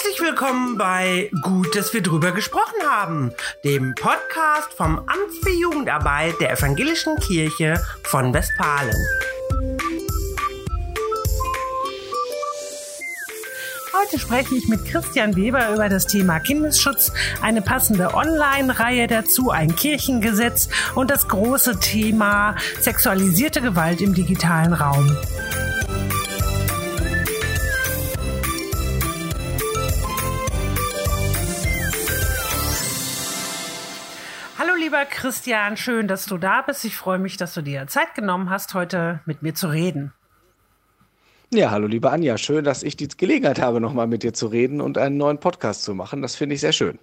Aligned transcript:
Herzlich 0.00 0.20
willkommen 0.20 0.78
bei 0.78 1.28
Gut, 1.42 1.74
dass 1.74 1.92
wir 1.92 2.00
drüber 2.00 2.30
gesprochen 2.30 2.80
haben, 2.88 3.32
dem 3.64 3.96
Podcast 3.96 4.72
vom 4.76 4.96
Amt 4.96 5.34
für 5.42 5.50
Jugendarbeit 5.50 6.34
der 6.40 6.52
Evangelischen 6.52 7.16
Kirche 7.16 7.82
von 8.04 8.32
Westfalen. 8.32 8.94
Heute 13.92 14.20
spreche 14.20 14.54
ich 14.54 14.68
mit 14.68 14.84
Christian 14.84 15.34
Weber 15.34 15.74
über 15.74 15.88
das 15.88 16.06
Thema 16.06 16.38
Kindesschutz, 16.38 17.10
eine 17.42 17.60
passende 17.60 18.14
Online-Reihe 18.14 19.08
dazu, 19.08 19.50
ein 19.50 19.74
Kirchengesetz 19.74 20.68
und 20.94 21.10
das 21.10 21.26
große 21.26 21.80
Thema 21.80 22.54
sexualisierte 22.80 23.60
Gewalt 23.60 24.00
im 24.00 24.14
digitalen 24.14 24.74
Raum. 24.74 25.16
Lieber 34.98 35.10
Christian, 35.10 35.76
schön, 35.76 36.08
dass 36.08 36.26
du 36.26 36.38
da 36.38 36.62
bist. 36.62 36.84
Ich 36.84 36.96
freue 36.96 37.18
mich, 37.18 37.36
dass 37.36 37.54
du 37.54 37.62
dir 37.62 37.86
Zeit 37.86 38.14
genommen 38.14 38.50
hast, 38.50 38.74
heute 38.74 39.20
mit 39.26 39.42
mir 39.42 39.54
zu 39.54 39.68
reden. 39.68 40.12
Ja, 41.52 41.70
hallo 41.70 41.86
liebe 41.86 42.10
Anja, 42.10 42.36
schön, 42.36 42.64
dass 42.64 42.82
ich 42.82 42.96
die 42.96 43.06
Gelegenheit 43.08 43.60
habe, 43.60 43.80
nochmal 43.80 44.08
mit 44.08 44.22
dir 44.22 44.32
zu 44.32 44.48
reden 44.48 44.80
und 44.80 44.98
einen 44.98 45.16
neuen 45.16 45.38
Podcast 45.38 45.84
zu 45.84 45.94
machen. 45.94 46.20
Das 46.20 46.34
finde 46.34 46.56
ich 46.56 46.60
sehr 46.60 46.72
schön. 46.72 46.98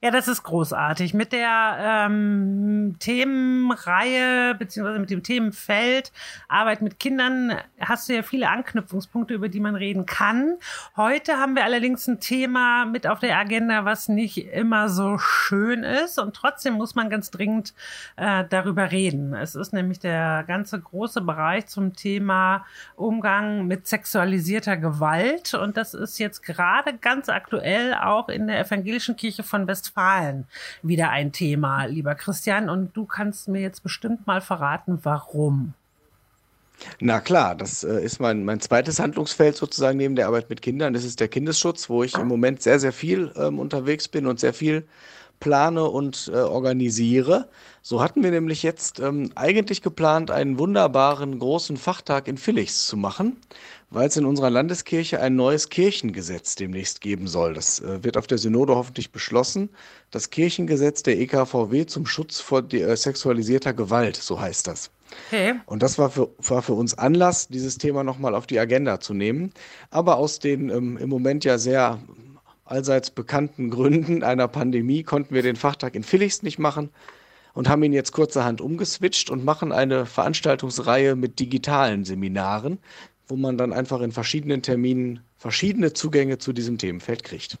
Ja, 0.00 0.10
das 0.10 0.28
ist 0.28 0.42
großartig. 0.42 1.14
Mit 1.14 1.32
der 1.32 2.06
ähm, 2.06 2.96
Themenreihe 3.00 4.54
beziehungsweise 4.54 4.98
mit 4.98 5.10
dem 5.10 5.22
Themenfeld 5.22 6.12
Arbeit 6.48 6.82
mit 6.82 6.98
Kindern 6.98 7.56
hast 7.80 8.08
du 8.08 8.14
ja 8.14 8.22
viele 8.22 8.48
Anknüpfungspunkte, 8.48 9.34
über 9.34 9.48
die 9.48 9.60
man 9.60 9.74
reden 9.74 10.06
kann. 10.06 10.56
Heute 10.96 11.38
haben 11.38 11.54
wir 11.54 11.64
allerdings 11.64 12.06
ein 12.06 12.20
Thema 12.20 12.84
mit 12.84 13.06
auf 13.06 13.18
der 13.18 13.38
Agenda, 13.38 13.84
was 13.84 14.08
nicht 14.08 14.38
immer 14.52 14.88
so 14.88 15.18
schön 15.18 15.82
ist 15.82 16.18
und 16.18 16.34
trotzdem 16.34 16.74
muss 16.74 16.94
man 16.94 17.10
ganz 17.10 17.30
dringend 17.30 17.74
äh, 18.16 18.44
darüber 18.48 18.90
reden. 18.90 19.34
Es 19.34 19.54
ist 19.54 19.72
nämlich 19.72 19.98
der 19.98 20.44
ganze 20.46 20.80
große 20.80 21.20
Bereich 21.20 21.66
zum 21.66 21.94
Thema 21.94 22.64
Umgang 22.96 23.66
mit 23.66 23.86
sexualisierter 23.86 24.76
Gewalt 24.76 25.54
und 25.54 25.76
das 25.76 25.94
ist 25.94 26.18
jetzt 26.18 26.42
gerade 26.42 26.96
ganz 26.96 27.28
aktuell 27.28 27.94
auch 27.94 28.28
in 28.28 28.46
der 28.46 28.60
evangelischen 28.60 29.16
Kirche 29.16 29.42
von 29.42 29.57
Westfalen 29.66 30.46
wieder 30.82 31.10
ein 31.10 31.32
Thema, 31.32 31.86
lieber 31.86 32.14
Christian. 32.14 32.68
Und 32.68 32.96
du 32.96 33.04
kannst 33.04 33.48
mir 33.48 33.60
jetzt 33.60 33.82
bestimmt 33.82 34.26
mal 34.26 34.40
verraten, 34.40 35.00
warum. 35.02 35.74
Na 37.00 37.20
klar, 37.20 37.54
das 37.54 37.82
äh, 37.82 38.02
ist 38.04 38.20
mein, 38.20 38.44
mein 38.44 38.60
zweites 38.60 39.00
Handlungsfeld 39.00 39.56
sozusagen 39.56 39.98
neben 39.98 40.16
der 40.16 40.26
Arbeit 40.26 40.48
mit 40.48 40.62
Kindern. 40.62 40.94
Das 40.94 41.04
ist 41.04 41.20
der 41.20 41.28
Kindesschutz, 41.28 41.90
wo 41.90 42.02
ich 42.02 42.14
im 42.14 42.28
Moment 42.28 42.62
sehr, 42.62 42.78
sehr 42.78 42.92
viel 42.92 43.32
ähm, 43.36 43.58
unterwegs 43.58 44.08
bin 44.08 44.26
und 44.26 44.38
sehr 44.38 44.54
viel 44.54 44.86
plane 45.40 45.84
und 45.84 46.30
äh, 46.32 46.36
organisiere. 46.36 47.48
So 47.82 48.02
hatten 48.02 48.22
wir 48.22 48.30
nämlich 48.30 48.62
jetzt 48.62 49.00
ähm, 49.00 49.30
eigentlich 49.34 49.82
geplant, 49.82 50.30
einen 50.30 50.58
wunderbaren 50.58 51.38
großen 51.38 51.76
Fachtag 51.76 52.28
in 52.28 52.36
Villichs 52.36 52.86
zu 52.86 52.96
machen, 52.96 53.36
weil 53.90 54.08
es 54.08 54.16
in 54.16 54.26
unserer 54.26 54.50
Landeskirche 54.50 55.20
ein 55.20 55.36
neues 55.36 55.70
Kirchengesetz 55.70 56.54
demnächst 56.54 57.00
geben 57.00 57.28
soll. 57.28 57.54
Das 57.54 57.80
äh, 57.80 58.04
wird 58.04 58.16
auf 58.16 58.26
der 58.26 58.38
Synode 58.38 58.74
hoffentlich 58.74 59.10
beschlossen. 59.12 59.70
Das 60.10 60.30
Kirchengesetz 60.30 61.02
der 61.02 61.18
EKVW 61.18 61.86
zum 61.86 62.04
Schutz 62.06 62.40
vor 62.40 62.70
äh, 62.72 62.96
sexualisierter 62.96 63.72
Gewalt, 63.72 64.16
so 64.16 64.40
heißt 64.40 64.66
das. 64.66 64.90
Okay. 65.26 65.54
Und 65.66 65.82
das 65.82 65.98
war 65.98 66.10
für, 66.10 66.28
war 66.38 66.62
für 66.62 66.74
uns 66.74 66.96
Anlass, 66.96 67.48
dieses 67.48 67.78
Thema 67.78 68.04
nochmal 68.04 68.34
auf 68.34 68.46
die 68.46 68.58
Agenda 68.58 69.00
zu 69.00 69.14
nehmen. 69.14 69.52
Aber 69.90 70.16
aus 70.16 70.38
den 70.38 70.68
ähm, 70.68 70.96
im 70.98 71.08
Moment 71.08 71.44
ja 71.44 71.58
sehr 71.58 71.98
allseits 72.70 73.10
bekannten 73.10 73.70
Gründen 73.70 74.22
einer 74.22 74.48
Pandemie 74.48 75.02
konnten 75.02 75.34
wir 75.34 75.42
den 75.42 75.56
Fachtag 75.56 75.94
in 75.94 76.04
Villichs 76.04 76.42
nicht 76.42 76.58
machen 76.58 76.90
und 77.54 77.68
haben 77.68 77.82
ihn 77.82 77.92
jetzt 77.92 78.12
kurzerhand 78.12 78.60
umgeswitcht 78.60 79.30
und 79.30 79.44
machen 79.44 79.72
eine 79.72 80.06
Veranstaltungsreihe 80.06 81.16
mit 81.16 81.38
digitalen 81.40 82.04
Seminaren, 82.04 82.78
wo 83.26 83.36
man 83.36 83.58
dann 83.58 83.72
einfach 83.72 84.00
in 84.00 84.12
verschiedenen 84.12 84.62
Terminen 84.62 85.20
verschiedene 85.38 85.92
Zugänge 85.92 86.38
zu 86.38 86.52
diesem 86.52 86.78
Themenfeld 86.78 87.24
kriegt. 87.24 87.58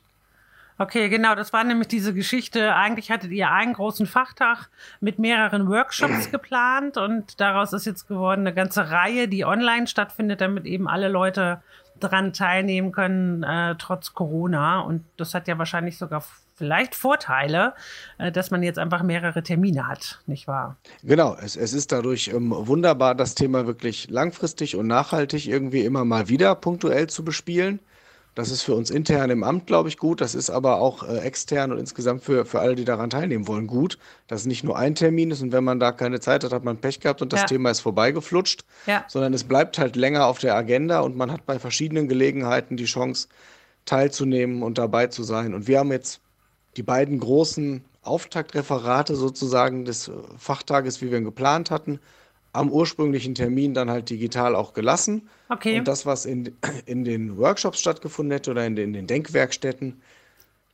Okay, 0.80 1.08
genau, 1.08 1.34
das 1.34 1.52
war 1.52 1.64
nämlich 1.64 1.88
diese 1.88 2.14
Geschichte. 2.14 2.76
Eigentlich 2.76 3.10
hattet 3.10 3.32
ihr 3.32 3.50
einen 3.50 3.72
großen 3.72 4.06
Fachtag 4.06 4.68
mit 5.00 5.18
mehreren 5.18 5.68
Workshops 5.68 6.30
geplant 6.30 6.96
und 6.96 7.40
daraus 7.40 7.72
ist 7.72 7.84
jetzt 7.84 8.06
geworden 8.06 8.42
eine 8.42 8.54
ganze 8.54 8.88
Reihe, 8.88 9.26
die 9.26 9.44
online 9.44 9.88
stattfindet, 9.88 10.40
damit 10.40 10.66
eben 10.66 10.86
alle 10.86 11.08
Leute 11.08 11.60
dran 12.00 12.32
teilnehmen 12.32 12.92
können, 12.92 13.42
äh, 13.42 13.74
trotz 13.78 14.14
Corona. 14.14 14.80
Und 14.80 15.04
das 15.16 15.34
hat 15.34 15.48
ja 15.48 15.58
wahrscheinlich 15.58 15.98
sogar 15.98 16.22
vielleicht 16.54 16.94
Vorteile, 16.94 17.74
äh, 18.18 18.32
dass 18.32 18.50
man 18.50 18.62
jetzt 18.62 18.78
einfach 18.78 19.02
mehrere 19.02 19.42
Termine 19.42 19.86
hat, 19.86 20.20
nicht 20.26 20.48
wahr? 20.48 20.76
Genau, 21.02 21.36
es, 21.40 21.56
es 21.56 21.72
ist 21.72 21.92
dadurch 21.92 22.28
ähm, 22.28 22.52
wunderbar, 22.54 23.14
das 23.14 23.34
Thema 23.34 23.66
wirklich 23.66 24.10
langfristig 24.10 24.76
und 24.76 24.86
nachhaltig 24.88 25.46
irgendwie 25.46 25.84
immer 25.84 26.04
mal 26.04 26.28
wieder 26.28 26.54
punktuell 26.54 27.06
zu 27.06 27.24
bespielen. 27.24 27.80
Das 28.38 28.52
ist 28.52 28.62
für 28.62 28.76
uns 28.76 28.88
intern 28.88 29.30
im 29.30 29.42
Amt, 29.42 29.66
glaube 29.66 29.88
ich, 29.88 29.96
gut. 29.96 30.20
Das 30.20 30.36
ist 30.36 30.48
aber 30.48 30.80
auch 30.80 31.02
äh, 31.02 31.18
extern 31.18 31.72
und 31.72 31.78
insgesamt 31.78 32.22
für, 32.22 32.44
für 32.44 32.60
alle, 32.60 32.76
die 32.76 32.84
daran 32.84 33.10
teilnehmen 33.10 33.48
wollen, 33.48 33.66
gut. 33.66 33.98
Dass 34.28 34.42
es 34.42 34.46
nicht 34.46 34.62
nur 34.62 34.78
ein 34.78 34.94
Termin 34.94 35.32
ist 35.32 35.42
und 35.42 35.50
wenn 35.50 35.64
man 35.64 35.80
da 35.80 35.90
keine 35.90 36.20
Zeit 36.20 36.44
hat, 36.44 36.52
hat 36.52 36.62
man 36.62 36.76
Pech 36.76 37.00
gehabt 37.00 37.20
und 37.20 37.32
das 37.32 37.40
ja. 37.40 37.46
Thema 37.48 37.70
ist 37.70 37.80
vorbeigeflutscht, 37.80 38.60
ja. 38.86 39.04
sondern 39.08 39.34
es 39.34 39.42
bleibt 39.42 39.76
halt 39.80 39.96
länger 39.96 40.26
auf 40.26 40.38
der 40.38 40.54
Agenda 40.54 41.00
und 41.00 41.16
man 41.16 41.32
hat 41.32 41.46
bei 41.46 41.58
verschiedenen 41.58 42.06
Gelegenheiten 42.06 42.76
die 42.76 42.84
Chance, 42.84 43.26
teilzunehmen 43.86 44.62
und 44.62 44.78
dabei 44.78 45.08
zu 45.08 45.24
sein. 45.24 45.52
Und 45.52 45.66
wir 45.66 45.80
haben 45.80 45.90
jetzt 45.90 46.20
die 46.76 46.84
beiden 46.84 47.18
großen 47.18 47.84
Auftaktreferate 48.02 49.16
sozusagen 49.16 49.84
des 49.84 50.06
äh, 50.06 50.12
Fachtages, 50.38 51.02
wie 51.02 51.10
wir 51.10 51.18
ihn 51.18 51.24
geplant 51.24 51.72
hatten, 51.72 51.98
am 52.58 52.70
ursprünglichen 52.70 53.34
Termin 53.34 53.72
dann 53.72 53.90
halt 53.90 54.10
digital 54.10 54.56
auch 54.56 54.72
gelassen. 54.72 55.28
Okay. 55.48 55.78
Und 55.78 55.88
das, 55.88 56.06
was 56.06 56.26
in, 56.26 56.56
in 56.86 57.04
den 57.04 57.36
Workshops 57.36 57.80
stattgefunden 57.80 58.32
hätte 58.32 58.50
oder 58.50 58.66
in 58.66 58.76
den, 58.76 58.88
in 58.88 58.92
den 58.94 59.06
Denkwerkstätten, 59.06 60.00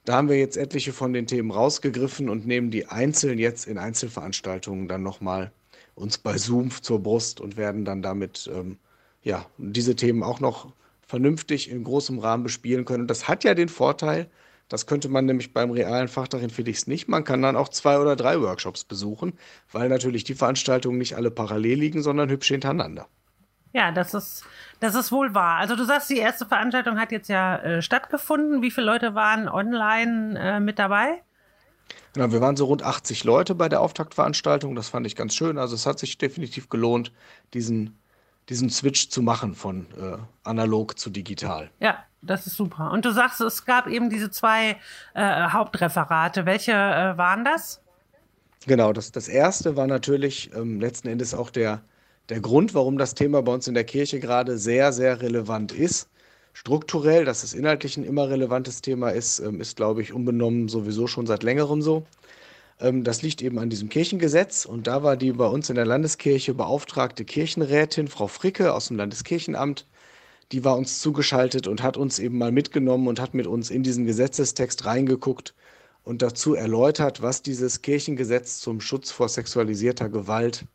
da 0.04 0.16
haben 0.16 0.28
wir 0.28 0.38
jetzt 0.38 0.56
etliche 0.56 0.92
von 0.92 1.12
den 1.12 1.26
Themen 1.26 1.50
rausgegriffen 1.50 2.28
und 2.28 2.46
nehmen 2.46 2.70
die 2.70 2.86
einzeln 2.86 3.38
jetzt 3.38 3.66
in 3.66 3.78
Einzelveranstaltungen 3.78 4.88
dann 4.88 5.02
nochmal 5.02 5.52
uns 5.94 6.18
bei 6.18 6.36
Zoom 6.36 6.70
zur 6.70 7.02
Brust 7.02 7.40
und 7.40 7.56
werden 7.56 7.84
dann 7.84 8.02
damit 8.02 8.50
ähm, 8.52 8.78
ja, 9.22 9.46
diese 9.58 9.96
Themen 9.96 10.22
auch 10.22 10.40
noch 10.40 10.72
vernünftig 11.06 11.70
in 11.70 11.84
großem 11.84 12.18
Rahmen 12.18 12.42
bespielen 12.42 12.84
können. 12.84 13.02
Und 13.02 13.08
das 13.08 13.28
hat 13.28 13.44
ja 13.44 13.54
den 13.54 13.68
Vorteil, 13.68 14.28
das 14.68 14.86
könnte 14.86 15.08
man 15.08 15.26
nämlich 15.26 15.52
beim 15.52 15.70
realen 15.70 16.08
Fachtag 16.08 16.42
in 16.42 16.50
Felix 16.50 16.86
nicht. 16.86 17.08
Man 17.08 17.24
kann 17.24 17.42
dann 17.42 17.56
auch 17.56 17.68
zwei 17.68 17.98
oder 17.98 18.16
drei 18.16 18.40
Workshops 18.40 18.84
besuchen, 18.84 19.38
weil 19.70 19.88
natürlich 19.88 20.24
die 20.24 20.34
Veranstaltungen 20.34 20.98
nicht 20.98 21.16
alle 21.16 21.30
parallel 21.30 21.78
liegen, 21.78 22.02
sondern 22.02 22.30
hübsch 22.30 22.48
hintereinander. 22.48 23.06
Ja, 23.72 23.90
das 23.90 24.14
ist, 24.14 24.44
das 24.80 24.94
ist 24.94 25.10
wohl 25.10 25.34
wahr. 25.34 25.56
Also 25.58 25.74
du 25.74 25.84
sagst, 25.84 26.08
die 26.08 26.18
erste 26.18 26.46
Veranstaltung 26.46 26.98
hat 26.98 27.10
jetzt 27.10 27.28
ja 27.28 27.56
äh, 27.56 27.82
stattgefunden. 27.82 28.62
Wie 28.62 28.70
viele 28.70 28.86
Leute 28.86 29.14
waren 29.14 29.48
online 29.48 30.38
äh, 30.38 30.60
mit 30.60 30.78
dabei? 30.78 31.22
Genau, 32.12 32.30
wir 32.30 32.40
waren 32.40 32.56
so 32.56 32.66
rund 32.66 32.84
80 32.84 33.24
Leute 33.24 33.56
bei 33.56 33.68
der 33.68 33.80
Auftaktveranstaltung. 33.80 34.76
Das 34.76 34.88
fand 34.88 35.06
ich 35.06 35.16
ganz 35.16 35.34
schön. 35.34 35.58
Also 35.58 35.74
es 35.74 35.86
hat 35.86 35.98
sich 35.98 36.16
definitiv 36.18 36.68
gelohnt, 36.68 37.12
diesen 37.52 37.98
diesen 38.48 38.70
Switch 38.70 39.08
zu 39.08 39.22
machen 39.22 39.54
von 39.54 39.86
äh, 39.98 40.18
analog 40.42 40.98
zu 40.98 41.10
digital. 41.10 41.70
Ja, 41.80 42.04
das 42.22 42.46
ist 42.46 42.56
super. 42.56 42.90
Und 42.90 43.04
du 43.04 43.12
sagst, 43.12 43.40
es 43.40 43.64
gab 43.64 43.86
eben 43.86 44.10
diese 44.10 44.30
zwei 44.30 44.76
äh, 45.14 45.48
Hauptreferate. 45.48 46.46
Welche 46.46 46.72
äh, 46.72 47.16
waren 47.16 47.44
das? 47.44 47.80
Genau, 48.66 48.92
das, 48.92 49.12
das 49.12 49.28
erste 49.28 49.76
war 49.76 49.86
natürlich 49.86 50.50
ähm, 50.54 50.80
letzten 50.80 51.08
Endes 51.08 51.34
auch 51.34 51.50
der, 51.50 51.82
der 52.30 52.40
Grund, 52.40 52.74
warum 52.74 52.96
das 52.96 53.14
Thema 53.14 53.42
bei 53.42 53.52
uns 53.52 53.68
in 53.68 53.74
der 53.74 53.84
Kirche 53.84 54.20
gerade 54.20 54.56
sehr, 54.56 54.92
sehr 54.92 55.20
relevant 55.20 55.72
ist. 55.72 56.08
Strukturell, 56.54 57.24
dass 57.24 57.42
es 57.42 57.52
inhaltlich 57.52 57.96
ein 57.96 58.04
immer 58.04 58.30
relevantes 58.30 58.80
Thema 58.80 59.10
ist, 59.10 59.40
ähm, 59.40 59.60
ist, 59.60 59.76
glaube 59.76 60.02
ich, 60.02 60.12
unbenommen 60.12 60.68
sowieso 60.68 61.06
schon 61.06 61.26
seit 61.26 61.42
längerem 61.42 61.82
so. 61.82 62.06
Ähm, 62.80 63.04
das 63.04 63.22
liegt 63.22 63.42
eben 63.42 63.58
an 63.58 63.70
diesem 63.70 63.88
Kirchengesetz 63.88 64.64
und 64.64 64.86
da 64.86 65.02
war 65.02 65.16
die 65.16 65.32
bei 65.32 65.46
uns 65.46 65.68
in 65.70 65.76
der 65.76 65.86
Landeskirche 65.86 66.54
beauftragte 66.54 67.24
Kirchenrätin, 67.24 68.08
Frau 68.08 68.26
Fricke 68.26 68.74
aus 68.74 68.88
dem 68.88 68.96
Landeskirchenamt, 68.96 69.86
die 70.52 70.64
war 70.64 70.76
uns 70.76 71.00
zugeschaltet 71.00 71.66
und 71.66 71.82
hat 71.82 71.96
uns 71.96 72.18
eben 72.18 72.38
mal 72.38 72.52
mitgenommen 72.52 73.08
und 73.08 73.20
hat 73.20 73.34
mit 73.34 73.46
uns 73.46 73.70
in 73.70 73.82
diesen 73.82 74.06
Gesetzestext 74.06 74.84
reingeguckt 74.84 75.54
und 76.04 76.22
dazu 76.22 76.54
erläutert, 76.54 77.22
was 77.22 77.42
dieses 77.42 77.82
Kirchengesetz 77.82 78.60
zum 78.60 78.80
Schutz 78.80 79.10
vor 79.10 79.28
sexualisierter 79.28 80.08
Gewalt 80.08 80.66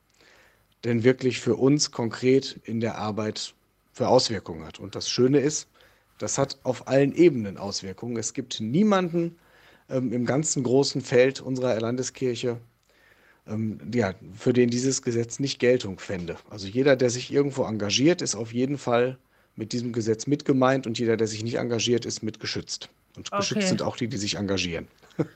denn 0.85 1.03
wirklich 1.03 1.39
für 1.39 1.55
uns 1.55 1.91
konkret 1.91 2.59
in 2.63 2.79
der 2.79 2.97
Arbeit 2.97 3.53
für 3.91 4.07
Auswirkungen 4.07 4.65
hat. 4.65 4.79
Und 4.79 4.95
das 4.95 5.09
Schöne 5.09 5.39
ist, 5.39 5.67
das 6.17 6.37
hat 6.37 6.57
auf 6.63 6.87
allen 6.87 7.13
Ebenen 7.13 7.57
Auswirkungen. 7.57 8.17
Es 8.17 8.33
gibt 8.33 8.59
niemanden, 8.61 9.37
ähm, 9.89 10.11
im 10.11 10.25
ganzen 10.25 10.63
großen 10.63 11.01
Feld 11.01 11.41
unserer 11.41 11.79
Landeskirche, 11.79 12.57
ähm, 13.47 13.79
ja, 13.93 14.13
für 14.37 14.53
den 14.53 14.69
dieses 14.69 15.01
Gesetz 15.01 15.39
nicht 15.39 15.59
Geltung 15.59 15.99
fände. 15.99 16.37
Also 16.49 16.67
jeder, 16.67 16.95
der 16.95 17.09
sich 17.09 17.31
irgendwo 17.31 17.63
engagiert, 17.63 18.21
ist 18.21 18.35
auf 18.35 18.53
jeden 18.53 18.77
Fall 18.77 19.17
mit 19.55 19.73
diesem 19.73 19.91
Gesetz 19.91 20.27
mitgemeint 20.27 20.87
und 20.87 20.97
jeder, 20.99 21.17
der 21.17 21.27
sich 21.27 21.43
nicht 21.43 21.55
engagiert, 21.55 22.05
ist 22.05 22.23
mitgeschützt. 22.23 22.89
Und 23.17 23.31
geschützt 23.31 23.57
okay. 23.57 23.67
sind 23.67 23.81
auch 23.81 23.97
die, 23.97 24.07
die 24.07 24.17
sich 24.17 24.35
engagieren. 24.35 24.87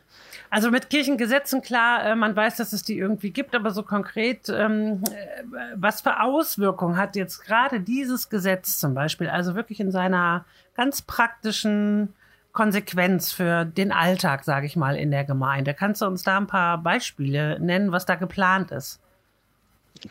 Also 0.50 0.69
mit 0.69 0.91
Kirchengesetzen, 0.91 1.63
klar, 1.63 2.05
äh, 2.05 2.15
man 2.15 2.35
weiß, 2.35 2.57
dass 2.57 2.73
es 2.73 2.83
die 2.83 2.95
irgendwie 2.95 3.31
gibt, 3.31 3.55
aber 3.55 3.71
so 3.71 3.81
konkret, 3.81 4.50
ähm, 4.50 5.01
äh, 5.05 5.44
was 5.75 6.01
für 6.01 6.21
Auswirkungen 6.21 6.95
hat 6.95 7.15
jetzt 7.15 7.44
gerade 7.44 7.79
dieses 7.79 8.29
Gesetz 8.29 8.77
zum 8.77 8.94
Beispiel, 8.94 9.29
also 9.29 9.55
wirklich 9.55 9.79
in 9.79 9.89
seiner 9.89 10.45
ganz 10.75 11.01
praktischen 11.01 12.13
Konsequenz 12.53 13.31
für 13.31 13.65
den 13.65 13.91
Alltag, 13.91 14.44
sage 14.45 14.67
ich 14.67 14.75
mal, 14.75 14.95
in 14.95 15.11
der 15.11 15.25
Gemeinde? 15.25 15.73
Kannst 15.73 16.01
du 16.01 16.05
uns 16.05 16.23
da 16.23 16.38
ein 16.38 16.47
paar 16.47 16.77
Beispiele 16.77 17.59
nennen, 17.59 17.91
was 17.91 18.05
da 18.05 18.15
geplant 18.15 18.71
ist? 18.71 19.00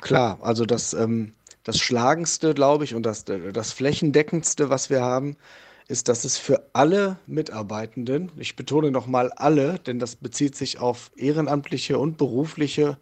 Klar, 0.01 0.39
also 0.43 0.67
das, 0.67 0.93
ähm, 0.93 1.35
das 1.63 1.79
Schlagendste, 1.79 2.53
glaube 2.53 2.85
ich, 2.85 2.95
und 2.95 3.05
das, 3.05 3.25
das 3.25 3.73
Flächendeckendste, 3.73 4.71
was 4.71 4.91
wir 4.91 5.03
haben, 5.03 5.37
ist, 5.87 6.09
dass 6.09 6.25
es 6.25 6.37
für 6.37 6.69
alle 6.73 7.17
Mitarbeitenden, 7.27 8.33
ich 8.37 8.57
betone 8.57 8.91
nochmal 8.91 9.31
alle, 9.33 9.79
denn 9.79 9.99
das 9.99 10.17
bezieht 10.17 10.57
sich 10.57 10.81
auf 10.81 11.11
ehrenamtliche 11.17 11.99
und 11.99 12.17
berufliche, 12.17 12.99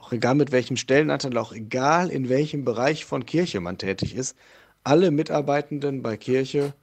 auch 0.00 0.12
egal 0.12 0.34
mit 0.36 0.52
welchem 0.52 0.76
Stellenanteil, 0.76 1.36
auch 1.38 1.52
egal 1.52 2.10
in 2.10 2.28
welchem 2.28 2.64
Bereich 2.64 3.04
von 3.04 3.26
Kirche 3.26 3.60
man 3.60 3.78
tätig 3.78 4.14
ist, 4.14 4.36
alle 4.84 5.10
Mitarbeitenden 5.10 6.02
bei 6.02 6.16
Kirche 6.16 6.74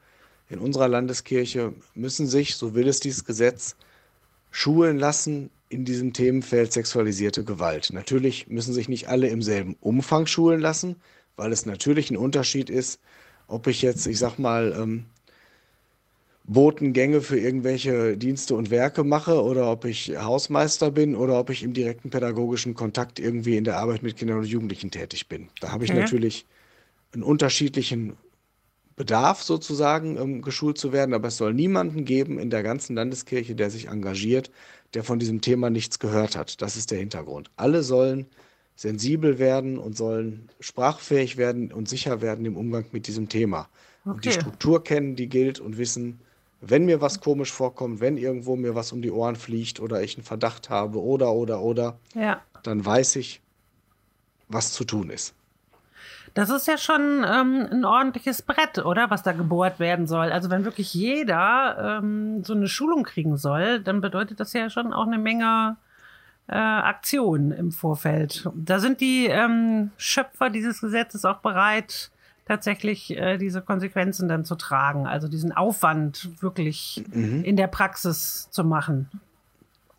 in 0.52 0.60
unserer 0.60 0.88
Landeskirche 0.88 1.74
müssen 1.96 2.28
sich, 2.28 2.56
so 2.56 2.76
will 2.76 2.88
es 2.88 3.00
dieses 3.00 3.26
Gesetz, 3.26 3.76
schulen 4.52 5.00
lassen 5.00 5.50
in 5.70 5.86
diesem 5.86 6.12
Themenfeld 6.12 6.74
sexualisierte 6.74 7.46
Gewalt. 7.46 7.92
Natürlich 7.94 8.48
müssen 8.48 8.74
sich 8.74 8.90
nicht 8.90 9.08
alle 9.08 9.30
im 9.30 9.42
selben 9.42 9.78
Umfang 9.80 10.28
schulen 10.28 10.60
lassen, 10.60 10.98
weil 11.38 11.54
es 11.54 11.66
natürlich 11.66 12.12
ein 12.12 12.18
Unterschied 12.18 12.70
ist, 12.70 13.00
ob 13.48 13.68
ich 13.68 13.82
jetzt, 13.82 14.06
ich 14.08 14.20
sag 14.20 14.38
mal, 14.38 14.76
ähm, 14.78 15.06
Botengänge 16.44 17.22
für 17.22 17.40
irgendwelche 17.40 18.18
Dienste 18.18 18.56
und 18.56 18.72
Werke 18.72 19.06
mache 19.06 19.42
oder 19.42 19.72
ob 19.72 19.86
ich 19.86 20.18
Hausmeister 20.18 20.92
bin 20.92 21.16
oder 21.16 21.40
ob 21.40 21.50
ich 21.50 21.64
im 21.64 21.74
direkten 21.74 22.10
pädagogischen 22.10 22.74
Kontakt 22.74 23.20
irgendwie 23.20 23.56
in 23.56 23.64
der 23.64 23.78
Arbeit 23.78 24.04
mit 24.04 24.18
Kindern 24.18 24.40
und 24.40 24.46
Jugendlichen 24.46 24.92
tätig 24.92 25.30
bin. 25.30 25.48
Da 25.62 25.72
habe 25.72 25.86
ich 25.86 25.92
okay. 25.92 26.02
natürlich 26.02 26.46
einen 27.14 27.24
unterschiedlichen 27.24 28.18
Bedarf 28.96 29.42
sozusagen 29.42 30.18
ähm, 30.18 30.42
geschult 30.42 30.78
zu 30.78 30.92
werden, 30.92 31.14
aber 31.14 31.30
es 31.30 31.38
soll 31.38 31.54
niemanden 31.54 32.06
geben 32.06 32.40
in 32.40 32.50
der 32.50 32.64
ganzen 32.64 32.96
Landeskirche, 32.96 33.56
der 33.56 33.70
sich 33.70 33.88
engagiert, 33.88 34.52
der 34.94 35.04
von 35.04 35.20
diesem 35.20 35.42
Thema 35.42 35.70
nichts 35.70 36.00
gehört 36.00 36.36
hat. 36.36 36.62
Das 36.62 36.76
ist 36.76 36.92
der 36.92 37.00
Hintergrund. 37.00 37.50
Alle 37.56 37.84
sollen 37.84 38.28
sensibel 38.76 39.40
werden 39.40 39.78
und 39.78 39.96
sollen 39.96 40.50
sprachfähig 40.60 41.38
werden 41.38 41.72
und 41.72 41.88
sicher 41.88 42.22
werden 42.22 42.46
im 42.46 42.58
Umgang 42.58 42.86
mit 42.92 43.08
diesem 43.08 43.30
Thema. 43.30 43.70
Okay. 44.04 44.16
Und 44.16 44.26
die 44.26 44.32
Struktur 44.32 44.84
kennen, 44.84 45.16
die 45.16 45.30
gilt 45.30 45.60
und 45.60 45.78
wissen, 45.78 46.20
wenn 46.62 46.86
mir 46.86 47.02
was 47.02 47.20
komisch 47.20 47.52
vorkommt, 47.52 48.00
wenn 48.02 48.18
irgendwo 48.18 48.56
mir 48.56 48.76
was 48.76 48.92
um 48.92 49.02
die 49.02 49.12
Ohren 49.12 49.36
fliegt 49.36 49.80
oder 49.80 50.04
ich 50.04 50.16
einen 50.16 50.24
Verdacht 50.24 50.70
habe 50.70 51.02
oder, 51.02 51.32
oder, 51.34 51.62
oder, 51.62 52.00
ja. 52.16 52.42
dann 52.64 52.86
weiß 52.86 53.16
ich, 53.18 53.42
was 54.48 54.74
zu 54.74 54.84
tun 54.84 55.10
ist. 55.10 55.34
Das 56.34 56.50
ist 56.50 56.68
ja 56.68 56.78
schon 56.78 57.26
ähm, 57.28 57.68
ein 57.72 57.86
ordentliches 57.86 58.42
Brett, 58.42 58.80
oder? 58.80 59.10
Was 59.10 59.24
da 59.24 59.34
gebohrt 59.34 59.80
werden 59.80 60.08
soll. 60.08 60.32
Also 60.32 60.50
wenn 60.50 60.64
wirklich 60.64 60.94
jeder 60.94 62.00
ähm, 62.02 62.44
so 62.44 62.54
eine 62.54 62.68
Schulung 62.68 63.04
kriegen 63.04 63.36
soll, 63.38 63.82
dann 63.82 64.02
bedeutet 64.02 64.40
das 64.40 64.54
ja 64.54 64.70
schon 64.70 64.94
auch 64.94 65.08
eine 65.08 65.18
Menge 65.18 65.76
äh, 66.48 66.56
Aktionen 66.56 67.52
im 67.52 67.72
Vorfeld. 67.72 68.50
Da 68.56 68.80
sind 68.80 69.02
die 69.02 69.28
ähm, 69.28 69.92
Schöpfer 69.98 70.50
dieses 70.50 70.82
Gesetzes 70.82 71.26
auch 71.26 71.40
bereit, 71.40 72.12
tatsächlich 72.46 73.16
äh, 73.18 73.38
diese 73.38 73.62
Konsequenzen 73.62 74.28
dann 74.28 74.46
zu 74.46 74.56
tragen, 74.56 75.08
also 75.08 75.28
diesen 75.28 75.52
Aufwand 75.52 76.30
wirklich 76.42 77.04
mhm. 77.14 77.44
in 77.44 77.56
der 77.56 77.68
Praxis 77.68 78.50
zu 78.52 78.64
machen. 78.64 79.10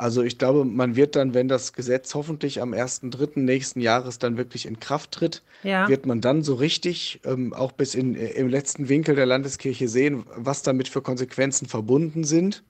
Also 0.02 0.24
ich 0.24 0.36
glaube, 0.36 0.64
man 0.64 0.96
wird 0.96 1.14
dann, 1.14 1.32
wenn 1.32 1.46
das 1.46 1.74
Gesetz 1.74 2.12
hoffentlich 2.16 2.60
am 2.60 2.72
1.3. 2.74 3.38
nächsten 3.38 3.80
Jahres 3.80 4.18
dann 4.18 4.36
wirklich 4.36 4.66
in 4.66 4.80
Kraft 4.80 5.12
tritt, 5.12 5.44
ja. 5.62 5.88
wird 5.88 6.06
man 6.06 6.20
dann 6.20 6.42
so 6.42 6.54
richtig 6.54 7.20
ähm, 7.24 7.52
auch 7.52 7.70
bis 7.70 7.94
in, 7.94 8.16
äh, 8.16 8.30
im 8.30 8.48
letzten 8.48 8.88
Winkel 8.88 9.14
der 9.14 9.26
Landeskirche 9.26 9.86
sehen, 9.86 10.24
was 10.34 10.64
damit 10.64 10.88
für 10.88 11.02
Konsequenzen 11.02 11.68
verbunden 11.68 12.24
sind. 12.24 12.64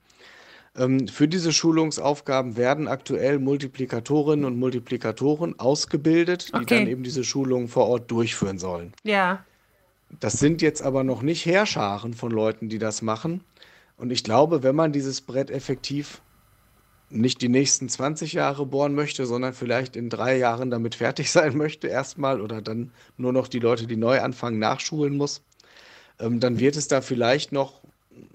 Ähm, 0.77 1.07
für 1.07 1.27
diese 1.27 1.51
Schulungsaufgaben 1.51 2.55
werden 2.55 2.87
aktuell 2.87 3.39
Multiplikatorinnen 3.39 4.45
und 4.45 4.59
Multiplikatoren 4.59 5.59
ausgebildet, 5.59 6.49
die 6.49 6.61
okay. 6.61 6.77
dann 6.77 6.87
eben 6.87 7.01
diese 7.01 7.23
Schulungen 7.23 7.67
vor 7.67 7.87
Ort 7.87 8.11
durchführen 8.11 8.59
sollen. 8.59 8.93
Ja. 9.01 9.43
Das 10.19 10.33
sind 10.33 10.61
jetzt 10.61 10.83
aber 10.83 11.03
noch 11.03 11.23
nicht 11.23 11.47
Heerscharen 11.47 12.13
von 12.13 12.29
Leuten, 12.29 12.69
die 12.69 12.77
das 12.77 13.01
machen. 13.01 13.43
Und 13.97 14.11
ich 14.11 14.23
glaube, 14.23 14.61
wenn 14.61 14.75
man 14.75 14.91
dieses 14.91 15.21
Brett 15.21 15.49
effektiv 15.49 16.21
nicht 17.13 17.41
die 17.41 17.49
nächsten 17.49 17.89
20 17.89 18.33
Jahre 18.33 18.65
bohren 18.65 18.95
möchte, 18.95 19.25
sondern 19.25 19.53
vielleicht 19.53 19.95
in 19.95 20.09
drei 20.09 20.37
Jahren 20.37 20.71
damit 20.71 20.95
fertig 20.95 21.31
sein 21.31 21.55
möchte, 21.55 21.87
erstmal 21.87 22.41
oder 22.41 22.61
dann 22.61 22.91
nur 23.17 23.33
noch 23.33 23.47
die 23.47 23.59
Leute, 23.59 23.87
die 23.87 23.95
neu 23.95 24.19
anfangen, 24.19 24.59
nachschulen 24.59 25.15
muss, 25.15 25.41
ähm, 26.19 26.39
dann 26.39 26.59
wird 26.59 26.75
es 26.75 26.87
da 26.87 27.01
vielleicht 27.01 27.51
noch, 27.51 27.81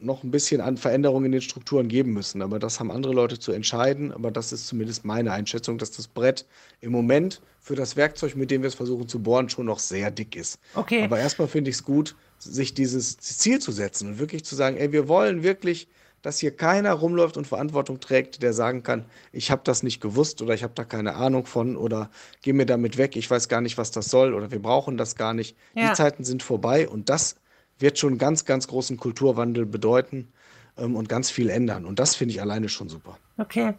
noch 0.01 0.23
ein 0.23 0.31
bisschen 0.31 0.61
an 0.61 0.77
Veränderungen 0.77 1.27
in 1.27 1.33
den 1.33 1.41
Strukturen 1.41 1.89
geben 1.89 2.13
müssen. 2.13 2.43
Aber 2.43 2.59
das 2.59 2.81
haben 2.81 2.91
andere 2.91 3.13
Leute 3.13 3.39
zu 3.39 3.53
entscheiden. 3.53 4.13
Aber 4.13 4.31
das 4.31 4.53
ist 4.53 4.67
zumindest 4.67 5.05
meine 5.05 5.33
Einschätzung, 5.33 5.79
dass 5.79 5.91
das 5.91 6.09
Brett 6.09 6.47
im 6.81 6.93
Moment 6.93 7.41
für 7.61 7.77
das 7.77 7.97
Werkzeug, 7.97 8.35
mit 8.35 8.51
dem 8.51 8.63
wir 8.63 8.69
es 8.69 8.75
versuchen 8.75 9.09
zu 9.09 9.21
bohren, 9.21 9.49
schon 9.49 9.67
noch 9.67 9.79
sehr 9.79 10.11
dick 10.11 10.35
ist. 10.35 10.59
Okay. 10.75 11.03
Aber 11.03 11.19
erstmal 11.19 11.49
finde 11.49 11.71
ich 11.71 11.77
es 11.77 11.85
gut, 11.85 12.17
sich 12.39 12.75
dieses 12.75 13.19
Ziel 13.19 13.59
zu 13.61 13.73
setzen 13.73 14.09
und 14.09 14.19
wirklich 14.19 14.45
zu 14.45 14.55
sagen, 14.55 14.77
ey, 14.77 14.93
wir 14.93 15.09
wollen 15.09 15.43
wirklich 15.43 15.89
dass 16.23 16.39
hier 16.39 16.57
keiner 16.57 16.93
rumläuft 16.93 17.37
und 17.37 17.47
Verantwortung 17.47 18.01
trägt, 18.01 18.43
der 18.43 18.53
sagen 18.53 18.83
kann, 18.83 19.05
ich 19.33 19.51
habe 19.51 19.63
das 19.65 19.83
nicht 19.83 20.01
gewusst 20.01 20.43
oder 20.43 20.55
ich 20.55 20.63
habe 20.63 20.75
da 20.75 20.85
keine 20.85 21.15
Ahnung 21.15 21.47
von 21.47 21.77
oder 21.77 22.11
geh 22.43 22.53
mir 22.53 22.67
damit 22.67 22.99
weg, 22.99 23.17
ich 23.17 23.31
weiß 23.31 23.49
gar 23.49 23.61
nicht, 23.61 23.79
was 23.79 23.91
das 23.91 24.11
soll 24.11 24.35
oder 24.35 24.51
wir 24.51 24.61
brauchen 24.61 24.97
das 24.97 25.17
gar 25.17 25.35
nicht. 25.35 25.57
Ja. 25.75 25.89
Die 25.89 25.95
Zeiten 25.95 26.25
sind 26.25 26.43
vorbei 26.43 26.89
und 26.89 27.09
das 27.09 27.37
wird 27.79 27.99
schon 27.99 28.19
ganz, 28.19 28.45
ganz 28.45 28.67
großen 28.67 28.97
Kulturwandel 28.97 29.67
bedeuten 29.67 30.33
ähm, 30.77 30.97
und 30.97 31.09
ganz 31.09 31.31
viel 31.31 31.51
ändern. 31.51 31.85
Und 31.85 31.99
das 31.99 32.15
finde 32.15 32.35
ich 32.35 32.41
alleine 32.41 32.69
schon 32.69 32.89
super. 32.89 33.19
Okay, 33.37 33.75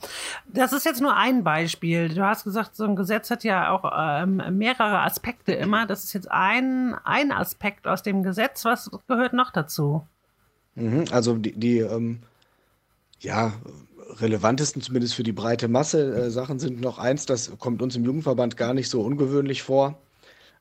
das 0.48 0.72
ist 0.72 0.86
jetzt 0.86 1.02
nur 1.02 1.16
ein 1.16 1.44
Beispiel. 1.44 2.08
Du 2.10 2.26
hast 2.26 2.46
gesagt, 2.46 2.76
so 2.78 2.86
ein 2.86 2.96
Gesetz 2.96 3.30
hat 3.30 3.44
ja 3.44 3.72
auch 3.72 3.84
ähm, 3.94 4.42
mehrere 4.58 5.02
Aspekte 5.02 5.52
immer. 5.52 5.86
Das 5.86 6.06
ist 6.06 6.14
jetzt 6.14 6.32
ein, 6.32 6.96
ein 7.04 7.34
Aspekt 7.34 7.86
aus 7.86 8.02
dem 8.02 8.24
Gesetz. 8.24 8.64
Was 8.64 8.90
gehört 9.08 9.34
noch 9.34 9.52
dazu? 9.52 10.08
Mhm, 10.76 11.06
also 11.12 11.36
die, 11.36 11.52
die 11.52 11.80
ähm, 11.80 12.22
ja, 13.20 13.54
relevantesten, 14.22 14.82
zumindest 14.82 15.16
für 15.16 15.24
die 15.24 15.32
breite 15.32 15.68
Masse, 15.68 16.14
äh, 16.14 16.30
Sachen 16.32 16.60
sind 16.60 16.82
noch 16.82 16.98
eins, 16.98 17.26
das 17.26 17.52
kommt 17.60 17.82
uns 17.82 17.96
im 17.96 18.04
Jugendverband 18.04 18.58
gar 18.58 18.74
nicht 18.74 18.90
so 18.90 19.02
ungewöhnlich 19.02 19.62
vor. 19.64 20.00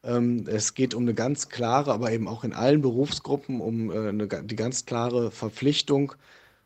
Ähm, 0.04 0.44
es 0.46 0.74
geht 0.74 0.94
um 0.94 1.02
eine 1.02 1.14
ganz 1.14 1.48
klare, 1.48 1.92
aber 1.92 2.12
eben 2.12 2.28
auch 2.28 2.44
in 2.44 2.52
allen 2.52 2.82
Berufsgruppen, 2.82 3.60
um 3.60 3.90
äh, 3.90 4.08
eine, 4.08 4.28
die 4.28 4.56
ganz 4.56 4.86
klare 4.86 5.30
Verpflichtung 5.30 6.12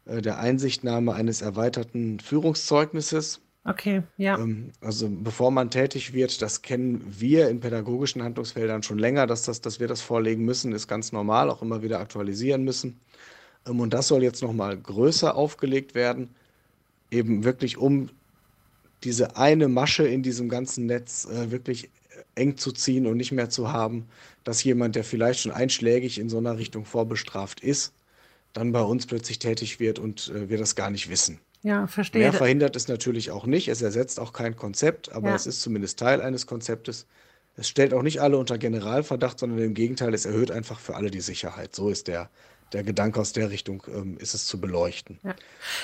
äh, 0.05 0.21
der 0.21 0.39
Einsichtnahme 0.39 1.15
eines 1.15 1.41
erweiterten 1.41 2.21
Führungszeugnisses. 2.21 3.41
Okay, 3.65 4.03
ja. 4.19 4.39
Ähm, 4.39 4.73
also 4.81 5.09
bevor 5.09 5.51
man 5.51 5.71
tätig 5.71 6.13
wird, 6.13 6.43
das 6.43 6.63
kennen 6.63 7.05
wir 7.09 7.49
in 7.49 7.61
pädagogischen 7.61 8.23
Handlungsfeldern 8.23 8.83
schon 8.83 8.99
länger, 8.99 9.27
dass, 9.27 9.45
das, 9.45 9.61
dass 9.61 9.79
wir 9.79 9.89
das 9.89 10.01
vorlegen 10.03 10.45
müssen, 10.45 10.73
ist 10.73 10.89
ganz 10.89 11.13
normal, 11.13 11.49
auch 11.49 11.63
immer 11.63 11.83
wieder 11.83 12.01
aktualisieren 12.01 12.65
müssen. 12.65 13.01
Ähm, 13.67 13.81
und 13.81 13.95
das 13.95 14.09
soll 14.09 14.23
jetzt 14.23 14.43
nochmal 14.43 14.77
größer 14.77 15.35
aufgelegt 15.35 15.95
werden, 15.95 16.31
eben 17.11 17.45
wirklich 17.45 17.77
um 17.77 18.11
diese 19.05 19.37
eine 19.37 19.69
Masche 19.69 20.07
in 20.07 20.23
diesem 20.23 20.49
ganzen 20.49 20.87
Netz 20.87 21.27
äh, 21.27 21.51
wirklich 21.51 21.91
eng 22.35 22.57
zu 22.57 22.73
ziehen 22.73 23.07
und 23.07 23.17
nicht 23.17 23.33
mehr 23.33 23.51
zu 23.51 23.73
haben, 23.73 24.07
dass 24.45 24.65
jemand, 24.65 24.97
der 24.97 25.05
vielleicht 25.05 25.41
schon 25.41 25.53
einschlägig 25.53 26.19
in 26.19 26.29
so 26.29 26.39
einer 26.39 26.59
Richtung 26.59 26.85
vorbestraft 26.85 27.61
ist, 27.61 27.93
dann 28.53 28.73
bei 28.73 28.83
uns 28.83 29.07
plötzlich 29.07 29.39
tätig 29.39 29.81
wird 29.81 29.99
und 29.99 30.33
äh, 30.35 30.49
wir 30.49 30.59
das 30.59 30.75
gar 30.77 30.91
nicht 30.91 31.09
wissen. 31.09 31.39
Ja, 31.63 31.87
verstehe. 31.87 32.23
Mehr 32.23 32.33
verhindert 32.33 32.75
es 32.75 32.89
natürlich 32.89 33.31
auch 33.31 33.47
nicht. 33.47 33.69
Es 33.69 33.83
ersetzt 33.83 34.19
auch 34.19 34.33
kein 34.33 34.57
Konzept, 34.57 35.13
aber 35.13 35.31
ja. 35.31 35.37
es 35.37 35.47
ist 35.47 35.61
zumindest 35.63 35.99
Teil 35.99 36.21
eines 36.21 36.47
Konzeptes. 36.47 37.07
Es 37.57 37.69
stellt 37.69 37.95
auch 37.95 38.03
nicht 38.03 38.21
alle 38.21 38.39
unter 38.39 38.59
Generalverdacht, 38.59 39.39
sondern 39.39 39.61
im 39.61 39.75
Gegenteil, 39.75 40.13
es 40.13 40.27
erhöht 40.27 40.51
einfach 40.51 40.81
für 40.81 40.97
alle 40.97 41.11
die 41.11 41.21
Sicherheit. 41.21 41.77
So 41.77 41.89
ist 41.89 42.09
der, 42.09 42.31
der 42.73 42.83
Gedanke 42.83 43.21
aus 43.21 43.33
der 43.33 43.51
Richtung 43.51 43.83
ähm, 43.89 44.17
ist 44.19 44.35
es 44.35 44.47
zu 44.47 44.61
beleuchten. 44.61 45.19
Ja. 45.23 45.35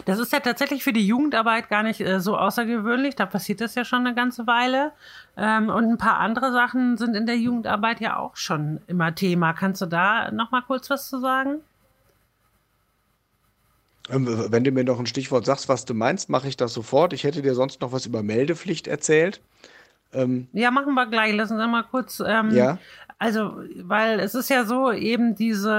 Das 0.05 0.19
ist 0.19 0.33
ja 0.33 0.41
tatsächlich 0.41 0.83
für 0.85 0.93
die 0.93 1.07
Jugendarbeit 1.07 1.69
gar 1.69 1.83
nicht 1.83 2.01
äh, 2.01 2.21
so 2.21 2.37
außergewöhnlich. 2.37 3.17
Da 3.17 3.27
passiert 3.27 3.61
das 3.61 3.75
ja 3.75 3.85
schon 3.85 4.07
eine 4.07 4.15
ganze 4.15 4.47
Weile. 4.47 4.93
Ähm, 5.37 5.69
und 5.69 5.85
ein 5.85 5.99
paar 5.99 6.19
andere 6.19 6.53
Sachen 6.53 6.97
sind 6.97 7.15
in 7.15 7.27
der 7.27 7.37
Jugendarbeit 7.37 8.01
ja 8.01 8.17
auch 8.17 8.37
schon 8.37 8.81
immer 8.87 9.15
Thema. 9.15 9.53
Kannst 9.53 9.81
du 9.83 9.87
da 9.87 10.31
noch 10.31 10.51
mal 10.51 10.63
kurz 10.63 10.91
was 10.91 11.09
zu 11.09 11.21
sagen? 11.21 11.61
Ähm, 14.11 14.27
wenn 14.51 14.65
du 14.65 14.71
mir 14.71 14.85
noch 14.85 14.99
ein 14.99 15.07
Stichwort 15.07 15.45
sagst, 15.45 15.69
was 15.69 15.85
du 15.85 15.95
meinst, 15.95 16.29
mache 16.29 16.49
ich 16.49 16.57
das 16.57 16.73
sofort. 16.73 17.13
Ich 17.13 17.25
hätte 17.25 17.43
dir 17.43 17.55
sonst 17.55 17.81
noch 17.81 17.93
was 17.93 18.07
über 18.07 18.23
Meldepflicht 18.23 18.87
erzählt. 18.87 19.41
Ähm, 20.13 20.49
ja, 20.53 20.71
machen 20.71 20.95
wir 20.95 21.07
gleich. 21.07 21.35
Lassen 21.35 21.59
Sie 21.59 21.69
mal 21.69 21.85
kurz. 21.85 22.23
Ähm, 22.25 22.51
ja. 22.51 22.79
Also, 23.21 23.63
weil 23.83 24.21
es 24.21 24.37
ist 24.37 24.49
ja 24.49 24.65
so, 24.65 24.93
eben 24.93 25.35
diese 25.35 25.75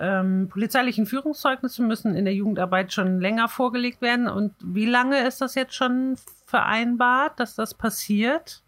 ähm, 0.00 0.48
polizeilichen 0.50 1.06
Führungszeugnisse 1.06 1.82
müssen 1.82 2.14
in 2.14 2.26
der 2.26 2.34
Jugendarbeit 2.34 2.92
schon 2.92 3.18
länger 3.18 3.48
vorgelegt 3.48 4.02
werden. 4.02 4.28
Und 4.28 4.52
wie 4.62 4.84
lange 4.84 5.26
ist 5.26 5.40
das 5.40 5.54
jetzt 5.54 5.74
schon 5.74 6.16
vereinbart, 6.44 7.40
dass 7.40 7.54
das 7.54 7.72
passiert? 7.72 8.62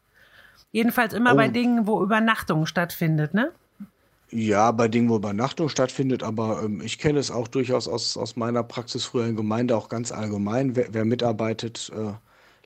Jedenfalls 0.73 1.13
immer 1.13 1.35
oh. 1.35 1.37
bei 1.37 1.49
Dingen, 1.49 1.87
wo 1.87 2.03
Übernachtung 2.03 2.65
stattfindet, 2.65 3.35
ne? 3.35 3.53
Ja, 4.31 4.73
bei 4.73 4.89
Dingen, 4.89 5.11
wo 5.11 5.17
Übernachtung 5.17 5.69
stattfindet, 5.69 6.23
aber 6.23 6.63
ähm, 6.65 6.81
ich 6.83 6.99
kenne 6.99 7.19
es 7.19 7.31
auch 7.31 7.47
durchaus 7.47 7.87
aus, 7.87 8.17
aus 8.17 8.37
meiner 8.37 8.63
Praxis 8.65 9.05
früher 9.05 9.27
in 9.27 9.37
Gemeinde 9.37 9.77
auch 9.77 9.89
ganz 9.89 10.11
allgemein. 10.11 10.75
Wer, 10.75 10.93
wer 10.93 11.05
mitarbeitet, 11.05 11.93
äh, 11.95 12.15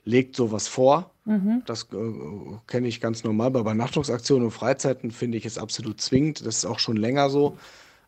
legt 0.03 0.35
sowas 0.35 0.67
vor. 0.67 1.11
Mhm. 1.25 1.63
Das 1.65 1.83
äh, 1.93 2.57
kenne 2.67 2.87
ich 2.87 3.01
ganz 3.01 3.23
normal. 3.23 3.51
Bei 3.51 3.59
Übernachtungsaktionen 3.59 4.45
und 4.45 4.51
Freizeiten 4.51 5.11
finde 5.11 5.37
ich 5.37 5.45
es 5.45 5.57
absolut 5.57 6.01
zwingend. 6.01 6.45
Das 6.45 6.57
ist 6.57 6.65
auch 6.65 6.79
schon 6.79 6.97
länger 6.97 7.29
so. 7.29 7.57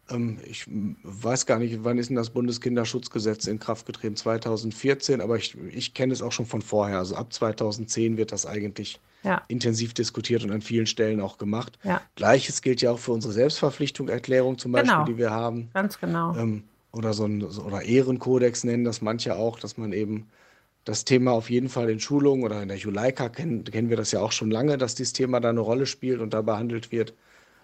Ähm, 0.09 0.39
ich 0.45 0.65
weiß 1.03 1.45
gar 1.45 1.59
nicht, 1.59 1.83
wann 1.83 1.97
ist 1.97 2.09
denn 2.09 2.15
das 2.15 2.31
Bundeskinderschutzgesetz 2.31 3.47
in 3.47 3.59
Kraft 3.59 3.85
getreten? 3.85 4.15
2014, 4.15 5.21
aber 5.21 5.37
ich, 5.37 5.57
ich 5.69 5.93
kenne 5.93 6.13
es 6.13 6.21
auch 6.21 6.31
schon 6.31 6.45
von 6.45 6.61
vorher. 6.61 6.97
Also 6.97 7.15
ab 7.15 7.31
2010 7.31 8.17
wird 8.17 8.31
das 8.31 8.45
eigentlich 8.45 8.99
ja. 9.23 9.41
intensiv 9.47 9.93
diskutiert 9.93 10.43
und 10.43 10.51
an 10.51 10.61
vielen 10.61 10.87
Stellen 10.87 11.21
auch 11.21 11.37
gemacht. 11.37 11.77
Ja. 11.83 12.01
Gleiches 12.15 12.61
gilt 12.61 12.81
ja 12.81 12.91
auch 12.91 12.99
für 12.99 13.11
unsere 13.11 13.33
Selbstverpflichtung-Erklärung 13.33 14.57
zum 14.57 14.71
Beispiel, 14.71 14.91
genau. 14.91 15.05
die 15.05 15.17
wir 15.17 15.31
haben. 15.31 15.69
Ganz 15.73 15.99
genau. 15.99 16.35
Ähm, 16.35 16.63
oder 16.91 17.13
so 17.13 17.25
ein 17.25 17.43
oder 17.43 17.83
Ehrenkodex 17.83 18.63
nennen 18.63 18.83
das 18.83 19.01
manche 19.01 19.35
auch, 19.35 19.59
dass 19.59 19.77
man 19.77 19.93
eben 19.93 20.27
das 20.83 21.05
Thema 21.05 21.31
auf 21.31 21.49
jeden 21.49 21.69
Fall 21.69 21.89
in 21.89 21.99
Schulungen 21.99 22.43
oder 22.43 22.61
in 22.61 22.67
der 22.67 22.77
Juleika 22.77 23.29
kennen, 23.29 23.63
kennen 23.63 23.89
wir 23.89 23.97
das 23.97 24.11
ja 24.11 24.19
auch 24.19 24.31
schon 24.31 24.49
lange, 24.49 24.77
dass 24.77 24.95
dieses 24.95 25.13
Thema 25.13 25.39
da 25.39 25.49
eine 25.49 25.59
Rolle 25.59 25.85
spielt 25.85 26.21
und 26.21 26.33
da 26.33 26.41
behandelt 26.41 26.91
wird. 26.91 27.13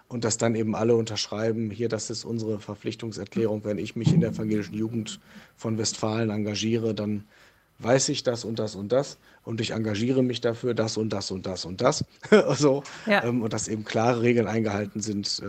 Und 0.06 0.24
dass 0.24 0.38
dann 0.38 0.54
eben 0.54 0.74
alle 0.74 0.96
unterschreiben, 0.96 1.70
hier, 1.70 1.90
das 1.90 2.08
ist 2.08 2.24
unsere 2.24 2.60
Verpflichtungserklärung. 2.60 3.64
Wenn 3.64 3.76
ich 3.76 3.94
mich 3.94 4.12
in 4.14 4.20
der 4.20 4.30
evangelischen 4.30 4.74
Jugend 4.74 5.20
von 5.54 5.76
Westfalen 5.76 6.30
engagiere, 6.30 6.94
dann 6.94 7.24
weiß 7.78 8.08
ich 8.08 8.22
das 8.22 8.44
und 8.44 8.58
das 8.58 8.74
und 8.74 8.90
das 8.90 9.18
und 9.44 9.60
ich 9.60 9.72
engagiere 9.72 10.22
mich 10.22 10.40
dafür, 10.40 10.74
das 10.74 10.96
und 10.96 11.12
das 11.12 11.30
und 11.30 11.46
das 11.46 11.64
und 11.64 11.80
das. 11.80 12.04
also, 12.30 12.82
ja. 13.06 13.24
ähm, 13.24 13.42
und 13.42 13.52
dass 13.52 13.68
eben 13.68 13.84
klare 13.84 14.22
Regeln 14.22 14.46
eingehalten 14.46 15.00
sind. 15.00 15.42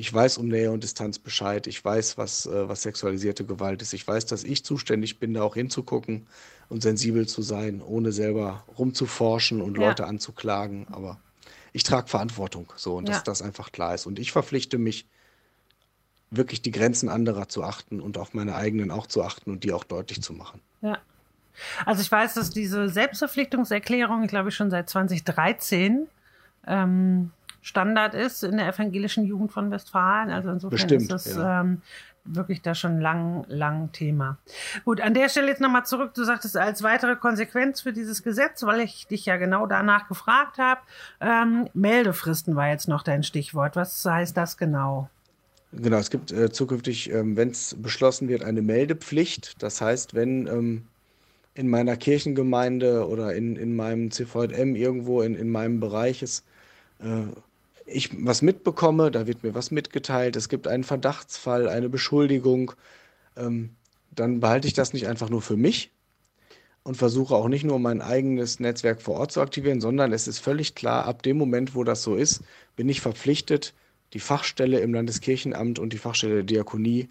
Ich 0.00 0.14
weiß 0.14 0.38
um 0.38 0.48
Nähe 0.48 0.70
und 0.70 0.82
Distanz 0.82 1.18
Bescheid. 1.18 1.66
Ich 1.66 1.84
weiß, 1.84 2.16
was, 2.16 2.46
äh, 2.46 2.68
was 2.70 2.80
sexualisierte 2.80 3.44
Gewalt 3.44 3.82
ist. 3.82 3.92
Ich 3.92 4.08
weiß, 4.08 4.24
dass 4.24 4.44
ich 4.44 4.64
zuständig 4.64 5.18
bin, 5.18 5.34
da 5.34 5.42
auch 5.42 5.54
hinzugucken 5.54 6.26
und 6.70 6.82
sensibel 6.82 7.28
zu 7.28 7.42
sein, 7.42 7.82
ohne 7.82 8.10
selber 8.10 8.64
rumzuforschen 8.78 9.60
und 9.60 9.76
ja. 9.76 9.88
Leute 9.88 10.06
anzuklagen. 10.06 10.86
Aber 10.90 11.20
ich 11.74 11.82
trage 11.82 12.08
Verantwortung 12.08 12.72
so 12.76 12.96
und 12.96 13.10
ja. 13.10 13.12
dass 13.12 13.24
das 13.24 13.42
einfach 13.42 13.72
klar 13.72 13.94
ist. 13.94 14.06
Und 14.06 14.18
ich 14.18 14.32
verpflichte 14.32 14.78
mich, 14.78 15.06
wirklich 16.30 16.62
die 16.62 16.70
Grenzen 16.70 17.10
anderer 17.10 17.50
zu 17.50 17.62
achten 17.62 18.00
und 18.00 18.16
auf 18.16 18.32
meine 18.32 18.54
eigenen 18.54 18.90
auch 18.90 19.06
zu 19.06 19.22
achten 19.22 19.50
und 19.50 19.64
die 19.64 19.72
auch 19.74 19.84
deutlich 19.84 20.22
zu 20.22 20.32
machen. 20.32 20.62
Ja. 20.80 20.96
Also 21.84 22.00
ich 22.00 22.10
weiß, 22.10 22.34
dass 22.34 22.48
diese 22.48 22.88
Selbstverpflichtungserklärung, 22.88 24.22
ich 24.22 24.30
glaube 24.30 24.50
schon 24.50 24.70
seit 24.70 24.88
2013 24.88 26.06
ähm, 26.66 27.32
Standard 27.62 28.14
ist 28.14 28.42
in 28.42 28.56
der 28.56 28.68
evangelischen 28.68 29.24
Jugend 29.24 29.52
von 29.52 29.70
Westfalen. 29.70 30.30
Also 30.30 30.50
insofern 30.50 30.70
Bestimmt, 30.76 31.12
ist 31.12 31.26
es 31.26 31.36
ja. 31.36 31.60
ähm, 31.60 31.82
wirklich 32.24 32.62
da 32.62 32.74
schon 32.74 33.00
lang, 33.00 33.44
lang 33.48 33.92
Thema. 33.92 34.38
Gut, 34.84 35.00
an 35.00 35.14
der 35.14 35.28
Stelle 35.28 35.48
jetzt 35.48 35.60
nochmal 35.60 35.84
zurück. 35.84 36.14
Du 36.14 36.24
sagtest 36.24 36.56
als 36.56 36.82
weitere 36.82 37.16
Konsequenz 37.16 37.80
für 37.80 37.92
dieses 37.92 38.22
Gesetz, 38.22 38.62
weil 38.62 38.80
ich 38.80 39.06
dich 39.06 39.26
ja 39.26 39.36
genau 39.36 39.66
danach 39.66 40.08
gefragt 40.08 40.58
habe, 40.58 40.80
ähm, 41.20 41.68
Meldefristen 41.74 42.56
war 42.56 42.68
jetzt 42.68 42.88
noch 42.88 43.02
dein 43.02 43.22
Stichwort. 43.22 43.76
Was 43.76 44.04
heißt 44.04 44.36
das 44.36 44.56
genau? 44.56 45.08
Genau, 45.72 45.98
es 45.98 46.10
gibt 46.10 46.32
äh, 46.32 46.50
zukünftig, 46.50 47.12
ähm, 47.12 47.36
wenn 47.36 47.50
es 47.50 47.76
beschlossen 47.78 48.28
wird, 48.28 48.42
eine 48.42 48.60
Meldepflicht. 48.60 49.62
Das 49.62 49.80
heißt, 49.80 50.14
wenn 50.14 50.46
ähm, 50.48 50.86
in 51.54 51.68
meiner 51.68 51.96
Kirchengemeinde 51.96 53.06
oder 53.06 53.34
in, 53.34 53.56
in 53.56 53.76
meinem 53.76 54.10
CVM 54.10 54.74
irgendwo 54.74 55.22
in, 55.22 55.36
in 55.36 55.48
meinem 55.50 55.78
Bereich 55.78 56.22
ist, 56.22 56.44
äh, 57.00 57.26
ich 57.90 58.10
was 58.26 58.42
mitbekomme, 58.42 59.10
da 59.10 59.26
wird 59.26 59.42
mir 59.42 59.54
was 59.54 59.70
mitgeteilt, 59.70 60.36
es 60.36 60.48
gibt 60.48 60.68
einen 60.68 60.84
Verdachtsfall, 60.84 61.68
eine 61.68 61.88
Beschuldigung, 61.88 62.72
ähm, 63.36 63.70
dann 64.10 64.40
behalte 64.40 64.68
ich 64.68 64.74
das 64.74 64.92
nicht 64.92 65.06
einfach 65.06 65.30
nur 65.30 65.42
für 65.42 65.56
mich 65.56 65.90
und 66.82 66.96
versuche 66.96 67.34
auch 67.34 67.48
nicht 67.48 67.64
nur 67.64 67.78
mein 67.78 68.02
eigenes 68.02 68.60
Netzwerk 68.60 69.02
vor 69.02 69.16
Ort 69.16 69.32
zu 69.32 69.40
aktivieren, 69.40 69.80
sondern 69.80 70.12
es 70.12 70.28
ist 70.28 70.38
völlig 70.38 70.74
klar, 70.74 71.04
ab 71.04 71.22
dem 71.22 71.36
Moment, 71.36 71.74
wo 71.74 71.84
das 71.84 72.02
so 72.02 72.16
ist, 72.16 72.42
bin 72.76 72.88
ich 72.88 73.00
verpflichtet, 73.00 73.74
die 74.12 74.20
Fachstelle 74.20 74.80
im 74.80 74.94
Landeskirchenamt 74.94 75.78
und 75.78 75.92
die 75.92 75.98
Fachstelle 75.98 76.36
der 76.36 76.42
Diakonie 76.44 77.08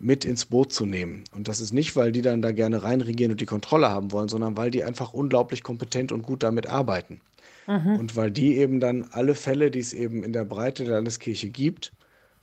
mit 0.00 0.24
ins 0.24 0.46
Boot 0.46 0.72
zu 0.72 0.86
nehmen. 0.86 1.24
Und 1.32 1.48
das 1.48 1.60
ist 1.60 1.72
nicht, 1.72 1.94
weil 1.96 2.12
die 2.12 2.22
dann 2.22 2.42
da 2.42 2.50
gerne 2.52 2.82
reinregieren 2.82 3.32
und 3.32 3.40
die 3.40 3.46
Kontrolle 3.46 3.88
haben 3.88 4.10
wollen, 4.10 4.28
sondern 4.28 4.56
weil 4.56 4.70
die 4.70 4.84
einfach 4.84 5.12
unglaublich 5.12 5.62
kompetent 5.62 6.10
und 6.10 6.22
gut 6.22 6.42
damit 6.42 6.66
arbeiten. 6.66 7.20
Mhm. 7.66 7.96
Und 7.96 8.16
weil 8.16 8.30
die 8.30 8.56
eben 8.56 8.80
dann 8.80 9.08
alle 9.10 9.34
Fälle, 9.34 9.70
die 9.70 9.80
es 9.80 9.92
eben 9.92 10.22
in 10.22 10.32
der 10.32 10.44
Breite 10.44 10.84
der 10.84 10.94
Landeskirche 10.94 11.48
gibt, 11.48 11.92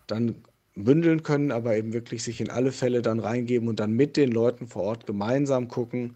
dann 0.08 0.36
bündeln 0.76 1.24
können, 1.24 1.52
aber 1.52 1.76
eben 1.76 1.94
wirklich 1.94 2.24
sich 2.24 2.42
in 2.42 2.50
alle 2.50 2.72
Fälle 2.72 3.02
dann 3.02 3.20
reingeben 3.20 3.68
und 3.68 3.80
dann 3.80 3.92
mit 3.92 4.18
den 4.18 4.32
Leuten 4.32 4.68
vor 4.68 4.84
Ort 4.84 5.06
gemeinsam 5.06 5.68
gucken, 5.68 6.16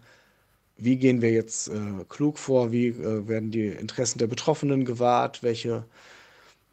wie 0.78 0.96
gehen 0.96 1.22
wir 1.22 1.30
jetzt 1.32 1.68
äh, 1.68 2.04
klug 2.08 2.38
vor, 2.38 2.72
wie 2.72 2.88
äh, 2.88 3.28
werden 3.28 3.50
die 3.50 3.66
Interessen 3.66 4.18
der 4.18 4.26
Betroffenen 4.26 4.84
gewahrt, 4.84 5.42
welche, 5.42 5.84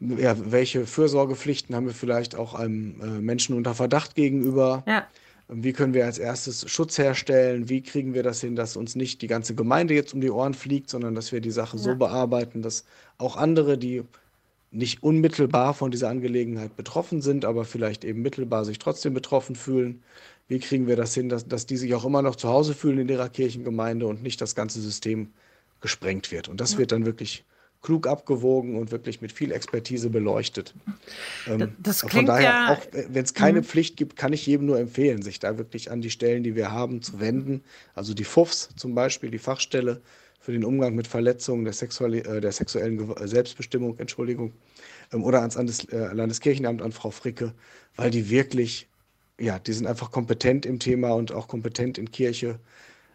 ja, 0.00 0.34
welche 0.50 0.86
Fürsorgepflichten 0.86 1.74
haben 1.74 1.86
wir 1.86 1.94
vielleicht 1.94 2.36
auch 2.36 2.54
einem 2.54 3.00
äh, 3.00 3.06
Menschen 3.20 3.56
unter 3.56 3.74
Verdacht 3.74 4.14
gegenüber. 4.14 4.82
Ja. 4.86 5.06
Wie 5.56 5.72
können 5.72 5.94
wir 5.94 6.04
als 6.04 6.18
erstes 6.18 6.70
Schutz 6.70 6.98
herstellen? 6.98 7.68
Wie 7.68 7.82
kriegen 7.82 8.14
wir 8.14 8.22
das 8.22 8.40
hin, 8.40 8.56
dass 8.56 8.76
uns 8.76 8.96
nicht 8.96 9.22
die 9.22 9.26
ganze 9.26 9.54
Gemeinde 9.54 9.94
jetzt 9.94 10.12
um 10.14 10.20
die 10.20 10.30
Ohren 10.30 10.54
fliegt, 10.54 10.90
sondern 10.90 11.14
dass 11.14 11.32
wir 11.32 11.40
die 11.40 11.50
Sache 11.50 11.76
ja. 11.76 11.82
so 11.82 11.94
bearbeiten, 11.96 12.62
dass 12.62 12.84
auch 13.18 13.36
andere, 13.36 13.78
die 13.78 14.02
nicht 14.70 15.02
unmittelbar 15.02 15.72
von 15.72 15.90
dieser 15.90 16.08
Angelegenheit 16.08 16.76
betroffen 16.76 17.22
sind, 17.22 17.44
aber 17.44 17.64
vielleicht 17.64 18.04
eben 18.04 18.22
mittelbar 18.22 18.64
sich 18.64 18.78
trotzdem 18.78 19.14
betroffen 19.14 19.54
fühlen. 19.54 20.02
Wie 20.48 20.58
kriegen 20.58 20.88
wir 20.88 20.96
das 20.96 21.14
hin, 21.14 21.28
dass, 21.28 21.46
dass 21.46 21.66
die 21.66 21.76
sich 21.76 21.94
auch 21.94 22.04
immer 22.04 22.22
noch 22.22 22.36
zu 22.36 22.48
Hause 22.48 22.74
fühlen 22.74 22.98
in 22.98 23.08
ihrer 23.08 23.28
Kirchengemeinde 23.28 24.06
und 24.06 24.22
nicht 24.22 24.40
das 24.40 24.54
ganze 24.54 24.80
System 24.80 25.32
gesprengt 25.80 26.32
wird? 26.32 26.48
Und 26.48 26.60
das 26.60 26.72
ja. 26.72 26.78
wird 26.78 26.92
dann 26.92 27.06
wirklich 27.06 27.44
klug 27.84 28.08
abgewogen 28.08 28.76
und 28.76 28.90
wirklich 28.90 29.20
mit 29.20 29.30
viel 29.30 29.52
Expertise 29.52 30.10
beleuchtet. 30.10 30.74
Ähm, 31.46 31.76
das 31.78 32.00
klingt 32.00 32.12
von 32.12 32.26
daher, 32.26 32.42
ja, 32.42 32.72
auch 32.72 32.80
wenn 33.10 33.22
es 33.22 33.34
keine 33.34 33.60
mhm. 33.60 33.64
Pflicht 33.64 33.96
gibt, 33.96 34.16
kann 34.16 34.32
ich 34.32 34.46
jedem 34.46 34.66
nur 34.66 34.80
empfehlen, 34.80 35.22
sich 35.22 35.38
da 35.38 35.58
wirklich 35.58 35.90
an 35.90 36.00
die 36.00 36.10
Stellen, 36.10 36.42
die 36.42 36.56
wir 36.56 36.72
haben, 36.72 37.02
zu 37.02 37.20
wenden. 37.20 37.62
Also 37.94 38.14
die 38.14 38.24
FUFs 38.24 38.70
zum 38.74 38.94
Beispiel, 38.94 39.30
die 39.30 39.38
Fachstelle 39.38 40.00
für 40.40 40.52
den 40.52 40.64
Umgang 40.64 40.94
mit 40.94 41.06
Verletzungen 41.06 41.64
der, 41.64 41.74
Sexuali 41.74 42.20
äh, 42.20 42.40
der 42.40 42.52
sexuellen 42.52 43.14
äh, 43.16 43.28
Selbstbestimmung, 43.28 43.98
Entschuldigung, 43.98 44.52
ähm, 45.12 45.22
oder 45.22 45.40
ans 45.40 45.56
Landes 45.56 45.84
äh, 45.84 46.12
Landeskirchenamt, 46.12 46.80
an 46.80 46.92
Frau 46.92 47.10
Fricke, 47.10 47.52
weil 47.96 48.10
die 48.10 48.30
wirklich, 48.30 48.88
ja, 49.38 49.58
die 49.58 49.72
sind 49.74 49.86
einfach 49.86 50.10
kompetent 50.10 50.64
im 50.64 50.78
Thema 50.78 51.12
und 51.12 51.32
auch 51.32 51.48
kompetent 51.48 51.98
in 51.98 52.10
Kirche 52.10 52.58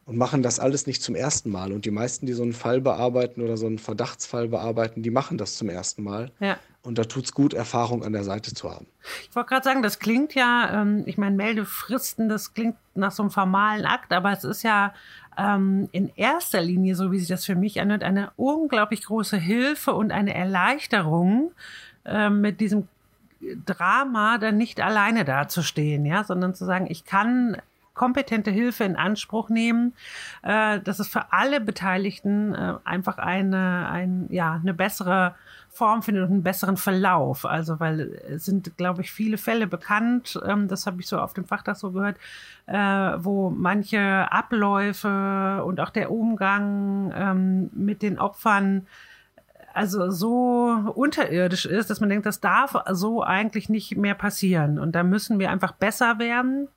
und 0.09 0.17
machen 0.17 0.41
das 0.41 0.59
alles 0.59 0.87
nicht 0.87 1.03
zum 1.03 1.13
ersten 1.13 1.51
Mal. 1.51 1.71
Und 1.71 1.85
die 1.85 1.91
meisten, 1.91 2.25
die 2.25 2.33
so 2.33 2.41
einen 2.41 2.53
Fall 2.53 2.81
bearbeiten 2.81 3.43
oder 3.43 3.57
so 3.57 3.67
einen 3.67 3.77
Verdachtsfall 3.77 4.47
bearbeiten, 4.47 5.03
die 5.03 5.11
machen 5.11 5.37
das 5.37 5.55
zum 5.55 5.69
ersten 5.69 6.01
Mal. 6.01 6.31
Ja. 6.39 6.57
Und 6.81 6.97
da 6.97 7.03
tut 7.03 7.25
es 7.25 7.31
gut, 7.31 7.53
Erfahrung 7.53 8.03
an 8.03 8.11
der 8.11 8.23
Seite 8.23 8.51
zu 8.55 8.71
haben. 8.71 8.87
Ich 9.29 9.35
wollte 9.35 9.49
gerade 9.49 9.63
sagen, 9.63 9.83
das 9.83 9.99
klingt 9.99 10.33
ja, 10.33 10.81
ähm, 10.81 11.03
ich 11.05 11.19
meine, 11.19 11.35
Meldefristen, 11.35 12.27
das 12.27 12.55
klingt 12.55 12.75
nach 12.95 13.11
so 13.11 13.21
einem 13.21 13.29
formalen 13.29 13.85
Akt, 13.85 14.11
aber 14.11 14.31
es 14.31 14.43
ist 14.43 14.63
ja 14.63 14.95
ähm, 15.37 15.89
in 15.91 16.11
erster 16.15 16.61
Linie, 16.61 16.95
so 16.95 17.11
wie 17.11 17.19
sich 17.19 17.27
das 17.27 17.45
für 17.45 17.55
mich 17.55 17.79
anhört, 17.79 18.01
eine 18.01 18.31
unglaublich 18.35 19.05
große 19.05 19.37
Hilfe 19.37 19.93
und 19.93 20.11
eine 20.11 20.33
Erleichterung, 20.33 21.51
äh, 22.05 22.31
mit 22.31 22.61
diesem 22.61 22.87
Drama 23.67 24.39
dann 24.39 24.57
nicht 24.57 24.81
alleine 24.81 25.23
dazustehen, 25.23 26.03
ja, 26.03 26.23
sondern 26.23 26.55
zu 26.55 26.65
sagen, 26.65 26.87
ich 26.89 27.05
kann 27.05 27.57
kompetente 27.99 28.49
Hilfe 28.49 28.85
in 28.85 28.95
Anspruch 28.95 29.49
nehmen, 29.49 29.93
äh, 30.41 30.79
dass 30.79 30.99
es 30.99 31.09
für 31.09 31.33
alle 31.33 31.59
Beteiligten 31.59 32.55
äh, 32.55 32.75
einfach 32.85 33.17
eine, 33.17 33.89
ein, 33.89 34.27
ja, 34.29 34.53
eine 34.53 34.73
bessere 34.73 35.35
Form 35.67 36.01
findet 36.01 36.23
und 36.23 36.31
einen 36.31 36.43
besseren 36.43 36.77
Verlauf. 36.77 37.45
Also, 37.45 37.81
weil 37.81 38.21
es 38.29 38.45
sind, 38.45 38.77
glaube 38.77 39.01
ich, 39.01 39.11
viele 39.11 39.37
Fälle 39.37 39.67
bekannt, 39.67 40.39
ähm, 40.45 40.69
das 40.69 40.87
habe 40.87 41.01
ich 41.01 41.09
so 41.09 41.19
auf 41.19 41.33
dem 41.33 41.43
Fachtag 41.43 41.75
so 41.75 41.91
gehört, 41.91 42.15
äh, 42.67 42.77
wo 42.77 43.49
manche 43.49 44.31
Abläufe 44.31 45.61
und 45.65 45.81
auch 45.81 45.89
der 45.89 46.09
Umgang 46.09 47.11
ähm, 47.13 47.69
mit 47.73 48.01
den 48.01 48.17
Opfern 48.17 48.87
also 49.73 50.09
so 50.09 50.93
unterirdisch 50.95 51.65
ist, 51.65 51.89
dass 51.89 51.99
man 51.99 52.09
denkt, 52.09 52.25
das 52.25 52.39
darf 52.39 52.75
so 52.91 53.23
eigentlich 53.23 53.67
nicht 53.67 53.97
mehr 53.97 54.15
passieren. 54.15 54.79
Und 54.79 54.93
da 54.93 55.03
müssen 55.03 55.37
wir 55.37 55.51
einfach 55.51 55.73
besser 55.73 56.17
werden 56.17 56.69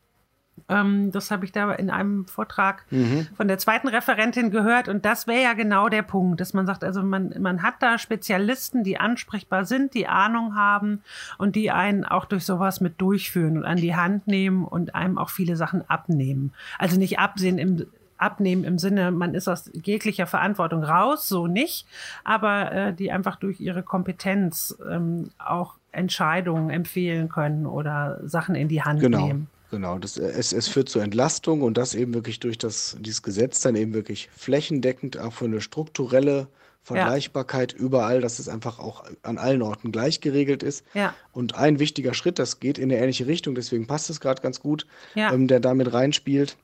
Ähm, 0.68 1.10
das 1.12 1.30
habe 1.30 1.44
ich 1.44 1.52
da 1.52 1.72
in 1.72 1.90
einem 1.90 2.26
Vortrag 2.26 2.84
mhm. 2.90 3.28
von 3.36 3.48
der 3.48 3.58
zweiten 3.58 3.88
Referentin 3.88 4.50
gehört. 4.50 4.88
Und 4.88 5.04
das 5.04 5.26
wäre 5.26 5.42
ja 5.42 5.52
genau 5.54 5.88
der 5.88 6.02
Punkt, 6.02 6.40
dass 6.40 6.54
man 6.54 6.66
sagt, 6.66 6.84
also 6.84 7.02
man, 7.02 7.34
man 7.40 7.62
hat 7.62 7.74
da 7.80 7.98
Spezialisten, 7.98 8.84
die 8.84 8.98
ansprechbar 8.98 9.64
sind, 9.64 9.94
die 9.94 10.06
Ahnung 10.06 10.54
haben 10.54 11.02
und 11.38 11.56
die 11.56 11.70
einen 11.70 12.04
auch 12.04 12.24
durch 12.24 12.44
sowas 12.44 12.80
mit 12.80 13.00
durchführen 13.00 13.58
und 13.58 13.64
an 13.64 13.78
die 13.78 13.94
Hand 13.94 14.26
nehmen 14.26 14.64
und 14.64 14.94
einem 14.94 15.18
auch 15.18 15.30
viele 15.30 15.56
Sachen 15.56 15.88
abnehmen. 15.88 16.52
Also 16.78 16.98
nicht 16.98 17.18
absehen 17.18 17.58
im 17.58 17.86
abnehmen 18.18 18.62
im 18.62 18.78
Sinne, 18.78 19.10
man 19.10 19.34
ist 19.34 19.48
aus 19.48 19.68
jeglicher 19.74 20.28
Verantwortung 20.28 20.84
raus, 20.84 21.26
so 21.26 21.48
nicht, 21.48 21.88
aber 22.22 22.70
äh, 22.70 22.94
die 22.94 23.10
einfach 23.10 23.34
durch 23.34 23.58
ihre 23.58 23.82
Kompetenz 23.82 24.78
ähm, 24.88 25.30
auch 25.38 25.74
Entscheidungen 25.90 26.70
empfehlen 26.70 27.28
können 27.28 27.66
oder 27.66 28.20
Sachen 28.22 28.54
in 28.54 28.68
die 28.68 28.84
Hand 28.84 29.00
genau. 29.00 29.26
nehmen. 29.26 29.48
Genau, 29.72 29.98
das, 29.98 30.18
äh, 30.18 30.24
es, 30.26 30.52
es 30.52 30.68
führt 30.68 30.90
zur 30.90 31.02
Entlastung 31.02 31.62
und 31.62 31.78
das 31.78 31.94
eben 31.94 32.12
wirklich 32.12 32.38
durch 32.40 32.58
das, 32.58 32.94
dieses 33.00 33.22
Gesetz 33.22 33.60
dann 33.60 33.74
eben 33.74 33.94
wirklich 33.94 34.28
flächendeckend 34.36 35.16
auch 35.16 35.32
für 35.32 35.46
eine 35.46 35.62
strukturelle 35.62 36.46
Vergleichbarkeit 36.82 37.72
ja. 37.72 37.78
überall, 37.78 38.20
dass 38.20 38.38
es 38.38 38.50
einfach 38.50 38.78
auch 38.78 39.04
an 39.22 39.38
allen 39.38 39.62
Orten 39.62 39.90
gleich 39.90 40.20
geregelt 40.20 40.62
ist. 40.62 40.84
Ja. 40.92 41.14
Und 41.32 41.54
ein 41.54 41.78
wichtiger 41.78 42.12
Schritt, 42.12 42.38
das 42.38 42.60
geht 42.60 42.76
in 42.76 42.92
eine 42.92 43.00
ähnliche 43.00 43.26
Richtung, 43.26 43.54
deswegen 43.54 43.86
passt 43.86 44.10
es 44.10 44.20
gerade 44.20 44.42
ganz 44.42 44.60
gut, 44.60 44.86
ja. 45.14 45.32
ähm, 45.32 45.48
der 45.48 45.58
damit 45.58 45.94
reinspielt. 45.94 46.58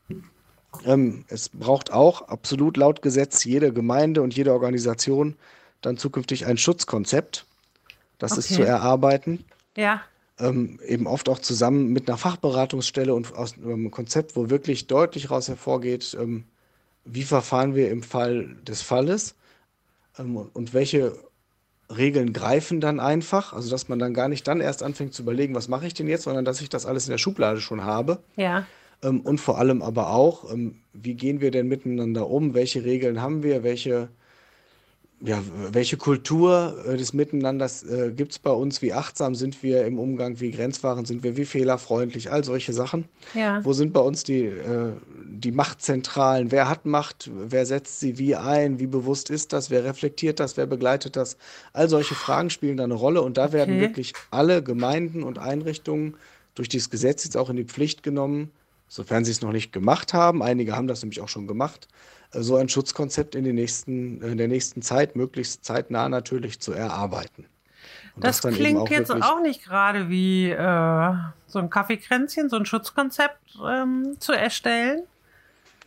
Ähm, 0.85 1.25
es 1.29 1.49
braucht 1.49 1.91
auch 1.91 2.29
absolut 2.29 2.77
laut 2.77 3.01
Gesetz 3.01 3.43
jede 3.43 3.73
Gemeinde 3.73 4.21
und 4.21 4.37
jede 4.37 4.53
Organisation 4.53 5.35
dann 5.81 5.97
zukünftig 5.97 6.45
ein 6.45 6.59
Schutzkonzept. 6.59 7.47
Das 8.19 8.33
okay. 8.33 8.41
ist 8.41 8.55
zu 8.55 8.63
erarbeiten. 8.65 9.47
Ja 9.79 10.03
ähm, 10.41 10.79
eben 10.87 11.07
oft 11.07 11.29
auch 11.29 11.39
zusammen 11.39 11.93
mit 11.93 12.09
einer 12.09 12.19
Fachberatungsstelle 12.19 13.15
und 13.15 13.35
aus 13.35 13.55
einem 13.55 13.91
Konzept, 13.91 14.37
wo 14.37 14.51
wirklich 14.51 14.87
deutlich 14.87 15.25
daraus 15.25 15.49
hervorgeht, 15.49 16.17
ähm, 16.21 16.45
wie 17.05 17.23
verfahren 17.23 17.75
wir 17.75 17.91
im 17.91 18.03
Fall 18.03 18.57
des 18.63 18.83
Falles 18.83 19.35
ähm, 20.19 20.37
und 20.37 20.75
welche 20.75 21.17
Regeln 21.95 22.33
greifen 22.33 22.81
dann 22.81 23.01
einfach, 23.01 23.53
also 23.55 23.71
dass 23.71 23.89
man 23.89 23.99
dann 23.99 24.13
gar 24.13 24.29
nicht 24.29 24.47
dann 24.47 24.61
erst 24.61 24.83
anfängt 24.83 25.15
zu 25.15 25.23
überlegen, 25.23 25.55
was 25.55 25.69
mache 25.69 25.87
ich 25.87 25.95
denn 25.95 26.09
jetzt, 26.09 26.25
sondern 26.25 26.45
dass 26.45 26.61
ich 26.61 26.69
das 26.69 26.85
alles 26.85 27.07
in 27.07 27.13
der 27.13 27.19
Schublade 27.19 27.61
schon 27.61 27.83
habe. 27.83 28.23
Ja. 28.37 28.67
Ähm, 29.03 29.21
und 29.23 29.41
vor 29.41 29.59
allem 29.59 29.83
aber 29.83 30.11
auch, 30.11 30.53
ähm, 30.53 30.83
wie 30.93 31.15
gehen 31.15 31.41
wir 31.41 31.51
denn 31.51 31.69
miteinander 31.69 32.29
um, 32.29 32.55
welche 32.55 32.85
Regeln 32.85 33.23
haben 33.23 33.43
wir, 33.43 33.63
welche 33.63 34.09
ja, 35.21 35.43
welche 35.73 35.97
Kultur 35.97 36.85
äh, 36.87 36.97
des 36.97 37.13
Miteinanders 37.13 37.83
äh, 37.83 38.13
gibt 38.15 38.33
es 38.33 38.39
bei 38.39 38.51
uns? 38.51 38.83
Wie 38.83 38.93
achtsam 38.93 39.35
sind 39.35 39.63
wir 39.65 39.85
im 39.85 39.99
Umgang? 39.99 40.39
Wie 40.41 40.53
grenzwahrend 40.53 41.09
sind 41.09 41.25
wir? 41.25 41.37
Wie 41.37 41.45
fehlerfreundlich? 41.45 42.31
All 42.31 42.45
solche 42.45 42.73
Sachen. 42.73 43.07
Ja. 43.35 43.65
Wo 43.65 43.73
sind 43.73 43.93
bei 43.93 44.01
uns 44.01 44.23
die, 44.23 44.45
äh, 44.45 44.93
die 45.25 45.51
Machtzentralen? 45.51 46.53
Wer 46.53 46.69
hat 46.69 46.87
Macht? 46.87 47.31
Wer 47.35 47.67
setzt 47.67 47.99
sie 47.99 48.19
wie 48.19 48.37
ein? 48.37 48.79
Wie 48.79 48.87
bewusst 48.87 49.29
ist 49.31 49.53
das? 49.53 49.71
Wer 49.71 49.85
reflektiert 49.85 50.39
das? 50.39 50.57
Wer 50.57 50.67
begleitet 50.67 51.17
das? 51.17 51.37
All 51.73 51.89
solche 51.89 52.15
Fragen 52.15 52.51
spielen 52.51 52.77
da 52.77 52.85
eine 52.85 52.95
Rolle 52.95 53.23
und 53.23 53.39
da 53.39 53.47
okay. 53.47 53.55
werden 53.55 53.81
wirklich 53.81 54.13
alle 54.31 54.63
Gemeinden 54.63 55.25
und 55.25 55.39
Einrichtungen 55.39 56.15
durch 56.55 56.69
dieses 56.69 56.91
Gesetz 56.91 57.25
jetzt 57.25 57.37
auch 57.37 57.51
in 57.51 57.57
die 57.57 57.65
Pflicht 57.65 58.03
genommen, 58.05 58.51
sofern 58.89 59.25
sie 59.25 59.31
es 59.31 59.43
noch 59.43 59.53
nicht 59.53 59.73
gemacht 59.73 60.15
haben. 60.15 60.43
Einige 60.43 60.75
haben 60.75 60.89
das 60.89 61.03
nämlich 61.03 61.21
auch 61.21 61.29
schon 61.29 61.47
gemacht 61.47 61.89
so 62.33 62.57
ein 62.57 62.69
Schutzkonzept 62.69 63.35
in, 63.35 63.45
den 63.45 63.55
nächsten, 63.55 64.21
in 64.23 64.39
der 64.39 64.49
nächsten 64.49 64.83
Zeit, 64.83 65.17
möglichst 65.17 65.65
zeitnah 65.65 66.09
natürlich 66.09 66.61
zu 66.61 66.73
erarbeiten. 66.73 67.47
Und 68.15 68.25
das, 68.25 68.41
das 68.41 68.55
klingt 68.55 68.79
auch 68.79 68.91
jetzt 68.91 69.11
auch 69.11 69.41
nicht 69.41 69.65
gerade 69.65 70.09
wie 70.09 70.51
äh, 70.51 71.13
so 71.47 71.59
ein 71.59 71.71
Kaffeekränzchen, 71.71 72.49
so 72.49 72.57
ein 72.57 72.67
Schutzkonzept 72.67 73.59
ähm, 73.67 74.17
zu 74.19 74.33
erstellen. 74.33 75.03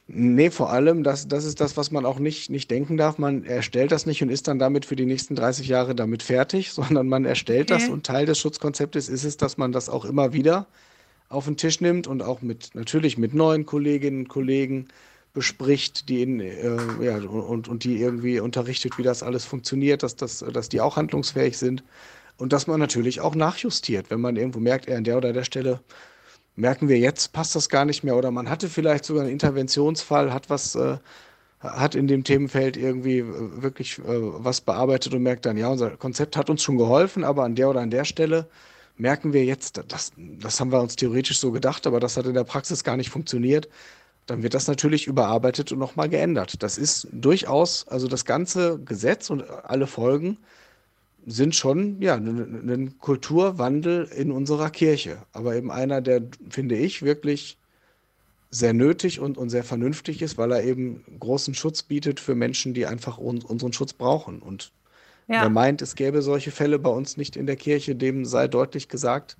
Nee, 0.08 0.50
vor 0.50 0.72
allem, 0.72 1.04
das, 1.04 1.28
das 1.28 1.46
ist 1.46 1.62
das, 1.62 1.78
was 1.78 1.92
man 1.92 2.06
auch 2.06 2.20
nicht, 2.20 2.50
nicht 2.50 2.70
denken 2.72 2.98
darf. 2.98 3.18
Man 3.18 3.46
erstellt 3.46 3.92
das 3.92 4.06
nicht 4.06 4.22
und 4.22 4.30
ist 4.30 4.48
dann 4.48 4.60
damit 4.60 4.86
für 4.86 4.96
die 4.96 5.06
nächsten 5.06 5.36
30 5.36 5.68
Jahre 5.68 5.94
damit 5.94 6.24
fertig, 6.24 6.72
sondern 6.74 7.08
man 7.08 7.26
erstellt 7.26 7.72
okay. 7.72 7.82
das 7.82 7.90
und 7.90 8.06
Teil 8.06 8.26
des 8.26 8.40
Schutzkonzeptes 8.40 9.10
ist 9.10 9.24
es, 9.24 9.38
dass 9.38 9.58
man 9.58 9.72
das 9.72 9.90
auch 9.90 10.06
immer 10.06 10.34
wieder 10.34 10.66
auf 11.32 11.46
den 11.46 11.58
Tisch 11.58 11.82
nimmt 11.82 12.08
und 12.08 12.22
auch 12.22 12.42
mit 12.42 12.72
natürlich 12.74 13.18
mit 13.18 13.34
neuen 13.34 13.66
Kolleginnen 13.66 14.22
und 14.22 14.28
Kollegen 14.28 14.88
bespricht, 15.34 16.10
die 16.10 16.22
in, 16.22 16.40
äh, 16.40 16.78
ja, 17.02 17.18
und, 17.18 17.68
und 17.68 17.84
die 17.84 18.02
irgendwie 18.02 18.40
unterrichtet, 18.40 18.98
wie 18.98 19.04
das 19.04 19.24
alles 19.24 19.46
funktioniert, 19.46 20.04
dass, 20.04 20.16
das, 20.16 20.40
dass 20.40 20.70
die 20.70 20.82
auch 20.82 20.98
handlungsfähig 20.98 21.58
sind. 21.58 21.84
Und 22.38 22.54
dass 22.54 22.68
man 22.68 22.80
natürlich 22.80 23.22
auch 23.22 23.36
nachjustiert, 23.36 24.10
wenn 24.10 24.20
man 24.20 24.36
irgendwo 24.36 24.60
merkt, 24.60 24.88
er 24.88 24.98
an 24.98 25.04
der 25.04 25.18
oder 25.18 25.32
der 25.32 25.44
Stelle 25.44 25.80
merken 26.56 26.90
wir 26.90 26.98
jetzt, 26.98 27.34
passt 27.34 27.56
das 27.56 27.70
gar 27.70 27.86
nicht 27.86 28.04
mehr. 28.04 28.16
Oder 28.18 28.32
man 28.32 28.50
hatte 28.50 28.68
vielleicht 28.68 29.06
sogar 29.06 29.24
einen 29.24 29.32
Interventionsfall, 29.32 30.34
hat 30.34 30.50
was, 30.50 30.76
äh, 30.76 30.98
hat 31.60 31.96
in 31.96 32.08
dem 32.08 32.24
Themenfeld 32.24 32.76
irgendwie 32.78 33.20
äh, 33.20 33.62
wirklich 33.62 34.00
äh, 34.00 34.04
was 34.06 34.62
bearbeitet 34.62 35.14
und 35.14 35.24
merkt 35.24 35.46
dann, 35.46 35.58
ja, 35.58 35.70
unser 35.70 35.92
Konzept 35.92 36.36
hat 36.36 36.50
uns 36.50 36.64
schon 36.64 36.78
geholfen, 36.78 37.24
aber 37.24 37.44
an 37.44 37.56
der 37.56 37.70
oder 37.70 37.82
an 37.82 37.92
der 37.92 38.06
Stelle 38.06 38.48
merken 39.02 39.34
wir 39.34 39.44
jetzt, 39.44 39.82
das, 39.88 40.12
das 40.18 40.60
haben 40.60 40.72
wir 40.72 40.82
uns 40.82 40.96
theoretisch 40.96 41.40
so 41.40 41.52
gedacht, 41.52 41.88
aber 41.88 42.00
das 42.00 42.18
hat 42.18 42.26
in 42.26 42.34
der 42.34 42.44
Praxis 42.44 42.84
gar 42.84 42.98
nicht 42.98 43.10
funktioniert 43.10 43.68
dann 44.26 44.44
wird 44.44 44.54
das 44.54 44.68
natürlich 44.68 45.08
überarbeitet 45.08 45.72
und 45.72 45.80
nochmal 45.80 46.10
geändert. 46.10 46.64
Das 46.64 46.78
ist 46.78 47.08
durchaus, 47.12 47.88
also 47.88 48.08
das 48.08 48.26
ganze 48.26 48.80
Gesetz 48.80 49.30
und 49.30 49.44
alle 49.50 49.88
Folgen 49.88 50.38
sind 51.26 51.56
schon 51.56 52.02
ja 52.02 52.16
ein 52.16 52.96
Kulturwandel 53.00 54.06
in 54.16 54.32
unserer 54.32 54.70
Kirche, 54.70 55.24
aber 55.34 55.56
eben 55.56 55.72
einer, 55.72 56.02
der 56.02 56.24
finde 56.50 56.76
ich 56.78 57.04
wirklich 57.04 57.58
sehr 58.50 58.74
nötig 58.74 59.20
und, 59.20 59.38
und 59.38 59.50
sehr 59.50 59.64
vernünftig 59.64 60.22
ist, 60.22 60.38
weil 60.38 60.52
er 60.52 60.64
eben 60.64 61.04
großen 61.20 61.54
Schutz 61.54 61.84
bietet 61.84 62.20
für 62.20 62.36
Menschen, 62.36 62.74
die 62.74 62.86
einfach 62.86 63.18
un 63.18 63.42
unseren 63.44 63.72
Schutz 63.74 63.94
brauchen. 63.94 64.42
Und 64.42 64.72
ja. 65.28 65.42
wer 65.42 65.50
meint, 65.50 65.82
es 65.82 65.96
gäbe 65.96 66.22
solche 66.22 66.52
Fälle 66.52 66.80
bei 66.80 66.90
uns 66.90 67.18
nicht 67.18 67.36
in 67.36 67.46
der 67.46 67.56
Kirche, 67.56 67.96
dem 67.96 68.26
sei 68.26 68.48
deutlich 68.48 68.88
gesagt, 68.88 69.38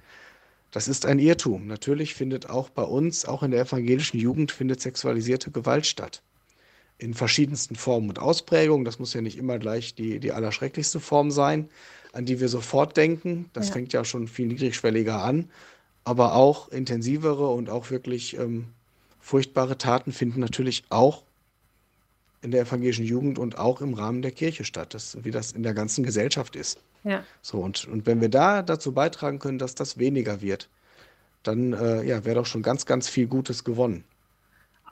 das 0.72 0.88
ist 0.88 1.06
ein 1.06 1.20
Irrtum. 1.20 1.68
Natürlich 1.68 2.16
findet 2.16 2.50
auch 2.50 2.70
bei 2.70 2.84
uns, 2.84 3.26
auch 3.26 3.44
in 3.44 3.52
der 3.52 3.62
evangelischen 3.62 4.20
Jugend, 4.20 4.52
findet 4.52 4.80
sexualisierte 4.82 5.52
Gewalt 5.52 5.86
statt. 5.86 6.22
In 6.98 7.14
verschiedensten 7.14 7.76
Formen 7.76 8.10
und 8.10 8.20
Ausprägungen. 8.20 8.86
Das 8.86 8.98
muss 8.98 9.14
ja 9.14 9.22
nicht 9.22 9.38
immer 9.38 9.60
gleich 9.60 9.96
die, 9.96 10.20
die 10.20 10.32
allerschrecklichste 10.32 11.00
Form 11.00 11.30
sein, 11.30 11.68
an 12.14 12.26
die 12.26 12.40
wir 12.40 12.48
sofort 12.48 12.96
denken. 12.96 13.50
Das 13.54 13.68
ja. 13.68 13.74
fängt 13.74 13.92
ja 13.92 14.06
schon 14.06 14.28
viel 14.28 14.48
niedrigschwelliger 14.48 15.22
an. 15.22 15.50
Aber 16.04 16.36
auch 16.36 16.70
intensivere 16.70 17.48
und 17.50 17.70
auch 17.70 17.92
wirklich 17.92 18.38
ähm, 18.38 18.68
furchtbare 19.20 19.78
Taten 19.78 20.14
finden 20.14 20.40
natürlich 20.40 20.86
auch 20.90 21.24
in 22.42 22.52
der 22.52 22.62
evangelischen 22.62 23.06
Jugend 23.06 23.40
und 23.40 23.58
auch 23.58 23.82
im 23.82 23.94
Rahmen 23.94 24.22
der 24.22 24.32
Kirche 24.32 24.64
statt, 24.64 24.94
das, 24.94 25.18
wie 25.24 25.32
das 25.32 25.52
in 25.52 25.64
der 25.64 25.74
ganzen 25.74 26.04
Gesellschaft 26.04 26.56
ist. 26.56 26.80
Ja. 27.04 27.24
So, 27.42 27.60
und, 27.60 27.88
und 27.88 28.06
wenn 28.06 28.22
wir 28.22 28.30
da 28.30 28.62
dazu 28.62 28.94
beitragen 28.94 29.40
können, 29.40 29.60
dass 29.60 29.76
das 29.76 29.98
weniger 29.98 30.42
wird, 30.42 30.70
dann 31.44 31.74
äh, 31.74 32.04
ja, 32.04 32.26
wäre 32.26 32.36
doch 32.36 32.46
schon 32.46 32.62
ganz, 32.62 32.86
ganz 32.86 33.10
viel 33.10 33.28
Gutes 33.28 33.64
gewonnen. 33.64 34.04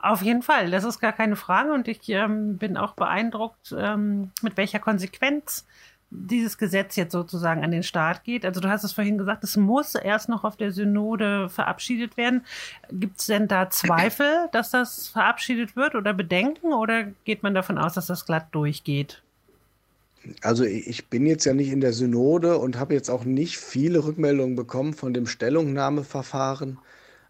Auf 0.02 0.22
jeden 0.22 0.42
Fall, 0.42 0.70
das 0.70 0.84
ist 0.84 0.98
gar 0.98 1.12
keine 1.12 1.36
Frage 1.36 1.72
und 1.72 1.86
ich 1.86 2.08
ähm, 2.08 2.56
bin 2.56 2.76
auch 2.76 2.94
beeindruckt, 2.94 3.74
ähm, 3.76 4.30
mit 4.40 4.56
welcher 4.56 4.78
Konsequenz 4.78 5.66
dieses 6.10 6.58
Gesetz 6.58 6.96
jetzt 6.96 7.12
sozusagen 7.12 7.62
an 7.62 7.70
den 7.70 7.82
Start 7.82 8.24
geht. 8.24 8.44
Also 8.44 8.60
du 8.60 8.68
hast 8.68 8.84
es 8.84 8.92
vorhin 8.92 9.18
gesagt, 9.18 9.44
es 9.44 9.56
muss 9.56 9.94
erst 9.94 10.28
noch 10.28 10.44
auf 10.44 10.56
der 10.56 10.72
Synode 10.72 11.48
verabschiedet 11.48 12.16
werden. 12.16 12.44
Gibt 12.90 13.20
es 13.20 13.26
denn 13.26 13.46
da 13.48 13.70
Zweifel, 13.70 14.48
dass 14.52 14.70
das 14.70 15.08
verabschiedet 15.08 15.76
wird 15.76 15.94
oder 15.94 16.12
Bedenken 16.12 16.72
oder 16.72 17.04
geht 17.24 17.42
man 17.42 17.54
davon 17.54 17.78
aus, 17.78 17.94
dass 17.94 18.06
das 18.06 18.26
glatt 18.26 18.48
durchgeht? 18.52 19.22
Also 20.42 20.64
ich 20.64 21.06
bin 21.06 21.24
jetzt 21.24 21.46
ja 21.46 21.54
nicht 21.54 21.70
in 21.70 21.80
der 21.80 21.92
Synode 21.92 22.58
und 22.58 22.78
habe 22.78 22.92
jetzt 22.92 23.08
auch 23.08 23.24
nicht 23.24 23.56
viele 23.56 24.04
Rückmeldungen 24.04 24.54
bekommen 24.54 24.92
von 24.92 25.14
dem 25.14 25.26
Stellungnahmeverfahren, 25.26 26.78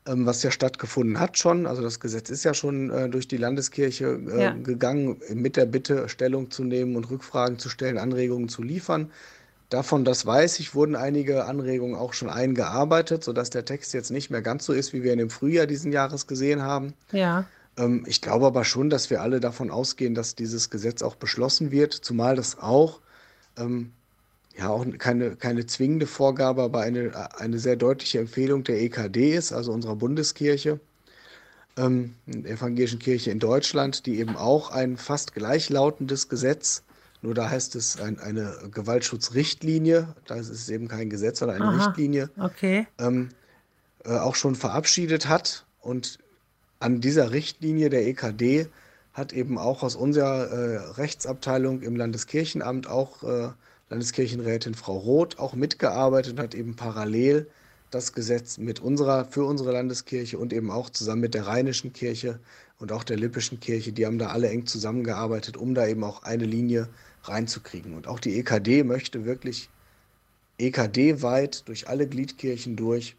was 0.06 0.42
ja 0.42 0.50
stattgefunden 0.50 1.20
hat 1.20 1.38
schon. 1.38 1.66
Also 1.66 1.82
das 1.82 2.00
Gesetz 2.00 2.30
ist 2.30 2.44
ja 2.44 2.54
schon 2.54 2.90
äh, 2.90 3.08
durch 3.08 3.28
die 3.28 3.36
Landeskirche 3.36 4.18
äh, 4.30 4.42
ja. 4.42 4.50
gegangen 4.52 5.20
mit 5.34 5.56
der 5.56 5.66
Bitte, 5.66 6.08
Stellung 6.08 6.50
zu 6.50 6.64
nehmen 6.64 6.96
und 6.96 7.10
Rückfragen 7.10 7.58
zu 7.58 7.68
stellen, 7.68 7.98
Anregungen 7.98 8.48
zu 8.48 8.62
liefern. 8.62 9.10
Davon, 9.68 10.04
das 10.04 10.26
weiß 10.26 10.58
ich, 10.58 10.74
wurden 10.74 10.96
einige 10.96 11.44
Anregungen 11.44 11.94
auch 11.94 12.12
schon 12.12 12.28
eingearbeitet, 12.28 13.22
sodass 13.22 13.50
der 13.50 13.64
Text 13.64 13.94
jetzt 13.94 14.10
nicht 14.10 14.28
mehr 14.28 14.42
ganz 14.42 14.64
so 14.64 14.72
ist, 14.72 14.92
wie 14.92 15.04
wir 15.04 15.12
ihn 15.12 15.20
im 15.20 15.30
Frühjahr 15.30 15.66
diesen 15.66 15.92
Jahres 15.92 16.26
gesehen 16.26 16.62
haben. 16.62 16.94
Ja. 17.12 17.44
Ähm, 17.76 18.04
ich 18.06 18.20
glaube 18.20 18.46
aber 18.46 18.64
schon, 18.64 18.90
dass 18.90 19.10
wir 19.10 19.22
alle 19.22 19.38
davon 19.38 19.70
ausgehen, 19.70 20.14
dass 20.14 20.34
dieses 20.34 20.70
Gesetz 20.70 21.02
auch 21.02 21.14
beschlossen 21.14 21.70
wird, 21.70 21.92
zumal 21.92 22.34
das 22.34 22.58
auch, 22.58 23.00
ähm, 23.56 23.92
ja, 24.60 24.68
auch 24.68 24.84
keine, 24.98 25.36
keine 25.36 25.64
zwingende 25.64 26.06
Vorgabe, 26.06 26.62
aber 26.62 26.80
eine, 26.80 27.30
eine 27.40 27.58
sehr 27.58 27.76
deutliche 27.76 28.18
Empfehlung 28.18 28.62
der 28.62 28.80
EKD 28.82 29.34
ist, 29.34 29.52
also 29.52 29.72
unserer 29.72 29.96
Bundeskirche, 29.96 30.78
ähm, 31.78 32.14
der 32.26 32.52
Evangelischen 32.52 32.98
Kirche 32.98 33.30
in 33.30 33.38
Deutschland, 33.38 34.04
die 34.04 34.18
eben 34.18 34.36
auch 34.36 34.70
ein 34.70 34.98
fast 34.98 35.34
gleichlautendes 35.34 36.28
Gesetz, 36.28 36.82
nur 37.22 37.32
da 37.34 37.48
heißt 37.48 37.74
es 37.74 37.98
ein, 38.00 38.18
eine 38.18 38.54
Gewaltschutzrichtlinie, 38.70 40.14
da 40.26 40.34
ist 40.34 40.50
es 40.50 40.68
eben 40.68 40.88
kein 40.88 41.08
Gesetz, 41.08 41.38
sondern 41.38 41.62
eine 41.62 41.76
Aha, 41.76 41.86
Richtlinie, 41.86 42.28
okay. 42.38 42.86
ähm, 42.98 43.30
äh, 44.04 44.18
auch 44.18 44.34
schon 44.34 44.56
verabschiedet 44.56 45.26
hat 45.26 45.64
und 45.80 46.18
an 46.80 47.00
dieser 47.00 47.30
Richtlinie 47.30 47.88
der 47.88 48.06
EKD 48.06 48.68
hat 49.14 49.32
eben 49.32 49.56
auch 49.56 49.82
aus 49.82 49.96
unserer 49.96 50.50
äh, 50.50 50.76
Rechtsabteilung 50.92 51.80
im 51.80 51.96
Landeskirchenamt 51.96 52.86
auch 52.88 53.22
äh, 53.22 53.48
Landeskirchenrätin 53.90 54.74
Frau 54.74 54.96
Roth 54.96 55.38
auch 55.38 55.54
mitgearbeitet 55.54 56.34
und 56.34 56.40
hat 56.40 56.54
eben 56.54 56.76
parallel 56.76 57.48
das 57.90 58.12
Gesetz 58.12 58.56
mit 58.56 58.78
unserer, 58.80 59.24
für 59.24 59.44
unsere 59.44 59.72
Landeskirche 59.72 60.38
und 60.38 60.52
eben 60.52 60.70
auch 60.70 60.90
zusammen 60.90 61.22
mit 61.22 61.34
der 61.34 61.48
Rheinischen 61.48 61.92
Kirche 61.92 62.38
und 62.78 62.92
auch 62.92 63.02
der 63.02 63.16
Lippischen 63.16 63.58
Kirche, 63.58 63.92
die 63.92 64.06
haben 64.06 64.18
da 64.18 64.28
alle 64.28 64.48
eng 64.48 64.66
zusammengearbeitet, 64.66 65.56
um 65.56 65.74
da 65.74 65.86
eben 65.86 66.04
auch 66.04 66.22
eine 66.22 66.44
Linie 66.44 66.88
reinzukriegen. 67.24 67.94
Und 67.94 68.06
auch 68.06 68.20
die 68.20 68.38
EKD 68.38 68.84
möchte 68.84 69.24
wirklich 69.24 69.68
EKD-weit 70.58 71.66
durch 71.68 71.88
alle 71.88 72.06
Gliedkirchen 72.06 72.76
durch 72.76 73.16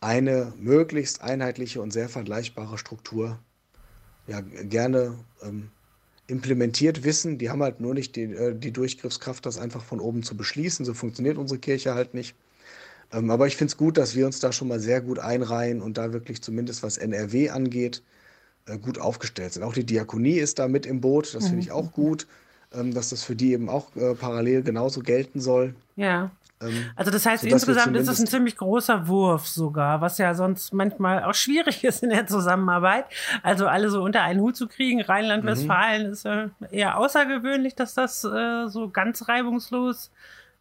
eine 0.00 0.52
möglichst 0.56 1.20
einheitliche 1.20 1.82
und 1.82 1.92
sehr 1.92 2.08
vergleichbare 2.08 2.78
Struktur 2.78 3.38
ja, 4.26 4.40
gerne 4.40 5.18
ähm, 5.42 5.70
implementiert 6.26 7.04
wissen. 7.04 7.38
Die 7.38 7.50
haben 7.50 7.62
halt 7.62 7.80
nur 7.80 7.94
nicht 7.94 8.16
die, 8.16 8.24
äh, 8.24 8.54
die 8.54 8.72
Durchgriffskraft, 8.72 9.44
das 9.46 9.58
einfach 9.58 9.82
von 9.82 10.00
oben 10.00 10.22
zu 10.22 10.36
beschließen. 10.36 10.84
So 10.84 10.94
funktioniert 10.94 11.38
unsere 11.38 11.58
Kirche 11.58 11.94
halt 11.94 12.14
nicht. 12.14 12.34
Ähm, 13.12 13.30
aber 13.30 13.46
ich 13.46 13.56
finde 13.56 13.72
es 13.72 13.76
gut, 13.76 13.98
dass 13.98 14.14
wir 14.14 14.26
uns 14.26 14.40
da 14.40 14.52
schon 14.52 14.68
mal 14.68 14.80
sehr 14.80 15.00
gut 15.00 15.18
einreihen 15.18 15.82
und 15.82 15.98
da 15.98 16.12
wirklich 16.12 16.42
zumindest 16.42 16.82
was 16.82 16.98
NRW 16.98 17.50
angeht, 17.50 18.02
äh, 18.66 18.78
gut 18.78 18.98
aufgestellt 18.98 19.52
sind. 19.52 19.62
Auch 19.62 19.74
die 19.74 19.84
Diakonie 19.84 20.38
ist 20.38 20.58
da 20.58 20.68
mit 20.68 20.86
im 20.86 21.00
Boot. 21.00 21.34
Das 21.34 21.48
finde 21.48 21.60
ich 21.60 21.72
auch 21.72 21.92
gut, 21.92 22.26
ähm, 22.74 22.94
dass 22.94 23.10
das 23.10 23.22
für 23.22 23.36
die 23.36 23.52
eben 23.52 23.68
auch 23.68 23.94
äh, 23.96 24.14
parallel 24.14 24.62
genauso 24.62 25.00
gelten 25.00 25.40
soll. 25.40 25.74
Ja. 25.96 26.30
Ähm, 26.62 26.90
also 26.96 27.10
das 27.10 27.26
heißt, 27.26 27.44
insgesamt 27.44 27.96
ist 27.96 28.08
es 28.08 28.20
ein 28.20 28.26
ziemlich 28.26 28.56
großer 28.56 29.08
Wurf 29.08 29.46
sogar, 29.46 30.00
was 30.00 30.18
ja 30.18 30.34
sonst 30.34 30.72
manchmal 30.72 31.24
auch 31.24 31.34
schwierig 31.34 31.84
ist 31.84 32.02
in 32.02 32.10
der 32.10 32.26
Zusammenarbeit. 32.26 33.06
Also 33.42 33.66
alle 33.66 33.90
so 33.90 34.02
unter 34.02 34.22
einen 34.22 34.40
Hut 34.40 34.56
zu 34.56 34.68
kriegen. 34.68 35.00
Rheinland-Westfalen 35.00 36.06
mhm. 36.06 36.12
ist 36.12 36.24
ja 36.24 36.50
eher 36.70 36.98
außergewöhnlich, 36.98 37.74
dass 37.74 37.94
das 37.94 38.24
äh, 38.24 38.68
so 38.68 38.88
ganz 38.88 39.28
reibungslos 39.28 40.10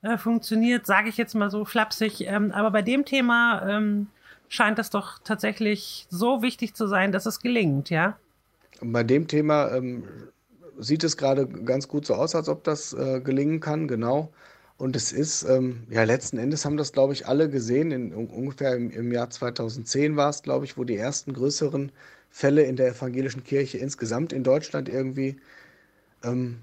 äh, 0.01 0.17
funktioniert, 0.17 0.85
sage 0.85 1.09
ich 1.09 1.17
jetzt 1.17 1.35
mal 1.35 1.51
so 1.51 1.65
flapsig. 1.65 2.21
Ähm, 2.21 2.51
aber 2.51 2.71
bei 2.71 2.81
dem 2.81 3.05
Thema 3.05 3.67
ähm, 3.67 4.07
scheint 4.49 4.79
das 4.79 4.89
doch 4.89 5.19
tatsächlich 5.23 6.07
so 6.09 6.41
wichtig 6.41 6.73
zu 6.73 6.87
sein, 6.87 7.11
dass 7.11 7.25
es 7.25 7.39
gelingt, 7.39 7.89
ja? 7.89 8.17
Bei 8.81 9.03
dem 9.03 9.27
Thema 9.27 9.71
ähm, 9.71 10.03
sieht 10.81 11.03
es 11.03 11.17
gerade 11.17 11.47
ganz 11.47 11.87
gut 11.87 12.05
so 12.05 12.15
aus, 12.15 12.35
als 12.35 12.49
ob 12.49 12.63
das 12.63 12.93
äh, 12.93 13.21
gelingen 13.21 13.59
kann, 13.59 13.87
genau. 13.87 14.31
Und 14.77 14.95
es 14.95 15.11
ist, 15.11 15.43
ähm, 15.43 15.83
ja, 15.89 16.03
letzten 16.03 16.39
Endes 16.39 16.65
haben 16.65 16.75
das, 16.75 16.91
glaube 16.91 17.13
ich, 17.13 17.27
alle 17.27 17.49
gesehen. 17.49 17.91
In, 17.91 18.13
ungefähr 18.13 18.75
im, 18.75 18.89
im 18.89 19.11
Jahr 19.11 19.29
2010 19.29 20.15
war 20.15 20.29
es, 20.29 20.41
glaube 20.41 20.65
ich, 20.65 20.75
wo 20.75 20.83
die 20.83 20.97
ersten 20.97 21.33
größeren 21.33 21.91
Fälle 22.31 22.63
in 22.63 22.77
der 22.77 22.87
evangelischen 22.89 23.43
Kirche 23.43 23.77
insgesamt 23.77 24.33
in 24.33 24.43
Deutschland 24.43 24.89
irgendwie 24.89 25.39
ähm, 26.23 26.57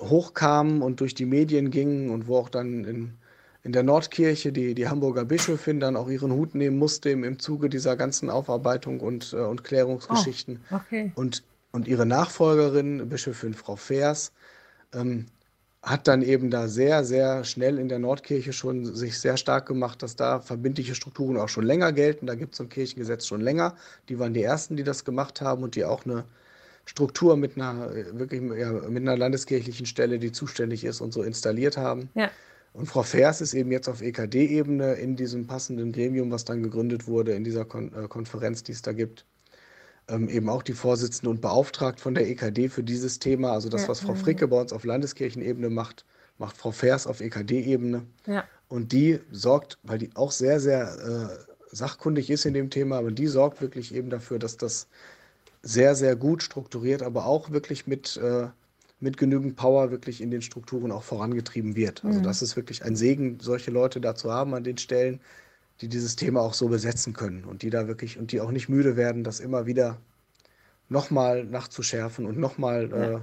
hochkamen 0.00 0.82
und 0.82 1.00
durch 1.00 1.14
die 1.14 1.24
Medien 1.24 1.70
gingen 1.70 2.10
und 2.10 2.26
wo 2.26 2.36
auch 2.36 2.50
dann 2.50 2.84
in, 2.84 3.14
in 3.62 3.72
der 3.72 3.84
Nordkirche 3.84 4.52
die, 4.52 4.74
die 4.74 4.88
Hamburger 4.88 5.24
Bischöfin 5.24 5.80
dann 5.80 5.96
auch 5.96 6.10
ihren 6.10 6.32
Hut 6.32 6.54
nehmen 6.54 6.76
musste 6.76 7.08
im, 7.08 7.24
im 7.24 7.38
Zuge 7.38 7.70
dieser 7.70 7.96
ganzen 7.96 8.28
Aufarbeitung 8.28 9.00
und, 9.00 9.32
äh, 9.32 9.36
und 9.36 9.64
Klärungsgeschichten. 9.64 10.60
Oh, 10.70 10.76
okay. 10.76 11.12
und, 11.14 11.42
und 11.72 11.88
ihre 11.88 12.06
Nachfolgerin, 12.06 13.08
Bischöfin 13.08 13.54
Frau 13.54 13.76
Fers, 13.76 14.32
ähm, 14.94 15.26
hat 15.82 16.08
dann 16.08 16.22
eben 16.22 16.50
da 16.50 16.66
sehr, 16.66 17.04
sehr 17.04 17.44
schnell 17.44 17.78
in 17.78 17.88
der 17.88 18.00
Nordkirche 18.00 18.52
schon 18.52 18.84
sich 18.84 19.20
sehr 19.20 19.36
stark 19.36 19.66
gemacht, 19.66 20.02
dass 20.02 20.16
da 20.16 20.40
verbindliche 20.40 20.96
Strukturen 20.96 21.36
auch 21.36 21.48
schon 21.48 21.64
länger 21.64 21.92
gelten. 21.92 22.26
Da 22.26 22.34
gibt 22.34 22.54
es 22.54 22.60
ein 22.60 22.68
Kirchengesetz 22.68 23.26
schon 23.26 23.40
länger. 23.40 23.76
Die 24.08 24.18
waren 24.18 24.34
die 24.34 24.42
ersten, 24.42 24.76
die 24.76 24.82
das 24.82 25.04
gemacht 25.04 25.40
haben 25.40 25.62
und 25.62 25.76
die 25.76 25.84
auch 25.84 26.04
eine 26.04 26.24
Struktur 26.86 27.36
mit 27.36 27.56
einer 27.56 27.94
wirklich 28.18 28.42
ja, 28.58 28.72
mit 28.72 29.02
einer 29.02 29.16
landeskirchlichen 29.16 29.86
Stelle, 29.86 30.18
die 30.18 30.32
zuständig 30.32 30.84
ist 30.84 31.00
und 31.00 31.12
so 31.12 31.22
installiert 31.22 31.76
haben. 31.76 32.08
Ja. 32.14 32.30
Und 32.72 32.86
Frau 32.86 33.02
Vers 33.02 33.40
ist 33.40 33.54
eben 33.54 33.70
jetzt 33.70 33.88
auf 33.88 34.02
EKD-Ebene 34.02 34.94
in 34.94 35.16
diesem 35.16 35.46
passenden 35.46 35.92
Gremium, 35.92 36.30
was 36.30 36.44
dann 36.44 36.62
gegründet 36.62 37.06
wurde, 37.06 37.32
in 37.32 37.44
dieser 37.44 37.64
Kon 37.64 37.92
äh, 37.94 38.08
Konferenz, 38.08 38.64
die 38.64 38.72
es 38.72 38.82
da 38.82 38.92
gibt, 38.92 39.24
ähm, 40.08 40.28
eben 40.28 40.48
auch 40.48 40.62
die 40.62 40.72
Vorsitzende 40.72 41.30
und 41.30 41.40
beauftragt 41.40 42.00
von 42.00 42.14
der 42.14 42.28
EKD 42.28 42.68
für 42.68 42.82
dieses 42.82 43.18
Thema. 43.18 43.52
Also 43.52 43.68
das, 43.68 43.88
was 43.88 44.00
Frau 44.00 44.14
Fricke 44.14 44.48
bei 44.48 44.60
uns 44.60 44.72
auf 44.72 44.84
Landeskirchenebene 44.84 45.70
macht, 45.70 46.04
macht 46.38 46.56
Frau 46.56 46.70
Vers 46.70 47.06
auf 47.06 47.20
EKD-Ebene. 47.20 48.02
Ja. 48.26 48.44
Und 48.68 48.92
die 48.92 49.20
sorgt, 49.30 49.78
weil 49.82 49.98
die 49.98 50.10
auch 50.14 50.30
sehr, 50.30 50.60
sehr 50.60 51.38
äh, 51.40 51.74
sachkundig 51.74 52.30
ist 52.30 52.44
in 52.46 52.54
dem 52.54 52.70
Thema, 52.70 52.98
aber 52.98 53.10
die 53.10 53.26
sorgt 53.26 53.60
wirklich 53.60 53.94
eben 53.94 54.10
dafür, 54.10 54.38
dass 54.38 54.56
das 54.56 54.88
sehr, 55.62 55.94
sehr 55.94 56.14
gut 56.14 56.42
strukturiert, 56.42 57.02
aber 57.02 57.26
auch 57.26 57.50
wirklich 57.50 57.86
mit, 57.86 58.16
äh, 58.18 58.48
mit 59.00 59.16
genügend 59.16 59.56
Power 59.56 59.90
wirklich 59.90 60.20
in 60.20 60.30
den 60.30 60.42
Strukturen 60.42 60.92
auch 60.92 61.02
vorangetrieben 61.02 61.74
wird. 61.74 62.04
Also 62.04 62.20
mhm. 62.20 62.22
das 62.22 62.42
ist 62.42 62.56
wirklich 62.56 62.84
ein 62.84 62.96
Segen, 62.96 63.38
solche 63.40 63.70
Leute 63.70 64.00
da 64.00 64.14
zu 64.14 64.32
haben 64.32 64.54
an 64.54 64.64
den 64.64 64.78
Stellen, 64.78 65.20
die 65.80 65.88
dieses 65.88 66.16
Thema 66.16 66.40
auch 66.40 66.54
so 66.54 66.68
besetzen 66.68 67.12
können 67.12 67.44
und 67.44 67.62
die 67.62 67.70
da 67.70 67.86
wirklich 67.86 68.18
und 68.18 68.32
die 68.32 68.40
auch 68.40 68.50
nicht 68.50 68.68
müde 68.68 68.96
werden, 68.96 69.24
das 69.24 69.40
immer 69.40 69.66
wieder 69.66 69.98
nochmal 70.88 71.44
nachzuschärfen 71.44 72.26
und 72.26 72.38
nochmal 72.38 72.90
ja. 72.90 73.12
äh, 73.16 73.20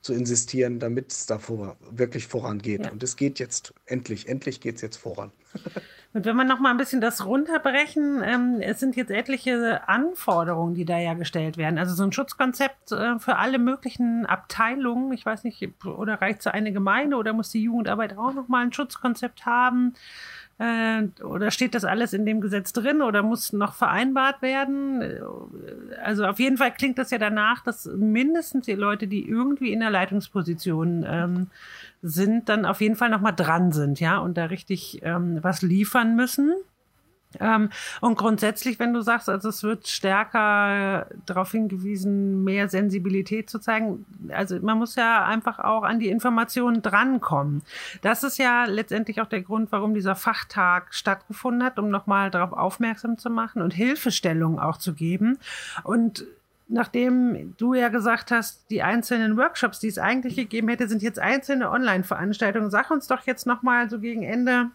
zu 0.00 0.12
insistieren, 0.12 0.80
damit 0.80 1.12
es 1.12 1.26
da 1.26 1.38
vor, 1.38 1.76
wirklich 1.90 2.26
vorangeht. 2.26 2.84
Ja. 2.84 2.92
Und 2.92 3.02
es 3.02 3.16
geht 3.16 3.38
jetzt 3.38 3.72
endlich, 3.86 4.28
endlich 4.28 4.60
geht 4.60 4.76
es 4.76 4.82
jetzt 4.82 4.96
voran. 4.96 5.32
Und 6.12 6.24
wenn 6.26 6.36
wir 6.36 6.44
noch 6.44 6.60
mal 6.60 6.70
ein 6.70 6.76
bisschen 6.76 7.00
das 7.00 7.26
runterbrechen, 7.26 8.22
ähm, 8.24 8.60
es 8.60 8.78
sind 8.78 8.94
jetzt 8.94 9.10
etliche 9.10 9.88
Anforderungen, 9.88 10.74
die 10.74 10.84
da 10.84 10.96
ja 10.96 11.14
gestellt 11.14 11.56
werden. 11.56 11.76
Also 11.76 11.92
so 11.96 12.04
ein 12.04 12.12
Schutzkonzept 12.12 12.92
äh, 12.92 13.18
für 13.18 13.34
alle 13.34 13.58
möglichen 13.58 14.24
Abteilungen. 14.24 15.12
Ich 15.12 15.26
weiß 15.26 15.42
nicht, 15.42 15.84
oder 15.84 16.20
reicht 16.20 16.42
so 16.42 16.50
eine 16.50 16.72
Gemeinde 16.72 17.16
oder 17.16 17.32
muss 17.32 17.50
die 17.50 17.62
Jugendarbeit 17.64 18.16
auch 18.16 18.32
noch 18.32 18.46
mal 18.46 18.62
ein 18.64 18.72
Schutzkonzept 18.72 19.44
haben? 19.44 19.94
Äh, 20.58 21.08
oder 21.22 21.50
steht 21.50 21.74
das 21.74 21.84
alles 21.84 22.12
in 22.12 22.24
dem 22.24 22.40
Gesetz 22.40 22.72
drin 22.72 23.02
oder 23.02 23.22
muss 23.22 23.52
noch 23.52 23.74
vereinbart 23.74 24.40
werden? 24.40 25.02
Also 26.02 26.26
auf 26.26 26.38
jeden 26.38 26.58
Fall 26.58 26.72
klingt 26.72 26.98
das 26.98 27.10
ja 27.10 27.18
danach, 27.18 27.62
dass 27.64 27.86
mindestens 27.86 28.66
die 28.66 28.72
Leute, 28.72 29.08
die 29.08 29.28
irgendwie 29.28 29.72
in 29.72 29.80
der 29.80 29.90
Leitungsposition 29.90 31.04
ähm, 31.08 31.46
sind, 32.02 32.48
dann 32.48 32.66
auf 32.66 32.80
jeden 32.80 32.96
Fall 32.96 33.10
noch 33.10 33.20
mal 33.20 33.32
dran 33.32 33.72
sind, 33.72 33.98
ja, 33.98 34.18
und 34.18 34.36
da 34.36 34.44
richtig 34.44 35.00
ähm, 35.02 35.38
was 35.42 35.62
liefern 35.62 36.14
müssen. 36.14 36.54
Ähm, 37.40 37.70
und 38.00 38.16
grundsätzlich, 38.16 38.78
wenn 38.78 38.92
du 38.92 39.00
sagst, 39.00 39.28
also 39.28 39.48
es 39.48 39.62
wird 39.62 39.88
stärker 39.88 41.06
darauf 41.26 41.52
hingewiesen, 41.52 42.44
mehr 42.44 42.68
Sensibilität 42.68 43.50
zu 43.50 43.58
zeigen, 43.58 44.04
also 44.30 44.58
man 44.60 44.78
muss 44.78 44.96
ja 44.96 45.24
einfach 45.24 45.58
auch 45.58 45.82
an 45.82 45.98
die 45.98 46.08
Informationen 46.08 46.82
drankommen. 46.82 47.62
Das 48.02 48.22
ist 48.22 48.38
ja 48.38 48.64
letztendlich 48.64 49.20
auch 49.20 49.28
der 49.28 49.42
Grund, 49.42 49.72
warum 49.72 49.94
dieser 49.94 50.14
Fachtag 50.14 50.94
stattgefunden 50.94 51.64
hat, 51.64 51.78
um 51.78 51.90
nochmal 51.90 52.30
darauf 52.30 52.52
aufmerksam 52.52 53.18
zu 53.18 53.30
machen 53.30 53.62
und 53.62 53.72
Hilfestellungen 53.72 54.58
auch 54.58 54.78
zu 54.78 54.94
geben. 54.94 55.38
Und 55.82 56.26
nachdem 56.68 57.54
du 57.56 57.74
ja 57.74 57.88
gesagt 57.88 58.30
hast, 58.30 58.70
die 58.70 58.82
einzelnen 58.82 59.36
Workshops, 59.36 59.80
die 59.80 59.88
es 59.88 59.98
eigentlich 59.98 60.36
gegeben 60.36 60.68
hätte, 60.68 60.88
sind 60.88 61.02
jetzt 61.02 61.18
einzelne 61.18 61.70
Online-Veranstaltungen. 61.70 62.70
Sag 62.70 62.90
uns 62.90 63.06
doch 63.06 63.26
jetzt 63.26 63.46
nochmal 63.46 63.90
so 63.90 63.98
gegen 63.98 64.22
Ende 64.22 64.70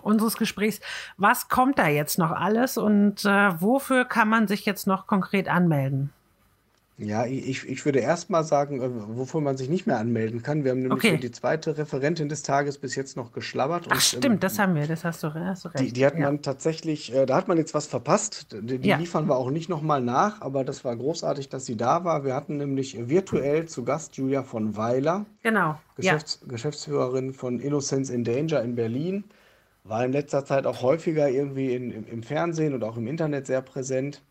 unseres 0.00 0.36
Gesprächs. 0.36 0.80
Was 1.16 1.48
kommt 1.48 1.78
da 1.78 1.88
jetzt 1.88 2.18
noch 2.18 2.30
alles 2.30 2.78
und 2.78 3.24
äh, 3.24 3.60
wofür 3.60 4.04
kann 4.04 4.28
man 4.28 4.48
sich 4.48 4.64
jetzt 4.64 4.86
noch 4.86 5.06
konkret 5.06 5.48
anmelden? 5.48 6.10
Ja, 7.02 7.24
ich, 7.24 7.66
ich 7.66 7.84
würde 7.86 8.00
erst 8.00 8.28
mal 8.28 8.44
sagen, 8.44 8.82
äh, 8.82 8.90
wofür 9.16 9.40
man 9.40 9.56
sich 9.56 9.70
nicht 9.70 9.86
mehr 9.86 9.98
anmelden 9.98 10.42
kann. 10.42 10.64
Wir 10.64 10.72
haben 10.72 10.80
nämlich 10.80 10.98
okay. 10.98 11.12
für 11.12 11.18
die 11.18 11.30
zweite 11.30 11.78
Referentin 11.78 12.28
des 12.28 12.42
Tages 12.42 12.76
bis 12.76 12.94
jetzt 12.94 13.16
noch 13.16 13.32
geschlabbert. 13.32 13.86
Ach, 13.88 13.94
und, 13.94 14.02
stimmt, 14.02 14.24
ähm, 14.26 14.40
das 14.40 14.58
haben 14.58 14.74
wir, 14.74 14.86
das 14.86 15.02
hast 15.04 15.22
du, 15.22 15.32
hast 15.32 15.64
du 15.64 15.68
recht. 15.70 15.80
Die, 15.80 15.92
die 15.94 16.04
hat 16.04 16.14
ja. 16.14 16.20
man 16.20 16.42
tatsächlich, 16.42 17.14
äh, 17.14 17.24
da 17.24 17.36
hat 17.36 17.48
man 17.48 17.56
jetzt 17.56 17.72
was 17.72 17.86
verpasst. 17.86 18.48
Die, 18.52 18.78
die 18.78 18.88
ja. 18.88 18.98
liefern 18.98 19.28
wir 19.28 19.36
auch 19.36 19.50
nicht 19.50 19.70
nochmal 19.70 20.02
nach, 20.02 20.42
aber 20.42 20.62
das 20.62 20.84
war 20.84 20.94
großartig, 20.94 21.48
dass 21.48 21.64
sie 21.64 21.76
da 21.76 22.04
war. 22.04 22.24
Wir 22.26 22.34
hatten 22.34 22.58
nämlich 22.58 23.08
virtuell 23.08 23.64
zu 23.64 23.82
Gast 23.82 24.16
Julia 24.16 24.42
von 24.42 24.76
Weiler. 24.76 25.24
Genau. 25.42 25.80
Geschäfts 25.96 26.40
ja. 26.42 26.48
Geschäftsführerin 26.48 27.32
von 27.32 27.60
Innocence 27.60 28.10
in 28.10 28.24
Danger 28.24 28.62
in 28.62 28.74
Berlin. 28.74 29.24
War 29.84 30.04
in 30.04 30.12
letzter 30.12 30.44
Zeit 30.44 30.66
auch 30.66 30.82
häufiger 30.82 31.28
irgendwie 31.28 31.74
in, 31.74 31.90
im, 31.90 32.06
im 32.06 32.22
Fernsehen 32.22 32.74
und 32.74 32.84
auch 32.84 32.96
im 32.96 33.06
Internet 33.06 33.46
sehr 33.46 33.62
präsent. 33.62 34.22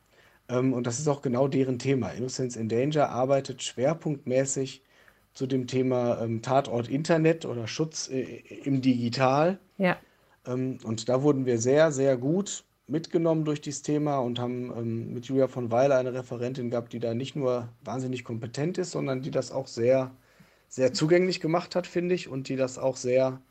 Ähm, 0.47 0.73
und 0.73 0.87
das 0.87 0.99
ist 0.99 1.07
auch 1.07 1.21
genau 1.21 1.47
deren 1.47 1.79
Thema. 1.79 2.09
Innocence 2.09 2.55
in 2.55 2.69
Danger 2.69 3.09
arbeitet 3.09 3.63
schwerpunktmäßig 3.63 4.83
zu 5.33 5.47
dem 5.47 5.67
Thema 5.67 6.21
ähm, 6.21 6.41
Tatort 6.41 6.89
Internet 6.89 7.45
oder 7.45 7.67
Schutz 7.67 8.09
äh, 8.09 8.41
im 8.63 8.81
Digital. 8.81 9.59
Ja. 9.77 9.97
Ähm, 10.45 10.79
und 10.83 11.09
da 11.09 11.23
wurden 11.23 11.45
wir 11.45 11.59
sehr, 11.59 11.91
sehr 11.91 12.17
gut 12.17 12.65
mitgenommen 12.87 13.45
durch 13.45 13.61
dieses 13.61 13.83
Thema 13.83 14.17
und 14.19 14.39
haben 14.39 14.71
ähm, 14.75 15.13
mit 15.13 15.25
Julia 15.25 15.47
von 15.47 15.71
Weiler 15.71 15.97
eine 15.97 16.13
Referentin 16.13 16.69
gehabt, 16.71 16.93
die 16.93 16.99
da 16.99 17.13
nicht 17.13 17.35
nur 17.35 17.69
wahnsinnig 17.83 18.23
kompetent 18.23 18.77
ist, 18.77 18.91
sondern 18.91 19.21
die 19.21 19.31
das 19.31 19.51
auch 19.51 19.67
sehr, 19.67 20.11
sehr 20.67 20.93
zugänglich 20.93 21.39
gemacht 21.39 21.75
hat, 21.75 21.87
finde 21.87 22.15
ich, 22.15 22.27
und 22.27 22.49
die 22.49 22.55
das 22.55 22.77
auch 22.77 22.97
sehr 22.97 23.41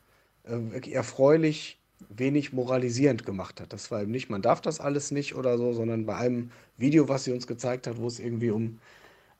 äh, 0.43 0.91
erfreulich 0.91 1.78
wenig 2.09 2.53
moralisierend 2.53 3.25
gemacht 3.25 3.59
hat. 3.61 3.73
Das 3.73 3.91
war 3.91 4.01
eben 4.01 4.11
nicht, 4.11 4.29
man 4.29 4.41
darf 4.41 4.61
das 4.61 4.79
alles 4.79 5.11
nicht 5.11 5.35
oder 5.35 5.57
so, 5.57 5.73
sondern 5.73 6.05
bei 6.05 6.15
einem 6.15 6.51
Video, 6.77 7.09
was 7.09 7.25
sie 7.25 7.31
uns 7.31 7.47
gezeigt 7.47 7.87
hat, 7.87 7.97
wo 7.99 8.07
es 8.07 8.19
irgendwie 8.19 8.51
um 8.51 8.79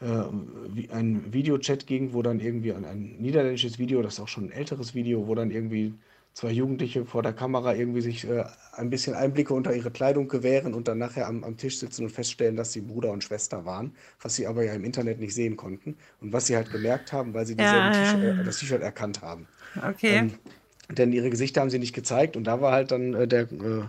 äh, 0.02 0.06
ein 0.93 1.34
Videochat 1.34 1.88
ging, 1.88 2.13
wo 2.13 2.22
dann 2.22 2.39
irgendwie 2.39 2.74
ein, 2.74 2.86
ein, 2.86 3.15
niederländisches 3.19 3.80
Video, 3.80 4.02
das 4.02 4.13
ist 4.13 4.19
auch 4.19 4.28
schon 4.28 4.45
ein 4.45 4.52
älteres 4.52 4.95
Video, 4.95 5.28
wo 5.28 5.36
dann 5.36 5.52
irgendwie 5.52 5.93
zwei 6.34 6.52
Jugendliche 6.52 7.06
vor 7.06 7.22
der 7.22 7.34
Kamera 7.34 7.76
irgendwie 7.76 8.02
sich 8.02 8.28
äh, 8.28 8.45
ein 8.74 8.89
bisschen 8.89 9.13
Einblicke 9.13 9.54
unter 9.54 9.76
ihre 9.76 9.91
Kleidung 9.91 10.28
gewähren 10.28 10.74
und 10.74 10.88
dann 10.88 10.98
nachher 11.00 11.28
am, 11.28 11.43
am, 11.43 11.58
Tisch 11.58 11.80
sitzen 11.80 12.06
und 12.06 12.12
feststellen, 12.12 12.56
dass 12.56 12.72
sie 12.72 12.82
Bruder 12.82 13.12
und 13.12 13.24
Schwester 13.24 13.65
waren, 13.65 13.93
was 14.22 14.36
sie 14.36 14.48
aber 14.48 14.63
ja 14.63 14.74
im 14.74 14.86
Internet 14.86 15.19
nicht 15.19 15.34
sehen 15.34 15.58
konnten 15.58 15.98
und 16.22 16.32
was 16.32 16.48
sie 16.48 16.56
halt 16.56 16.72
gemerkt 16.72 17.12
haben, 17.12 17.34
weil 17.34 17.45
sie 17.45 17.56
ja, 17.56 17.91
äh, 17.91 18.43
das 18.45 18.60
T-Shirt 18.60 18.82
erkannt 18.82 19.22
haben. 19.22 19.48
Okay. 19.76 20.15
Ähm, 20.15 20.34
denn 20.91 21.13
ihre 21.13 21.30
Gesichter 21.30 21.62
haben 21.62 21.69
sie 21.69 21.80
nicht 21.80 21.93
gezeigt 21.93 22.36
und 22.36 22.45
da 22.45 22.62
war 22.62 22.71
halt 22.71 22.91
dann 22.91 23.13
äh, 23.13 23.28
der, 23.28 23.43
äh, 23.52 23.84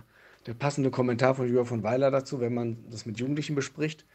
der 0.45 0.53
passende 0.53 0.91
Kommentar 0.91 1.35
von 1.35 1.47
Jürgen 1.47 1.67
von 1.67 1.83
Weiler 1.83 2.11
dazu, 2.11 2.39
wenn 2.39 2.53
man 2.53 2.77
das 2.89 3.05
mit 3.05 3.19
Jugendlichen 3.19 3.55
bespricht, 3.55 4.05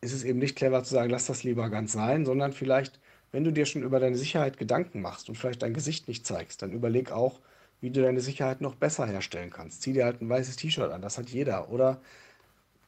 ist 0.00 0.12
es 0.12 0.24
eben 0.24 0.38
nicht 0.38 0.56
clever 0.56 0.82
zu 0.84 0.94
sagen, 0.94 1.10
lass 1.10 1.26
das 1.26 1.42
lieber 1.44 1.68
ganz 1.70 1.92
sein, 1.92 2.24
sondern 2.24 2.52
vielleicht, 2.52 3.00
wenn 3.32 3.44
du 3.44 3.52
dir 3.52 3.66
schon 3.66 3.82
über 3.82 4.00
deine 4.00 4.16
Sicherheit 4.16 4.58
Gedanken 4.58 5.00
machst 5.02 5.28
und 5.28 5.36
vielleicht 5.36 5.62
dein 5.62 5.74
Gesicht 5.74 6.08
nicht 6.08 6.26
zeigst, 6.26 6.62
dann 6.62 6.72
überleg 6.72 7.10
auch, 7.12 7.40
wie 7.80 7.90
du 7.90 8.02
deine 8.02 8.20
Sicherheit 8.20 8.60
noch 8.60 8.74
besser 8.74 9.06
herstellen 9.06 9.50
kannst. 9.50 9.82
Zieh 9.82 9.92
dir 9.92 10.04
halt 10.04 10.20
ein 10.20 10.28
weißes 10.28 10.56
T-Shirt 10.56 10.90
an, 10.90 11.02
das 11.02 11.18
hat 11.18 11.30
jeder. 11.30 11.70
Oder 11.70 12.00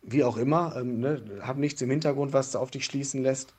wie 0.02 0.24
auch 0.24 0.37
immer, 0.37 0.76
ähm, 0.76 1.00
ne, 1.00 1.22
hab 1.42 1.59
nichts 1.59 1.83
im 1.83 1.90
Hintergrund, 1.90 2.33
was 2.33 2.56
auf 2.56 2.70
dich 2.70 2.85
schließen 2.85 3.22
lässt 3.22 3.54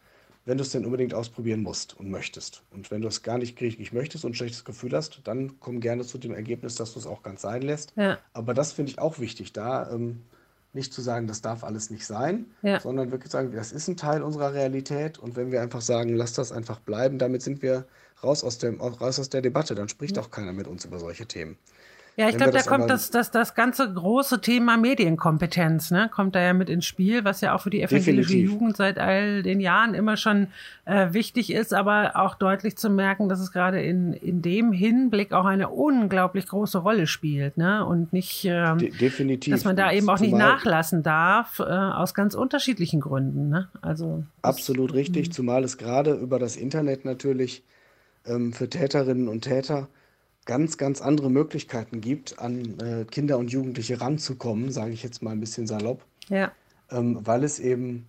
wenn 0.46 0.58
du 0.58 0.64
es 0.64 0.72
denn 0.72 0.86
unbedingt 0.86 1.14
ausprobieren 1.14 1.62
musst 1.62 1.98
und 2.00 2.10
möchtest. 2.10 2.64
Und 2.72 2.90
wenn 2.90 3.02
du 3.02 3.08
es 3.08 3.22
gar 3.22 3.38
nicht 3.38 3.60
richtig 3.62 3.94
möchtest 3.94 4.26
und 4.26 4.32
ein 4.32 4.36
schlechtes 4.36 4.66
Gefühl 4.66 4.94
hast, 4.94 5.22
dann 5.24 5.60
komm 5.60 5.80
gerne 5.80 6.04
zu 6.04 6.18
dem 6.18 6.34
Ergebnis, 6.34 6.76
dass 6.76 6.94
du 6.94 7.00
es 7.00 7.06
auch 7.06 7.22
ganz 7.22 7.42
sein 7.42 7.62
lässt. 7.62 7.94
Ja. 7.96 8.18
Aber 8.34 8.54
das 8.54 8.72
finde 8.72 8.92
ich 8.92 9.00
auch 9.00 9.20
wichtig, 9.20 9.54
da 9.54 9.92
ähm, 9.92 10.22
nicht 10.74 10.94
zu 10.94 11.02
sagen, 11.02 11.28
das 11.28 11.42
darf 11.42 11.64
alles 11.64 11.90
nicht 11.90 12.06
sein, 12.06 12.46
ja. 12.62 12.80
sondern 12.80 13.12
wirklich 13.12 13.32
sagen, 13.32 13.52
das 13.52 13.72
ist 13.72 13.88
ein 13.88 13.98
Teil 13.98 14.24
unserer 14.24 14.54
Realität. 14.54 15.20
Und 15.20 15.36
wenn 15.36 15.52
wir 15.52 15.62
einfach 15.62 15.82
sagen, 15.82 16.16
lass 16.16 16.34
das 16.34 16.52
einfach 16.52 16.80
bleiben, 16.80 17.20
damit 17.20 17.42
sind 17.42 17.62
wir 17.62 17.86
raus 18.24 18.44
aus, 18.44 18.58
dem, 18.58 18.80
raus 18.80 19.20
aus 19.20 19.30
der 19.30 19.42
Debatte. 19.42 19.76
Dann 19.76 19.90
spricht 19.90 20.18
auch 20.18 20.32
keiner 20.32 20.54
mit 20.54 20.68
uns 20.68 20.86
über 20.86 21.00
solche 21.00 21.26
Themen. 21.26 21.58
Ja, 22.18 22.28
ich 22.28 22.36
glaube, 22.36 22.52
da 22.52 22.62
kommt 22.62 22.90
das, 22.90 23.10
das, 23.10 23.32
das 23.32 23.56
ganze 23.56 23.92
große 23.92 24.42
Thema 24.42 24.76
Medienkompetenz, 24.76 25.92
ne, 25.92 26.10
kommt 26.14 26.36
da 26.36 26.42
ja 26.42 26.54
mit 26.54 26.70
ins 26.70 26.86
Spiel, 26.86 27.24
was 27.24 27.40
ja 27.40 27.56
auch 27.56 27.62
für 27.62 27.70
die 27.70 27.82
evangelische 27.82 28.36
Jugend 28.38 28.76
seit 28.76 29.00
all 29.00 29.44
den 29.44 29.62
Jahren 29.62 29.94
immer 29.94 30.18
schon 30.18 30.48
äh, 30.86 31.14
wichtig 31.14 31.54
ist, 31.54 31.74
aber 31.74 32.18
auch 32.18 32.36
deutlich 32.36 32.76
zu 32.76 32.90
merken, 32.90 33.30
dass 33.30 33.40
es 33.40 33.54
gerade 33.54 33.82
in, 33.82 34.12
in 34.12 34.42
dem 34.42 34.74
Hinblick 34.74 35.32
auch 35.32 35.46
eine 35.46 35.70
unglaublich 35.70 36.48
große 36.48 36.80
Rolle 36.80 37.08
spielt, 37.08 37.58
ne, 37.58 37.86
und 37.86 38.12
nicht, 38.12 38.44
De 38.44 38.90
definitiv, 38.90 39.54
dass 39.54 39.64
man 39.64 39.78
da 39.78 39.92
eben 39.92 40.10
auch 40.10 40.20
nicht 40.20 40.36
nachlassen 40.36 41.04
darf, 41.04 41.60
äh, 41.60 41.64
aus 41.64 42.14
ganz 42.14 42.36
unterschiedlichen 42.36 43.00
Gründen, 43.00 43.48
ne, 43.48 43.70
also. 43.82 44.24
Absolut 44.42 44.94
richtig, 44.94 45.30
mhm. 45.30 45.32
zumal 45.32 45.64
es 45.64 45.78
gerade 45.78 46.14
über 46.14 46.40
das 46.40 46.58
Internet 46.58 47.06
natürlich 47.06 47.64
ähm, 48.26 48.52
für 48.52 48.70
Täterinnen 48.70 49.30
und 49.30 49.42
Täter 49.42 49.88
ganz, 50.46 50.78
ganz 50.78 51.02
andere 51.02 51.30
Möglichkeiten 51.30 52.02
gibt, 52.02 52.40
an 52.40 52.80
äh, 52.80 53.06
Kinder 53.06 53.38
und 53.38 53.52
Jugendliche 53.52 54.02
ranzukommen, 54.02 54.72
sage 54.72 54.92
ich 54.92 55.04
jetzt 55.04 55.22
mal 55.22 55.32
ein 55.32 55.40
bisschen 55.40 55.68
salopp. 55.68 56.04
Ja. 56.30 56.52
Ähm, 56.90 57.20
weil 57.22 57.44
es 57.44 57.60
eben 57.60 58.08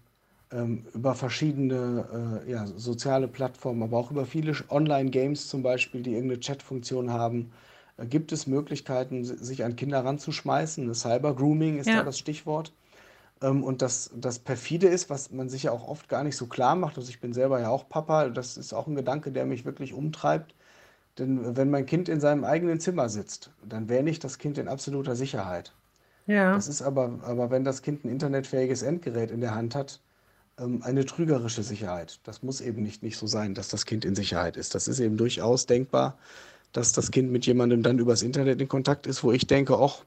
ähm, 0.51 0.87
über 0.95 1.15
verschiedene 1.15 2.43
äh, 2.47 2.51
ja, 2.51 2.67
soziale 2.67 3.29
Plattformen, 3.29 3.83
aber 3.83 3.99
auch 3.99 4.11
über 4.11 4.27
viele 4.27 4.55
Online-Games 4.71 5.49
zum 5.49 5.63
Beispiel, 5.63 6.03
die 6.03 6.13
irgendeine 6.13 6.41
Chat-Funktion 6.41 7.11
haben, 7.11 7.53
äh, 7.99 8.07
gibt 8.07 8.33
es 8.33 8.47
Möglichkeiten, 8.47 9.25
sich 9.25 9.65
an 9.65 9.77
Kinder 9.77 10.05
ranzuschmeißen. 10.05 10.93
Cyber-Grooming 10.95 11.79
ist 11.79 11.89
ja. 11.89 11.97
da 11.97 12.03
das 12.03 12.19
Stichwort. 12.19 12.73
Ähm, 13.43 13.63
und 13.63 13.83
das, 13.83 14.11
das 14.17 14.39
perfide 14.39 14.89
ist, 14.89 15.11
was 15.11 15.31
man 15.33 15.51
sich 15.51 15.65
ja 15.65 15.73
auch 15.73 15.87
oft 15.87 16.09
gar 16.09 16.25
nicht 16.25 16.37
so 16.37 16.47
klar 16.47 16.77
macht, 16.77 16.97
also 16.97 17.11
ich 17.11 17.21
bin 17.21 17.35
selber 17.35 17.61
ja 17.61 17.69
auch 17.69 17.89
Papa, 17.89 18.31
das 18.31 18.57
ist 18.57 18.73
auch 18.73 18.87
ein 18.87 18.95
Gedanke, 18.95 19.33
der 19.33 19.45
mich 19.45 19.67
wirklich 19.67 19.93
umtreibt 19.93 20.55
denn 21.19 21.57
wenn 21.57 21.71
mein 21.71 21.87
Kind 21.87 22.09
in 22.09 22.21
seinem 22.21 22.45
eigenen 22.45 22.81
Zimmer 22.81 23.09
sitzt, 23.09 23.51
dann 23.67 23.89
wäre 23.89 24.03
nicht 24.03 24.25
das 24.25 24.39
Kind 24.39 24.59
in 24.59 24.69
absoluter 24.69 25.15
Sicherheit. 25.15 25.75
Ja. 26.27 26.55
Das 26.55 26.69
ist 26.69 26.83
aber, 26.83 27.19
aber 27.23 27.51
wenn 27.51 27.65
das 27.65 27.83
Kind 27.83 28.05
ein 28.05 28.09
internetfähiges 28.09 28.83
Endgerät 28.83 29.31
in 29.31 29.41
der 29.41 29.55
Hand 29.55 29.75
hat, 29.75 30.01
ähm, 30.59 30.83
eine 30.83 31.05
trügerische 31.05 31.63
Sicherheit. 31.63 32.21
Das 32.25 32.43
muss 32.43 32.61
eben 32.61 32.83
nicht, 32.83 33.03
nicht 33.03 33.19
so 33.19 33.27
sein, 33.27 33.55
dass 33.55 33.69
das 33.69 33.87
Kind 33.87 34.05
in 34.05 34.15
Sicherheit 34.15 34.57
ist. 34.57 34.75
Das 34.75 34.89
ist 34.89 35.01
eben 35.01 35.17
durchaus 35.17 35.67
denkbar, 35.67 36.17
dass 36.73 36.93
das 36.93 37.11
Kind 37.11 37.31
mit 37.31 37.47
jemandem 37.47 37.83
dann 37.83 37.99
übers 37.99 38.23
Internet 38.23 38.61
in 38.61 38.69
Kontakt 38.69 39.07
ist, 39.07 39.23
wo 39.25 39.33
ich 39.33 39.47
denke, 39.47 39.79
ach, 39.79 40.05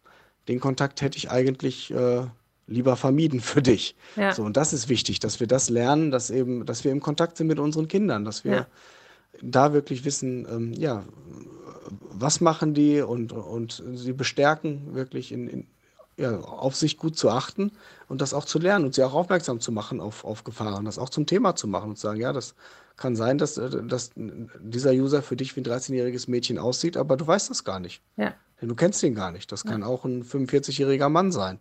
den 0.47 0.59
Kontakt 0.59 1.01
hätte 1.01 1.17
ich 1.17 1.29
eigentlich 1.29 1.91
äh, 1.91 2.23
lieber 2.67 2.95
vermieden 2.95 3.39
für 3.41 3.61
dich. 3.61 3.95
Ja. 4.15 4.33
So, 4.33 4.43
und 4.43 4.57
das 4.57 4.73
ist 4.73 4.89
wichtig, 4.89 5.19
dass 5.19 5.39
wir 5.39 5.47
das 5.47 5.69
lernen, 5.69 6.11
dass 6.11 6.29
eben, 6.31 6.65
dass 6.65 6.83
wir 6.83 6.91
im 6.91 7.01
Kontakt 7.01 7.37
sind 7.37 7.47
mit 7.47 7.59
unseren 7.59 7.87
Kindern, 7.87 8.25
dass 8.25 8.43
wir 8.43 8.51
ja 8.51 8.67
da 9.41 9.73
wirklich 9.73 10.05
wissen, 10.05 10.47
ähm, 10.49 10.73
ja, 10.73 11.03
was 12.11 12.41
machen 12.41 12.73
die 12.73 13.01
und, 13.01 13.31
und 13.31 13.83
sie 13.93 14.13
bestärken, 14.13 14.95
wirklich 14.95 15.31
in, 15.31 15.47
in, 15.47 15.67
ja, 16.17 16.39
auf 16.39 16.75
sich 16.75 16.97
gut 16.97 17.17
zu 17.17 17.29
achten 17.29 17.71
und 18.07 18.21
das 18.21 18.33
auch 18.33 18.45
zu 18.45 18.59
lernen 18.59 18.85
und 18.85 18.95
sie 18.95 19.03
auch 19.03 19.13
aufmerksam 19.13 19.59
zu 19.59 19.71
machen 19.71 19.99
auf, 19.99 20.23
auf 20.23 20.43
Gefahren, 20.43 20.85
das 20.85 20.97
auch 20.97 21.09
zum 21.09 21.25
Thema 21.25 21.55
zu 21.55 21.67
machen 21.67 21.89
und 21.89 21.95
zu 21.97 22.03
sagen, 22.03 22.19
ja, 22.19 22.31
das 22.31 22.55
kann 22.95 23.15
sein, 23.15 23.37
dass, 23.37 23.57
äh, 23.57 23.83
dass 23.83 24.11
dieser 24.15 24.91
User 24.91 25.21
für 25.21 25.35
dich 25.35 25.55
wie 25.55 25.61
ein 25.61 25.65
13-jähriges 25.65 26.29
Mädchen 26.29 26.57
aussieht, 26.57 26.97
aber 26.97 27.17
du 27.17 27.27
weißt 27.27 27.49
das 27.49 27.63
gar 27.63 27.79
nicht. 27.79 28.01
Ja. 28.17 28.33
Denn 28.61 28.69
du 28.69 28.75
kennst 28.75 29.03
ihn 29.03 29.15
gar 29.15 29.31
nicht. 29.31 29.51
Das 29.51 29.65
kann 29.65 29.83
auch 29.83 30.05
ein 30.05 30.23
45-jähriger 30.23 31.09
Mann 31.09 31.33
sein, 31.33 31.59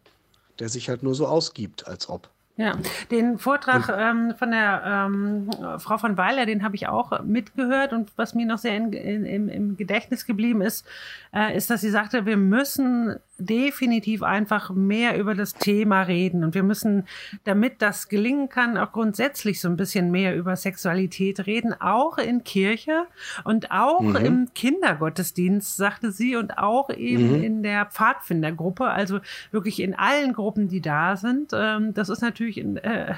der 0.61 0.69
sich 0.69 0.89
halt 0.89 1.03
nur 1.03 1.17
so 1.17 1.27
ausgibt, 1.27 1.89
als 1.89 2.09
ob. 2.09 2.31
Ja, 2.57 2.79
den 3.11 3.39
Vortrag 3.39 3.89
ähm, 3.89 4.35
von 4.39 4.53
der 4.53 4.83
ähm, 4.87 5.51
Frau 5.79 5.99
von 5.99 6.17
Weiler, 6.17 6.47
den 6.47 6.63
habe 6.63 6.77
ich 6.77 6.87
auch 6.87 7.21
mitgehört 7.25 7.93
und 7.93 8.13
was 8.15 8.37
mir 8.37 8.47
noch 8.47 8.59
sehr 8.59 8.77
in, 8.77 8.93
in, 8.93 9.27
im, 9.27 9.49
im 9.49 9.77
Gedächtnis 9.77 10.25
geblieben 10.25 10.63
ist, 10.63 10.87
äh, 11.35 11.57
ist, 11.57 11.69
dass 11.69 11.81
sie 11.81 11.91
sagte, 11.91 12.27
wir 12.27 12.37
müssen 12.37 13.17
definitiv 13.39 14.23
einfach 14.23 14.71
mehr 14.71 15.19
über 15.19 15.35
das 15.35 15.55
Thema 15.55 16.03
reden. 16.03 16.45
Und 16.45 16.55
wir 16.55 16.63
müssen, 16.63 17.05
damit 17.43 17.83
das 17.83 18.09
gelingen 18.09 18.49
kann, 18.49 18.79
auch 18.79 18.93
grundsätzlich 18.93 19.61
so 19.61 19.69
ein 19.69 19.77
bisschen 19.77 20.11
mehr 20.11 20.37
über 20.37 20.55
Sexualität 20.55 21.47
reden, 21.47 21.75
auch 21.81 22.19
in 22.19 22.45
Kirche 22.45 23.07
und 23.43 23.73
auch 23.73 24.01
mhm. 24.01 24.17
im 24.17 24.49
Kindergottesdienst, 24.55 25.77
sagte 25.77 26.13
sie, 26.13 26.37
und 26.37 26.59
auch 26.59 26.91
eben 26.91 27.39
mhm. 27.39 27.43
in 27.43 27.63
der 27.65 27.87
Pfadfindergruppe, 27.87 28.85
also 28.85 29.19
wirklich 29.51 29.83
in 29.83 29.95
allen 29.95 30.33
Gruppen, 30.33 30.69
die 30.69 30.81
da 30.81 31.17
sind. 31.17 31.51
Ähm, 31.53 31.93
das 31.93 32.09
ist 32.09 32.21
natürlich 32.21 32.44
ein, 32.49 32.77
äh, 32.77 33.15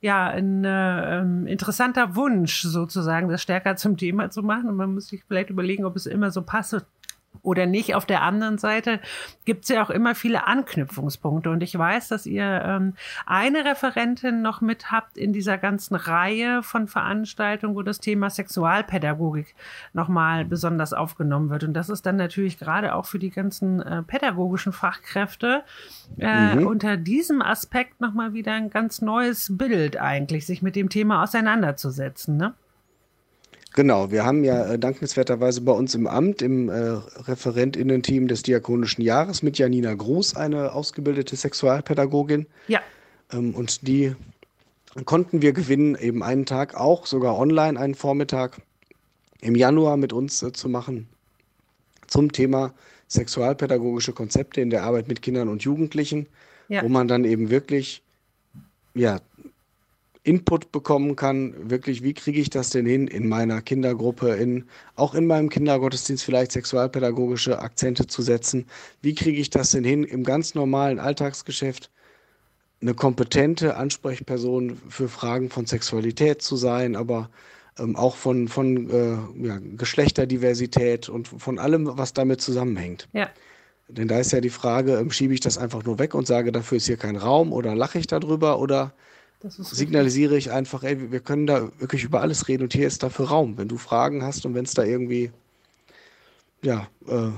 ja, 0.00 0.28
ein 0.28 0.64
äh, 0.64 1.18
ähm, 1.18 1.46
interessanter 1.46 2.16
Wunsch 2.16 2.62
sozusagen, 2.62 3.28
das 3.28 3.42
stärker 3.42 3.76
zum 3.76 3.96
Thema 3.96 4.30
zu 4.30 4.42
machen. 4.42 4.68
Und 4.68 4.76
man 4.76 4.94
muss 4.94 5.08
sich 5.08 5.24
vielleicht 5.24 5.50
überlegen, 5.50 5.84
ob 5.84 5.96
es 5.96 6.06
immer 6.06 6.30
so 6.30 6.42
passt 6.42 6.72
oder 7.42 7.66
nicht. 7.66 7.94
Auf 7.94 8.06
der 8.06 8.22
anderen 8.22 8.58
Seite 8.58 9.00
gibt 9.44 9.64
es 9.64 9.70
ja 9.70 9.82
auch 9.82 9.90
immer 9.90 10.14
viele 10.14 10.46
Anknüpfungspunkte. 10.46 11.50
Und 11.50 11.62
ich 11.62 11.76
weiß, 11.76 12.08
dass 12.08 12.26
ihr 12.26 12.62
ähm, 12.64 12.94
eine 13.26 13.64
Referentin 13.64 14.42
noch 14.42 14.60
mit 14.60 14.90
habt 14.90 15.16
in 15.16 15.32
dieser 15.32 15.58
ganzen 15.58 15.94
Reihe 15.94 16.62
von 16.62 16.88
Veranstaltungen, 16.88 17.74
wo 17.74 17.82
das 17.82 18.00
Thema 18.00 18.30
Sexualpädagogik 18.30 19.54
nochmal 19.92 20.44
besonders 20.44 20.92
aufgenommen 20.92 21.50
wird. 21.50 21.64
Und 21.64 21.74
das 21.74 21.88
ist 21.88 22.06
dann 22.06 22.16
natürlich 22.16 22.58
gerade 22.58 22.94
auch 22.94 23.06
für 23.06 23.18
die 23.18 23.30
ganzen 23.30 23.80
äh, 23.82 24.02
pädagogischen 24.02 24.72
Fachkräfte 24.72 25.62
äh, 26.18 26.56
mhm. 26.56 26.66
unter 26.66 26.96
diesem 26.96 27.42
Aspekt 27.42 28.00
nochmal 28.00 28.34
wieder 28.34 28.52
ein 28.52 28.70
ganz 28.70 29.00
neues 29.00 29.56
Bild 29.56 29.98
eigentlich, 29.98 30.46
sich 30.46 30.62
mit 30.62 30.76
dem 30.76 30.88
Thema 30.88 31.22
auseinanderzusetzen. 31.22 32.36
Ne? 32.36 32.54
Genau, 33.78 34.10
wir 34.10 34.24
haben 34.24 34.42
ja 34.42 34.72
äh, 34.72 34.76
dankenswerterweise 34.76 35.60
bei 35.60 35.70
uns 35.70 35.94
im 35.94 36.08
Amt, 36.08 36.42
im 36.42 36.68
äh, 36.68 36.98
Referentinnen-Team 37.28 38.26
des 38.26 38.42
Diakonischen 38.42 39.02
Jahres 39.02 39.44
mit 39.44 39.56
Janina 39.56 39.94
Gruß 39.94 40.34
eine 40.34 40.72
ausgebildete 40.72 41.36
Sexualpädagogin. 41.36 42.48
Ja. 42.66 42.80
Ähm, 43.32 43.54
und 43.54 43.86
die 43.86 44.16
konnten 45.04 45.42
wir 45.42 45.52
gewinnen, 45.52 45.94
eben 45.94 46.24
einen 46.24 46.44
Tag 46.44 46.74
auch, 46.74 47.06
sogar 47.06 47.38
online 47.38 47.78
einen 47.78 47.94
Vormittag 47.94 48.60
im 49.42 49.54
Januar 49.54 49.96
mit 49.96 50.12
uns 50.12 50.42
äh, 50.42 50.50
zu 50.50 50.68
machen 50.68 51.06
zum 52.08 52.32
Thema 52.32 52.74
sexualpädagogische 53.06 54.12
Konzepte 54.12 54.60
in 54.60 54.70
der 54.70 54.82
Arbeit 54.82 55.06
mit 55.06 55.22
Kindern 55.22 55.48
und 55.48 55.62
Jugendlichen, 55.62 56.26
ja. 56.68 56.82
wo 56.82 56.88
man 56.88 57.06
dann 57.06 57.24
eben 57.24 57.48
wirklich 57.48 58.02
ja, 58.94 59.20
Input 60.28 60.72
bekommen 60.72 61.16
kann, 61.16 61.54
wirklich, 61.70 62.02
wie 62.02 62.12
kriege 62.12 62.38
ich 62.38 62.50
das 62.50 62.68
denn 62.68 62.84
hin 62.84 63.08
in 63.08 63.28
meiner 63.28 63.62
Kindergruppe, 63.62 64.34
in, 64.34 64.66
auch 64.94 65.14
in 65.14 65.26
meinem 65.26 65.48
Kindergottesdienst 65.48 66.22
vielleicht 66.22 66.52
sexualpädagogische 66.52 67.60
Akzente 67.60 68.06
zu 68.06 68.20
setzen, 68.20 68.66
wie 69.00 69.14
kriege 69.14 69.40
ich 69.40 69.48
das 69.48 69.70
denn 69.70 69.84
hin, 69.84 70.04
im 70.04 70.24
ganz 70.24 70.54
normalen 70.54 70.98
Alltagsgeschäft 70.98 71.90
eine 72.82 72.92
kompetente 72.92 73.76
Ansprechperson 73.76 74.78
für 74.90 75.08
Fragen 75.08 75.48
von 75.48 75.64
Sexualität 75.64 76.42
zu 76.42 76.56
sein, 76.56 76.94
aber 76.94 77.30
ähm, 77.78 77.96
auch 77.96 78.14
von, 78.14 78.48
von 78.48 78.90
äh, 78.90 79.46
ja, 79.46 79.58
Geschlechterdiversität 79.78 81.08
und 81.08 81.26
von 81.26 81.58
allem, 81.58 81.88
was 81.96 82.12
damit 82.12 82.42
zusammenhängt. 82.42 83.08
Ja. 83.14 83.30
Denn 83.88 84.08
da 84.08 84.20
ist 84.20 84.32
ja 84.32 84.42
die 84.42 84.50
Frage, 84.50 84.98
ähm, 84.98 85.10
schiebe 85.10 85.32
ich 85.32 85.40
das 85.40 85.56
einfach 85.56 85.84
nur 85.84 85.98
weg 85.98 86.14
und 86.14 86.26
sage, 86.26 86.52
dafür 86.52 86.76
ist 86.76 86.86
hier 86.86 86.98
kein 86.98 87.16
Raum 87.16 87.50
oder 87.50 87.74
lache 87.74 87.98
ich 87.98 88.06
darüber 88.06 88.60
oder 88.60 88.92
signalisiere 89.40 90.36
ich 90.36 90.50
einfach, 90.50 90.82
ey, 90.82 91.12
wir 91.12 91.20
können 91.20 91.46
da 91.46 91.70
wirklich 91.78 92.04
über 92.04 92.20
alles 92.20 92.48
reden 92.48 92.64
und 92.64 92.72
hier 92.72 92.86
ist 92.86 93.02
dafür 93.02 93.28
Raum. 93.28 93.56
Wenn 93.56 93.68
du 93.68 93.78
Fragen 93.78 94.24
hast 94.24 94.44
und 94.46 94.54
wenn 94.54 94.64
es 94.64 94.74
da 94.74 94.82
irgendwie 94.82 95.30
ja, 96.62 96.88
äh, 97.06 97.30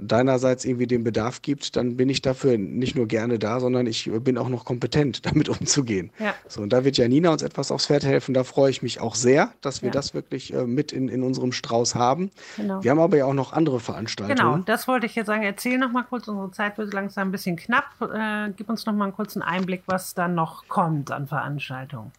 deinerseits 0.00 0.64
irgendwie 0.64 0.86
den 0.86 1.04
Bedarf 1.04 1.42
gibt, 1.42 1.76
dann 1.76 1.96
bin 1.96 2.08
ich 2.08 2.22
dafür 2.22 2.58
nicht 2.58 2.96
nur 2.96 3.06
gerne 3.06 3.38
da, 3.38 3.60
sondern 3.60 3.86
ich 3.86 4.10
bin 4.22 4.38
auch 4.38 4.48
noch 4.48 4.64
kompetent, 4.64 5.26
damit 5.26 5.48
umzugehen. 5.48 6.10
Ja. 6.18 6.34
So, 6.48 6.62
und 6.62 6.72
da 6.72 6.84
wird 6.84 6.96
Janina 6.96 7.30
uns 7.30 7.42
etwas 7.42 7.70
aufs 7.70 7.86
Pferd 7.86 8.04
helfen. 8.04 8.34
Da 8.34 8.44
freue 8.44 8.70
ich 8.70 8.82
mich 8.82 9.00
auch 9.00 9.14
sehr, 9.14 9.52
dass 9.60 9.82
wir 9.82 9.88
ja. 9.88 9.92
das 9.92 10.14
wirklich 10.14 10.52
äh, 10.52 10.64
mit 10.64 10.92
in, 10.92 11.08
in 11.08 11.22
unserem 11.22 11.52
Strauß 11.52 11.94
haben. 11.94 12.30
Genau. 12.56 12.82
Wir 12.82 12.90
haben 12.90 13.00
aber 13.00 13.16
ja 13.16 13.24
auch 13.24 13.34
noch 13.34 13.52
andere 13.52 13.80
Veranstaltungen. 13.80 14.36
Genau, 14.36 14.58
das 14.58 14.88
wollte 14.88 15.06
ich 15.06 15.14
jetzt 15.14 15.26
sagen. 15.26 15.42
Erzähl 15.42 15.78
noch 15.78 15.92
mal 15.92 16.04
kurz, 16.04 16.28
unsere 16.28 16.50
Zeit 16.52 16.78
wird 16.78 16.92
langsam 16.92 17.28
ein 17.28 17.32
bisschen 17.32 17.56
knapp. 17.56 17.86
Äh, 18.00 18.52
gib 18.56 18.68
uns 18.68 18.86
noch 18.86 18.94
mal 18.94 19.04
einen 19.04 19.14
kurzen 19.14 19.42
Einblick, 19.42 19.82
was 19.86 20.14
dann 20.14 20.34
noch 20.34 20.66
kommt 20.68 21.10
an 21.10 21.26
Veranstaltungen. 21.26 22.12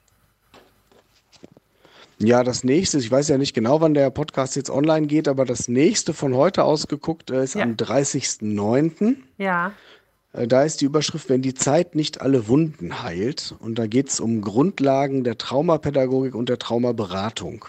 Ja, 2.21 2.43
das 2.43 2.65
nächste, 2.65 2.97
ich 2.97 3.09
weiß 3.09 3.29
ja 3.29 3.37
nicht 3.37 3.53
genau, 3.53 3.79
wann 3.79 3.93
der 3.93 4.09
Podcast 4.09 4.57
jetzt 4.57 4.69
online 4.69 5.07
geht, 5.07 5.29
aber 5.29 5.45
das 5.45 5.69
nächste 5.69 6.13
von 6.13 6.35
heute 6.35 6.65
ausgeguckt 6.65 7.31
äh, 7.31 7.43
ist 7.43 7.55
ja. 7.55 7.63
am 7.63 7.75
30.09. 7.75 9.15
Ja. 9.37 9.71
Äh, 10.33 10.45
da 10.47 10.63
ist 10.63 10.81
die 10.81 10.85
Überschrift, 10.85 11.29
wenn 11.29 11.41
die 11.41 11.53
Zeit 11.53 11.95
nicht 11.95 12.19
alle 12.19 12.49
Wunden 12.49 13.03
heilt. 13.03 13.55
Und 13.59 13.79
da 13.79 13.87
geht 13.87 14.09
es 14.09 14.19
um 14.19 14.41
Grundlagen 14.41 15.23
der 15.23 15.37
Traumapädagogik 15.37 16.35
und 16.35 16.49
der 16.49 16.59
Traumaberatung. 16.59 17.65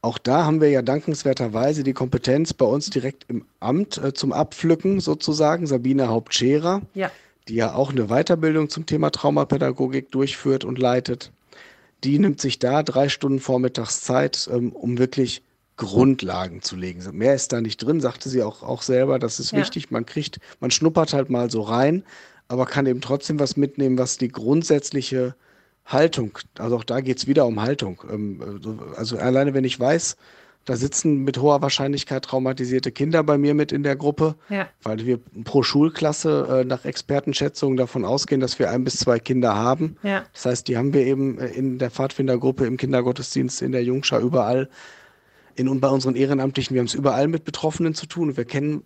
Auch 0.00 0.16
da 0.16 0.44
haben 0.44 0.62
wir 0.62 0.70
ja 0.70 0.80
dankenswerterweise 0.82 1.82
die 1.82 1.92
Kompetenz 1.92 2.54
bei 2.54 2.64
uns 2.64 2.88
direkt 2.88 3.26
im 3.28 3.44
Amt 3.60 3.98
äh, 3.98 4.14
zum 4.14 4.32
Abpflücken 4.32 5.00
sozusagen, 5.00 5.66
Sabine 5.66 6.08
Hauptscherer, 6.08 6.80
ja. 6.94 7.10
die 7.48 7.56
ja 7.56 7.74
auch 7.74 7.90
eine 7.90 8.06
Weiterbildung 8.06 8.70
zum 8.70 8.86
Thema 8.86 9.10
Traumapädagogik 9.10 10.10
durchführt 10.12 10.64
und 10.64 10.78
leitet 10.78 11.30
die 12.04 12.18
nimmt 12.18 12.40
sich 12.40 12.58
da 12.58 12.82
drei 12.82 13.08
Stunden 13.08 13.40
vormittags 13.40 14.00
Zeit, 14.00 14.48
ähm, 14.52 14.72
um 14.72 14.98
wirklich 14.98 15.42
Grundlagen 15.76 16.62
zu 16.62 16.76
legen. 16.76 17.02
Mehr 17.12 17.34
ist 17.34 17.52
da 17.52 17.60
nicht 17.60 17.78
drin, 17.78 18.00
sagte 18.00 18.28
sie 18.28 18.42
auch, 18.42 18.62
auch 18.62 18.82
selber. 18.82 19.18
Das 19.18 19.38
ist 19.38 19.52
ja. 19.52 19.58
wichtig. 19.58 19.90
Man 19.90 20.06
kriegt, 20.06 20.38
man 20.60 20.70
schnuppert 20.70 21.12
halt 21.12 21.28
mal 21.28 21.50
so 21.50 21.60
rein, 21.62 22.02
aber 22.48 22.66
kann 22.66 22.86
eben 22.86 23.00
trotzdem 23.00 23.38
was 23.38 23.56
mitnehmen, 23.56 23.98
was 23.98 24.16
die 24.16 24.28
grundsätzliche 24.28 25.34
Haltung, 25.84 26.38
also 26.58 26.76
auch 26.76 26.84
da 26.84 27.00
geht 27.00 27.18
es 27.18 27.26
wieder 27.26 27.46
um 27.46 27.60
Haltung. 27.60 28.02
Ähm, 28.10 28.60
also 28.96 29.18
alleine 29.18 29.54
wenn 29.54 29.64
ich 29.64 29.78
weiß, 29.78 30.16
da 30.66 30.74
sitzen 30.74 31.22
mit 31.22 31.38
hoher 31.38 31.62
Wahrscheinlichkeit 31.62 32.24
traumatisierte 32.24 32.90
Kinder 32.90 33.22
bei 33.22 33.38
mir 33.38 33.54
mit 33.54 33.70
in 33.70 33.84
der 33.84 33.94
Gruppe, 33.94 34.34
ja. 34.48 34.68
weil 34.82 35.06
wir 35.06 35.20
pro 35.44 35.62
Schulklasse 35.62 36.62
äh, 36.62 36.64
nach 36.64 36.84
Expertenschätzungen 36.84 37.76
davon 37.76 38.04
ausgehen, 38.04 38.40
dass 38.40 38.58
wir 38.58 38.70
ein 38.70 38.82
bis 38.82 38.96
zwei 38.96 39.20
Kinder 39.20 39.54
haben. 39.54 39.96
Ja. 40.02 40.24
Das 40.32 40.44
heißt, 40.44 40.68
die 40.68 40.76
haben 40.76 40.92
wir 40.92 41.06
eben 41.06 41.38
äh, 41.38 41.46
in 41.46 41.78
der 41.78 41.92
Pfadfindergruppe, 41.92 42.66
im 42.66 42.76
Kindergottesdienst, 42.76 43.62
in 43.62 43.70
der 43.70 43.84
Jungschar, 43.84 44.20
überall. 44.20 44.68
In, 45.54 45.68
und 45.68 45.80
bei 45.80 45.88
unseren 45.88 46.16
Ehrenamtlichen, 46.16 46.74
wir 46.74 46.80
haben 46.80 46.88
es 46.88 46.94
überall 46.94 47.28
mit 47.28 47.44
Betroffenen 47.44 47.94
zu 47.94 48.06
tun. 48.06 48.36
Wir 48.36 48.44
kennen 48.44 48.82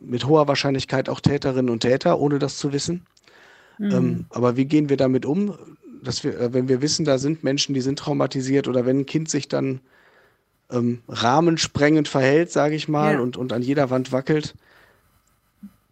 mit 0.00 0.26
hoher 0.26 0.48
Wahrscheinlichkeit 0.48 1.08
auch 1.08 1.20
Täterinnen 1.20 1.70
und 1.70 1.80
Täter, 1.80 2.18
ohne 2.18 2.40
das 2.40 2.58
zu 2.58 2.72
wissen. 2.72 3.06
Mhm. 3.78 3.90
Ähm, 3.92 4.26
aber 4.30 4.56
wie 4.56 4.64
gehen 4.64 4.88
wir 4.88 4.96
damit 4.96 5.24
um? 5.24 5.56
Dass 6.02 6.24
wir, 6.24 6.40
äh, 6.40 6.52
wenn 6.52 6.68
wir 6.68 6.82
wissen, 6.82 7.04
da 7.04 7.18
sind 7.18 7.44
Menschen, 7.44 7.72
die 7.72 7.82
sind 7.82 8.00
traumatisiert 8.00 8.66
oder 8.66 8.84
wenn 8.84 8.98
ein 8.98 9.06
Kind 9.06 9.30
sich 9.30 9.46
dann 9.46 9.80
ähm, 10.70 11.00
rahmensprengend 11.08 12.08
verhält, 12.08 12.50
sage 12.50 12.74
ich 12.74 12.88
mal, 12.88 13.14
ja. 13.14 13.20
und, 13.20 13.36
und 13.36 13.52
an 13.52 13.62
jeder 13.62 13.90
Wand 13.90 14.12
wackelt, 14.12 14.54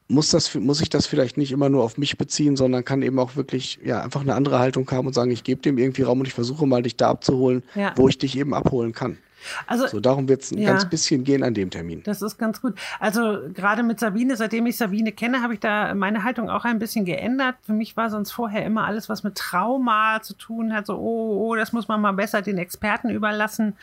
muss, 0.08 0.30
das, 0.30 0.54
muss 0.54 0.80
ich 0.80 0.88
das 0.88 1.06
vielleicht 1.06 1.36
nicht 1.36 1.52
immer 1.52 1.68
nur 1.68 1.82
auf 1.82 1.98
mich 1.98 2.16
beziehen, 2.16 2.56
sondern 2.56 2.84
kann 2.84 3.02
eben 3.02 3.18
auch 3.18 3.34
wirklich 3.34 3.80
ja, 3.84 4.02
einfach 4.02 4.20
eine 4.20 4.34
andere 4.34 4.58
Haltung 4.58 4.88
haben 4.90 5.06
und 5.06 5.14
sagen, 5.14 5.30
ich 5.30 5.42
gebe 5.42 5.62
dem 5.62 5.78
irgendwie 5.78 6.02
Raum 6.02 6.20
und 6.20 6.28
ich 6.28 6.34
versuche 6.34 6.66
mal, 6.66 6.82
dich 6.82 6.96
da 6.96 7.10
abzuholen, 7.10 7.62
ja. 7.74 7.92
wo 7.96 8.08
ich 8.08 8.18
dich 8.18 8.38
eben 8.38 8.54
abholen 8.54 8.92
kann. 8.92 9.18
Also, 9.66 9.86
so, 9.86 10.00
darum 10.00 10.28
wird 10.28 10.42
es 10.42 10.50
ein 10.50 10.58
ja, 10.58 10.70
ganz 10.70 10.88
bisschen 10.88 11.24
gehen 11.24 11.42
an 11.42 11.54
dem 11.54 11.70
Termin. 11.70 12.02
Das 12.04 12.22
ist 12.22 12.38
ganz 12.38 12.60
gut. 12.60 12.74
Also 12.98 13.38
gerade 13.52 13.82
mit 13.82 14.00
Sabine, 14.00 14.36
seitdem 14.36 14.66
ich 14.66 14.76
Sabine 14.76 15.12
kenne, 15.12 15.42
habe 15.42 15.54
ich 15.54 15.60
da 15.60 15.94
meine 15.94 16.24
Haltung 16.24 16.50
auch 16.50 16.64
ein 16.64 16.78
bisschen 16.78 17.04
geändert. 17.04 17.56
Für 17.62 17.72
mich 17.72 17.96
war 17.96 18.10
sonst 18.10 18.32
vorher 18.32 18.64
immer 18.64 18.84
alles, 18.84 19.08
was 19.08 19.22
mit 19.22 19.36
Trauma 19.36 20.20
zu 20.22 20.34
tun 20.34 20.72
hat, 20.72 20.86
so, 20.86 20.96
oh, 20.96 21.46
oh, 21.46 21.54
das 21.56 21.72
muss 21.72 21.88
man 21.88 22.00
mal 22.00 22.12
besser 22.12 22.42
den 22.42 22.58
Experten 22.58 23.10
überlassen. 23.10 23.76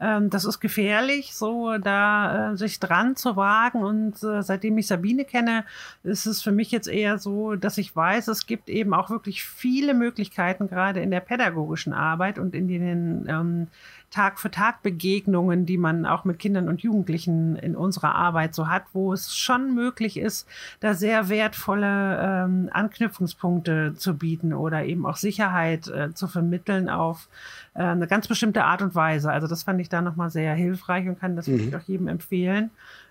Ähm, 0.00 0.30
das 0.30 0.44
ist 0.44 0.60
gefährlich, 0.60 1.34
so 1.34 1.76
da 1.78 2.52
äh, 2.52 2.56
sich 2.56 2.80
dran 2.80 3.16
zu 3.16 3.36
wagen. 3.36 3.82
Und 3.82 4.22
äh, 4.22 4.42
seitdem 4.42 4.78
ich 4.78 4.86
Sabine 4.86 5.24
kenne, 5.24 5.64
ist 6.02 6.26
es 6.26 6.42
für 6.42 6.52
mich 6.52 6.70
jetzt 6.70 6.88
eher 6.88 7.18
so, 7.18 7.54
dass 7.56 7.78
ich 7.78 7.94
weiß, 7.94 8.28
es 8.28 8.46
gibt 8.46 8.68
eben 8.68 8.94
auch 8.94 9.10
wirklich 9.10 9.44
viele 9.44 9.94
Möglichkeiten, 9.94 10.68
gerade 10.68 11.00
in 11.00 11.10
der 11.10 11.20
pädagogischen 11.20 11.92
Arbeit 11.92 12.38
und 12.38 12.54
in 12.54 12.68
den 12.68 13.26
ähm, 13.28 13.66
Tag 14.10 14.40
für 14.40 14.50
Tag 14.50 14.82
Begegnungen, 14.82 15.66
die 15.66 15.78
man 15.78 16.04
auch 16.04 16.24
mit 16.24 16.40
Kindern 16.40 16.68
und 16.68 16.82
Jugendlichen 16.82 17.54
in 17.56 17.76
unserer 17.76 18.16
Arbeit 18.16 18.54
so 18.54 18.68
hat, 18.68 18.82
wo 18.92 19.12
es 19.12 19.36
schon 19.36 19.74
möglich 19.74 20.18
ist, 20.18 20.48
da 20.80 20.94
sehr 20.94 21.28
wertvolle 21.28 22.18
ähm, 22.20 22.70
Anknüpfungspunkte 22.72 23.94
zu 23.96 24.16
bieten 24.16 24.52
oder 24.52 24.84
eben 24.84 25.06
auch 25.06 25.16
Sicherheit 25.16 25.86
äh, 25.88 26.12
zu 26.12 26.26
vermitteln 26.26 26.88
auf 26.88 27.28
äh, 27.74 27.82
eine 27.82 28.08
ganz 28.08 28.26
bestimmte 28.26 28.64
Art 28.64 28.82
und 28.82 28.96
Weise. 28.96 29.30
Also 29.30 29.46
das 29.46 29.62
fand 29.62 29.80
ich 29.80 29.88
da 29.92 30.02
nochmal 30.02 30.30
sehr 30.30 30.54
hilfreich 30.54 31.08
und 31.08 31.18
kann 31.18 31.36
das 31.36 31.46
mhm. 31.46 31.58
wirklich 31.58 31.76
auch 31.76 31.86
jedem 31.86 32.08
empfehlen. 32.08 32.70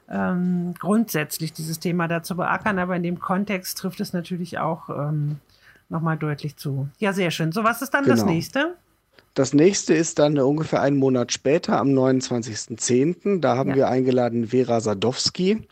Ähm, 0.10 0.74
grundsätzlich 0.80 1.54
dieses 1.54 1.80
Thema 1.80 2.08
da 2.08 2.24
zu 2.24 2.36
beackern, 2.36 2.80
aber 2.80 2.96
in 2.96 3.04
dem 3.04 3.20
Kontext 3.20 3.78
trifft 3.78 4.00
es 4.00 4.12
natürlich 4.12 4.58
auch 4.58 4.90
ähm, 4.90 5.38
nochmal 5.88 6.18
deutlich 6.18 6.58
zu. 6.58 6.88
Ja, 6.98 7.14
sehr 7.14 7.32
schön. 7.32 7.52
So, 7.52 7.64
was 7.64 7.82
ist 7.82 7.94
dann 7.94 8.06
genau. 8.06 8.16
das 8.16 8.26
nächste? 8.26 8.76
Das 9.36 9.54
nächste 9.54 9.94
ist 9.94 10.20
dann 10.20 10.38
ungefähr 10.40 10.82
einen 10.82 10.98
Monat 10.98 11.32
später, 11.32 11.80
am 11.80 11.90
29.10. 11.90 13.40
Da 13.40 13.56
haben 13.56 13.70
ja. 13.72 13.76
wir 13.76 13.88
eingeladen 13.88 14.48
Vera 14.48 14.82
Sadowski. 14.82 15.68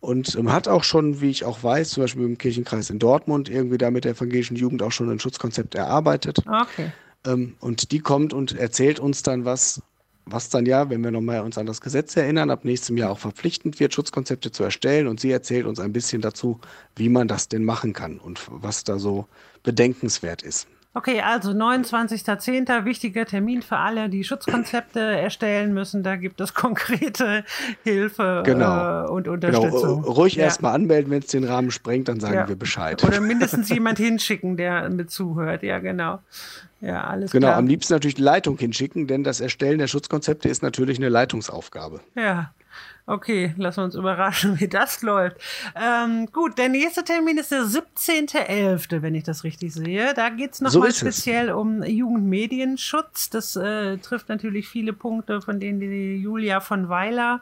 Und 0.00 0.36
ähm, 0.36 0.52
hat 0.52 0.68
auch 0.68 0.84
schon, 0.84 1.20
wie 1.20 1.30
ich 1.30 1.44
auch 1.44 1.62
weiß, 1.62 1.90
zum 1.90 2.04
Beispiel 2.04 2.24
im 2.24 2.38
Kirchenkreis 2.38 2.90
in 2.90 2.98
Dortmund, 2.98 3.48
irgendwie 3.48 3.78
da 3.78 3.90
mit 3.90 4.04
der 4.04 4.12
evangelischen 4.12 4.56
Jugend 4.56 4.82
auch 4.82 4.92
schon 4.92 5.10
ein 5.10 5.18
Schutzkonzept 5.18 5.74
erarbeitet. 5.74 6.38
Okay. 6.46 6.92
Ähm, 7.26 7.56
und 7.60 7.90
die 7.90 7.98
kommt 7.98 8.32
und 8.32 8.56
erzählt 8.56 9.00
uns 9.00 9.22
dann 9.24 9.44
was, 9.44 9.82
was 10.24 10.50
dann 10.50 10.66
ja, 10.66 10.88
wenn 10.88 11.02
wir 11.02 11.10
nochmal 11.10 11.40
uns 11.40 11.58
an 11.58 11.66
das 11.66 11.80
Gesetz 11.80 12.16
erinnern, 12.16 12.50
ab 12.50 12.64
nächstem 12.64 12.96
Jahr 12.96 13.10
auch 13.10 13.18
verpflichtend 13.18 13.80
wird, 13.80 13.92
Schutzkonzepte 13.92 14.52
zu 14.52 14.62
erstellen. 14.62 15.08
Und 15.08 15.18
sie 15.18 15.32
erzählt 15.32 15.66
uns 15.66 15.80
ein 15.80 15.92
bisschen 15.92 16.22
dazu, 16.22 16.60
wie 16.94 17.08
man 17.08 17.26
das 17.26 17.48
denn 17.48 17.64
machen 17.64 17.92
kann 17.92 18.18
und 18.18 18.46
was 18.50 18.84
da 18.84 18.98
so 18.98 19.26
bedenkenswert 19.64 20.42
ist. 20.42 20.68
Okay, 20.94 21.20
also 21.20 21.50
29.10. 21.50 22.84
wichtiger 22.84 23.26
Termin 23.26 23.62
für 23.62 23.76
alle, 23.76 24.08
die 24.08 24.24
Schutzkonzepte 24.24 24.98
erstellen 25.00 25.74
müssen. 25.74 26.02
Da 26.02 26.16
gibt 26.16 26.40
es 26.40 26.54
konkrete 26.54 27.44
Hilfe 27.84 28.42
genau. 28.44 29.04
äh, 29.04 29.08
und 29.08 29.24
genau. 29.24 29.34
Unterstützung. 29.34 30.02
Genau. 30.02 30.12
Ruhig 30.12 30.34
ja. 30.36 30.44
erstmal 30.44 30.74
anmelden, 30.74 31.10
wenn 31.10 31.20
es 31.20 31.26
den 31.26 31.44
Rahmen 31.44 31.70
sprengt, 31.70 32.08
dann 32.08 32.20
sagen 32.20 32.34
ja. 32.34 32.48
wir 32.48 32.56
Bescheid. 32.56 33.04
Oder 33.04 33.20
mindestens 33.20 33.68
jemand 33.70 33.98
hinschicken, 33.98 34.56
der 34.56 34.88
mit 34.88 35.10
zuhört. 35.10 35.62
Ja, 35.62 35.78
genau. 35.78 36.20
Ja, 36.80 37.04
alles 37.04 37.32
genau, 37.32 37.48
klar. 37.48 37.58
am 37.58 37.66
liebsten 37.66 37.92
natürlich 37.92 38.14
die 38.14 38.22
Leitung 38.22 38.56
hinschicken, 38.56 39.06
denn 39.06 39.24
das 39.24 39.40
Erstellen 39.40 39.78
der 39.78 39.88
Schutzkonzepte 39.88 40.48
ist 40.48 40.62
natürlich 40.62 40.98
eine 40.98 41.08
Leitungsaufgabe. 41.08 42.00
Ja. 42.14 42.52
Okay, 43.08 43.54
lassen 43.56 43.78
wir 43.78 43.84
uns 43.84 43.94
überraschen, 43.94 44.60
wie 44.60 44.68
das 44.68 45.00
läuft. 45.00 45.38
Ähm, 45.74 46.26
gut, 46.30 46.58
der 46.58 46.68
nächste 46.68 47.02
Termin 47.02 47.38
ist 47.38 47.50
der 47.50 47.62
17.11., 47.62 49.00
wenn 49.00 49.14
ich 49.14 49.24
das 49.24 49.44
richtig 49.44 49.72
sehe. 49.72 50.12
Da 50.12 50.28
geht 50.28 50.52
es 50.52 50.60
nochmal 50.60 50.90
so 50.90 50.98
speziell 50.98 51.50
um 51.50 51.82
Jugendmedienschutz. 51.82 53.30
Das 53.30 53.56
äh, 53.56 53.96
trifft 53.96 54.28
natürlich 54.28 54.68
viele 54.68 54.92
Punkte, 54.92 55.40
von 55.40 55.58
denen 55.58 55.80
die 55.80 56.16
Julia 56.16 56.60
von 56.60 56.90
Weiler 56.90 57.40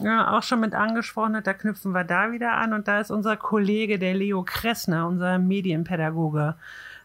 ja, 0.00 0.36
auch 0.36 0.42
schon 0.42 0.58
mit 0.58 0.74
angesprochen 0.74 1.36
hat. 1.36 1.46
Da 1.46 1.54
knüpfen 1.54 1.92
wir 1.92 2.02
da 2.02 2.32
wieder 2.32 2.54
an. 2.54 2.72
Und 2.72 2.88
da 2.88 2.98
ist 2.98 3.12
unser 3.12 3.36
Kollege, 3.36 4.00
der 4.00 4.14
Leo 4.14 4.42
Kressner, 4.42 5.06
unser 5.06 5.38
Medienpädagoge, 5.38 6.56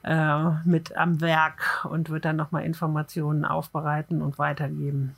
äh, 0.01 0.49
mit 0.65 0.97
am 0.97 1.21
Werk 1.21 1.85
und 1.87 2.09
wird 2.09 2.25
dann 2.25 2.37
nochmal 2.37 2.65
Informationen 2.65 3.45
aufbereiten 3.45 4.23
und 4.23 4.39
weitergeben. 4.39 5.15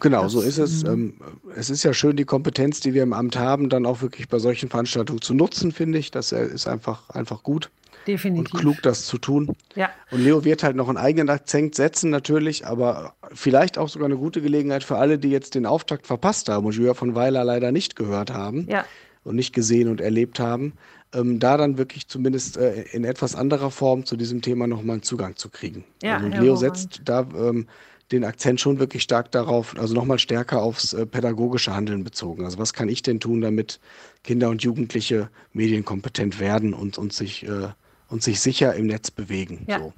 Genau, 0.00 0.24
das, 0.24 0.32
so 0.32 0.40
ist 0.40 0.58
es. 0.58 0.84
Mhm. 0.84 0.90
Ähm, 0.90 1.14
es 1.56 1.70
ist 1.70 1.82
ja 1.82 1.92
schön, 1.94 2.16
die 2.16 2.24
Kompetenz, 2.24 2.80
die 2.80 2.94
wir 2.94 3.02
im 3.02 3.12
Amt 3.12 3.38
haben, 3.38 3.68
dann 3.68 3.86
auch 3.86 4.02
wirklich 4.02 4.28
bei 4.28 4.38
solchen 4.38 4.68
Veranstaltungen 4.68 5.20
zu 5.20 5.34
nutzen, 5.34 5.72
finde 5.72 5.98
ich. 5.98 6.10
Das 6.10 6.32
äh, 6.32 6.46
ist 6.46 6.66
einfach, 6.66 7.10
einfach 7.10 7.42
gut. 7.42 7.70
Definitiv. 8.06 8.54
Und 8.54 8.60
klug, 8.60 8.82
das 8.82 9.06
zu 9.06 9.18
tun. 9.18 9.54
Ja. 9.76 9.90
Und 10.10 10.22
Leo 10.22 10.44
wird 10.44 10.62
halt 10.62 10.76
noch 10.76 10.88
einen 10.88 10.98
eigenen 10.98 11.28
Akzent 11.30 11.74
setzen, 11.74 12.10
natürlich, 12.10 12.66
aber 12.66 13.14
vielleicht 13.32 13.78
auch 13.78 13.88
sogar 13.88 14.06
eine 14.06 14.16
gute 14.16 14.40
Gelegenheit 14.42 14.84
für 14.84 14.96
alle, 14.96 15.18
die 15.18 15.30
jetzt 15.30 15.54
den 15.54 15.66
Auftakt 15.66 16.06
verpasst 16.06 16.48
haben 16.48 16.66
und 16.66 16.74
Julia 16.74 16.94
von 16.94 17.14
Weiler 17.14 17.44
leider 17.44 17.70
nicht 17.70 17.96
gehört 17.96 18.32
haben 18.32 18.66
ja. 18.68 18.84
und 19.24 19.36
nicht 19.36 19.54
gesehen 19.54 19.88
und 19.88 20.00
erlebt 20.00 20.40
haben, 20.40 20.72
ähm, 21.14 21.38
da 21.38 21.56
dann 21.56 21.78
wirklich 21.78 22.08
zumindest 22.08 22.56
äh, 22.56 22.82
in 22.92 23.04
etwas 23.04 23.34
anderer 23.34 23.70
Form 23.70 24.04
zu 24.04 24.16
diesem 24.16 24.42
Thema 24.42 24.66
nochmal 24.66 24.94
einen 24.94 25.02
Zugang 25.02 25.36
zu 25.36 25.48
kriegen. 25.48 25.84
Ja, 26.02 26.16
also, 26.16 26.26
und 26.26 26.40
Leo 26.40 26.56
setzt 26.56 27.02
da 27.04 27.26
ähm, 27.36 27.66
den 28.12 28.24
Akzent 28.24 28.60
schon 28.60 28.78
wirklich 28.78 29.02
stark 29.02 29.30
darauf, 29.32 29.76
also 29.78 29.94
nochmal 29.94 30.18
stärker 30.18 30.62
aufs 30.62 30.92
äh, 30.92 31.06
pädagogische 31.06 31.74
Handeln 31.74 32.04
bezogen. 32.04 32.44
Also 32.44 32.58
was 32.58 32.72
kann 32.72 32.88
ich 32.88 33.02
denn 33.02 33.20
tun, 33.20 33.40
damit 33.40 33.80
Kinder 34.22 34.50
und 34.50 34.62
Jugendliche 34.62 35.30
medienkompetent 35.52 36.38
werden 36.38 36.74
und, 36.74 36.98
und, 36.98 37.12
sich, 37.12 37.46
äh, 37.46 37.68
und 38.08 38.22
sich 38.22 38.40
sicher 38.40 38.74
im 38.74 38.86
Netz 38.86 39.10
bewegen? 39.10 39.64
Ja. 39.66 39.78
So. 39.78 39.92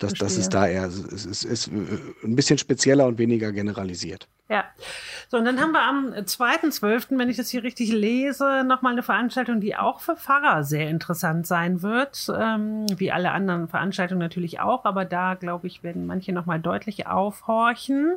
Das, 0.00 0.14
das 0.14 0.38
ist 0.38 0.54
da 0.54 0.66
eher, 0.66 0.86
es 0.86 1.26
ist, 1.26 1.44
ist, 1.44 1.68
äh, 1.68 1.72
ein 2.24 2.34
bisschen 2.34 2.56
spezieller 2.56 3.06
und 3.06 3.18
weniger 3.18 3.52
generalisiert. 3.52 4.28
Ja. 4.48 4.64
So, 5.28 5.36
und 5.36 5.44
dann 5.44 5.60
haben 5.60 5.72
wir 5.72 5.82
am 5.82 6.12
2.12., 6.12 7.18
wenn 7.18 7.28
ich 7.28 7.36
das 7.36 7.50
hier 7.50 7.62
richtig 7.62 7.92
lese, 7.92 8.64
nochmal 8.64 8.94
eine 8.94 9.02
Veranstaltung, 9.02 9.60
die 9.60 9.76
auch 9.76 10.00
für 10.00 10.16
Pfarrer 10.16 10.64
sehr 10.64 10.88
interessant 10.88 11.46
sein 11.46 11.82
wird. 11.82 12.32
Ähm, 12.34 12.86
wie 12.96 13.12
alle 13.12 13.30
anderen 13.30 13.68
Veranstaltungen 13.68 14.20
natürlich 14.20 14.58
auch, 14.58 14.86
aber 14.86 15.04
da, 15.04 15.34
glaube 15.34 15.66
ich, 15.66 15.82
werden 15.82 16.06
manche 16.06 16.32
nochmal 16.32 16.60
deutlich 16.60 17.06
aufhorchen. 17.06 18.16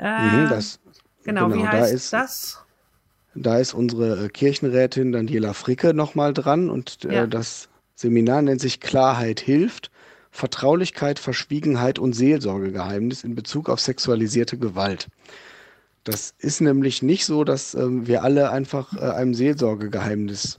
Äh, 0.00 0.26
mhm, 0.26 0.48
das, 0.50 0.80
genau, 1.22 1.48
genau, 1.48 1.62
wie 1.62 1.68
heißt 1.68 1.92
da 1.92 1.94
ist, 1.94 2.12
das? 2.12 2.64
Da 3.36 3.58
ist 3.58 3.74
unsere 3.74 4.24
äh, 4.24 4.28
Kirchenrätin 4.28 5.12
Daniela 5.12 5.54
Fricke 5.54 5.94
nochmal 5.94 6.34
dran 6.34 6.68
und 6.68 7.04
äh, 7.04 7.14
ja. 7.14 7.26
das 7.28 7.68
Seminar 7.94 8.42
nennt 8.42 8.60
sich 8.60 8.80
Klarheit 8.80 9.38
hilft. 9.38 9.91
Vertraulichkeit, 10.32 11.18
Verschwiegenheit 11.18 11.98
und 11.98 12.14
Seelsorgegeheimnis 12.14 13.22
in 13.22 13.34
Bezug 13.34 13.68
auf 13.68 13.80
sexualisierte 13.80 14.56
Gewalt. 14.56 15.08
Das 16.04 16.34
ist 16.38 16.60
nämlich 16.60 17.02
nicht 17.02 17.26
so, 17.26 17.44
dass 17.44 17.74
ähm, 17.74 18.08
wir 18.08 18.24
alle 18.24 18.50
einfach 18.50 18.94
äh, 18.94 19.00
einem 19.10 19.34
Seelsorgegeheimnis 19.34 20.58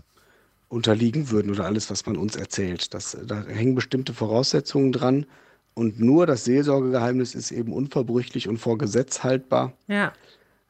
unterliegen 0.70 1.32
würden 1.32 1.52
oder 1.52 1.66
alles, 1.66 1.90
was 1.90 2.06
man 2.06 2.18
uns 2.18 2.36
erzählt. 2.36 2.94
Das, 2.94 3.18
da 3.26 3.44
hängen 3.44 3.76
bestimmte 3.76 4.14
Voraussetzungen 4.14 4.92
dran. 4.92 5.26
Und 5.74 6.00
nur 6.00 6.28
das 6.28 6.46
Seelsorgegeheimnis 6.46 7.34
ist 7.34 7.52
eben 7.52 7.74
unverbrüchlich 7.74 8.48
und 8.48 8.60
vor 8.60 8.78
Gesetz 8.78 9.24
haltbar. 9.24 9.74
Ja. 9.88 10.14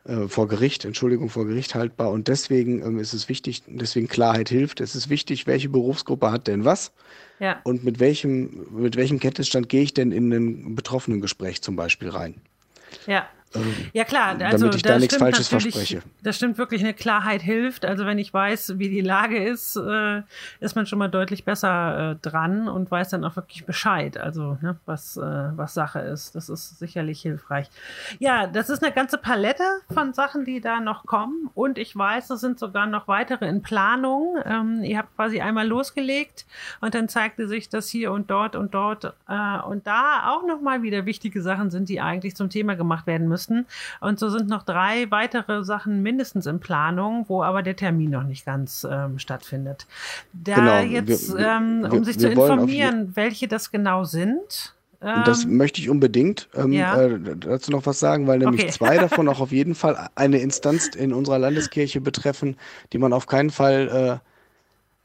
Äh, 0.05 0.27
vor 0.27 0.49
Gericht, 0.49 0.83
Entschuldigung, 0.83 1.29
vor 1.29 1.45
Gericht 1.45 1.75
haltbar. 1.75 2.11
Und 2.11 2.27
deswegen 2.27 2.81
ähm, 2.83 2.99
ist 2.99 3.13
es 3.13 3.29
wichtig, 3.29 3.63
deswegen 3.67 4.09
Klarheit 4.09 4.49
hilft. 4.49 4.81
Es 4.81 4.95
ist 4.95 5.09
wichtig, 5.09 5.47
welche 5.47 5.69
Berufsgruppe 5.69 6.29
hat 6.29 6.47
denn 6.47 6.65
was? 6.65 6.91
Ja. 7.39 7.61
Und 7.63 7.85
mit 7.85 8.01
welchem, 8.01 8.67
mit 8.71 8.97
welchem 8.97 9.19
Kenntnisstand 9.19 9.69
gehe 9.69 9.81
ich 9.81 9.93
denn 9.93 10.11
in 10.11 10.31
ein 10.33 10.75
betroffenen 10.75 11.21
Gespräch 11.21 11.61
zum 11.61 11.77
Beispiel 11.77 12.09
rein? 12.09 12.35
Ja. 13.07 13.27
Ähm, 13.55 13.75
ja 13.93 14.03
klar, 14.03 14.35
also 14.39 14.65
damit 14.65 14.75
ich 14.75 14.81
da 14.81 14.97
nichts 14.97 15.15
Falsches 15.15 15.47
verspreche. 15.47 16.01
Das 16.21 16.35
stimmt 16.35 16.57
wirklich, 16.57 16.81
eine 16.81 16.93
Klarheit 16.93 17.41
hilft. 17.41 17.85
Also 17.85 18.05
wenn 18.05 18.17
ich 18.17 18.33
weiß, 18.33 18.79
wie 18.79 18.89
die 18.89 19.01
Lage 19.01 19.43
ist, 19.43 19.75
äh, 19.75 20.21
ist 20.59 20.75
man 20.75 20.85
schon 20.85 20.99
mal 20.99 21.07
deutlich 21.07 21.45
besser 21.45 22.11
äh, 22.11 22.15
dran 22.21 22.67
und 22.67 22.89
weiß 22.89 23.09
dann 23.09 23.23
auch 23.23 23.35
wirklich 23.35 23.65
Bescheid, 23.65 24.17
also 24.17 24.57
ne, 24.61 24.77
was, 24.85 25.17
äh, 25.17 25.21
was 25.21 25.73
Sache 25.73 25.99
ist. 25.99 26.35
Das 26.35 26.49
ist 26.49 26.79
sicherlich 26.79 27.21
hilfreich. 27.21 27.69
Ja, 28.19 28.47
das 28.47 28.69
ist 28.69 28.83
eine 28.83 28.93
ganze 28.93 29.17
Palette 29.17 29.63
von 29.93 30.13
Sachen, 30.13 30.45
die 30.45 30.61
da 30.61 30.79
noch 30.79 31.05
kommen. 31.05 31.49
Und 31.53 31.77
ich 31.77 31.95
weiß, 31.95 32.29
es 32.31 32.41
sind 32.41 32.59
sogar 32.59 32.87
noch 32.87 33.07
weitere 33.07 33.47
in 33.47 33.61
Planung. 33.61 34.37
Ähm, 34.45 34.83
ihr 34.83 34.97
habt 34.97 35.15
quasi 35.15 35.41
einmal 35.41 35.67
losgelegt 35.67 36.45
und 36.81 36.95
dann 36.95 37.09
zeigte 37.09 37.47
sich, 37.47 37.69
dass 37.69 37.89
hier 37.89 38.11
und 38.11 38.29
dort 38.29 38.55
und 38.55 38.73
dort 38.73 39.13
äh, 39.27 39.59
und 39.67 39.87
da 39.87 40.31
auch 40.31 40.45
nochmal 40.47 40.81
wieder 40.81 41.05
wichtige 41.05 41.41
Sachen 41.41 41.69
sind, 41.69 41.89
die 41.89 42.01
eigentlich 42.01 42.35
zum 42.35 42.49
Thema 42.49 42.75
gemacht 42.75 43.07
werden 43.07 43.27
müssen 43.27 43.42
müssen. 43.49 43.65
Und 44.01 44.19
so 44.19 44.29
sind 44.29 44.47
noch 44.47 44.63
drei 44.63 45.09
weitere 45.11 45.63
Sachen 45.63 46.01
mindestens 46.01 46.45
in 46.45 46.59
Planung, 46.59 47.25
wo 47.27 47.43
aber 47.43 47.63
der 47.63 47.75
Termin 47.75 48.11
noch 48.11 48.23
nicht 48.23 48.45
ganz 48.45 48.85
ähm, 48.89 49.19
stattfindet. 49.19 49.85
Da 50.33 50.55
genau, 50.55 50.79
jetzt, 50.79 51.35
wir, 51.35 51.45
ähm, 51.45 51.87
um 51.89 51.91
wir, 51.91 52.05
sich 52.05 52.19
zu 52.19 52.29
informieren, 52.29 53.11
welche 53.15 53.47
das 53.47 53.71
genau 53.71 54.03
sind. 54.03 54.75
Das 54.99 55.43
ähm, 55.43 55.57
möchte 55.57 55.81
ich 55.81 55.89
unbedingt 55.89 56.47
ähm, 56.55 56.71
ja. 56.71 57.01
äh, 57.01 57.19
dazu 57.35 57.71
noch 57.71 57.85
was 57.85 57.99
sagen, 57.99 58.25
weil 58.25 58.39
nämlich 58.39 58.63
okay. 58.63 58.71
zwei 58.71 58.97
davon 58.99 59.27
auch 59.27 59.41
auf 59.41 59.51
jeden 59.51 59.75
Fall 59.75 60.09
eine 60.15 60.39
Instanz 60.39 60.87
in 60.87 61.11
unserer 61.11 61.39
Landeskirche 61.39 61.99
betreffen, 61.99 62.55
die 62.93 62.99
man 62.99 63.11
auf 63.11 63.27
keinen 63.27 63.49
Fall 63.49 64.21
äh, 64.23 64.32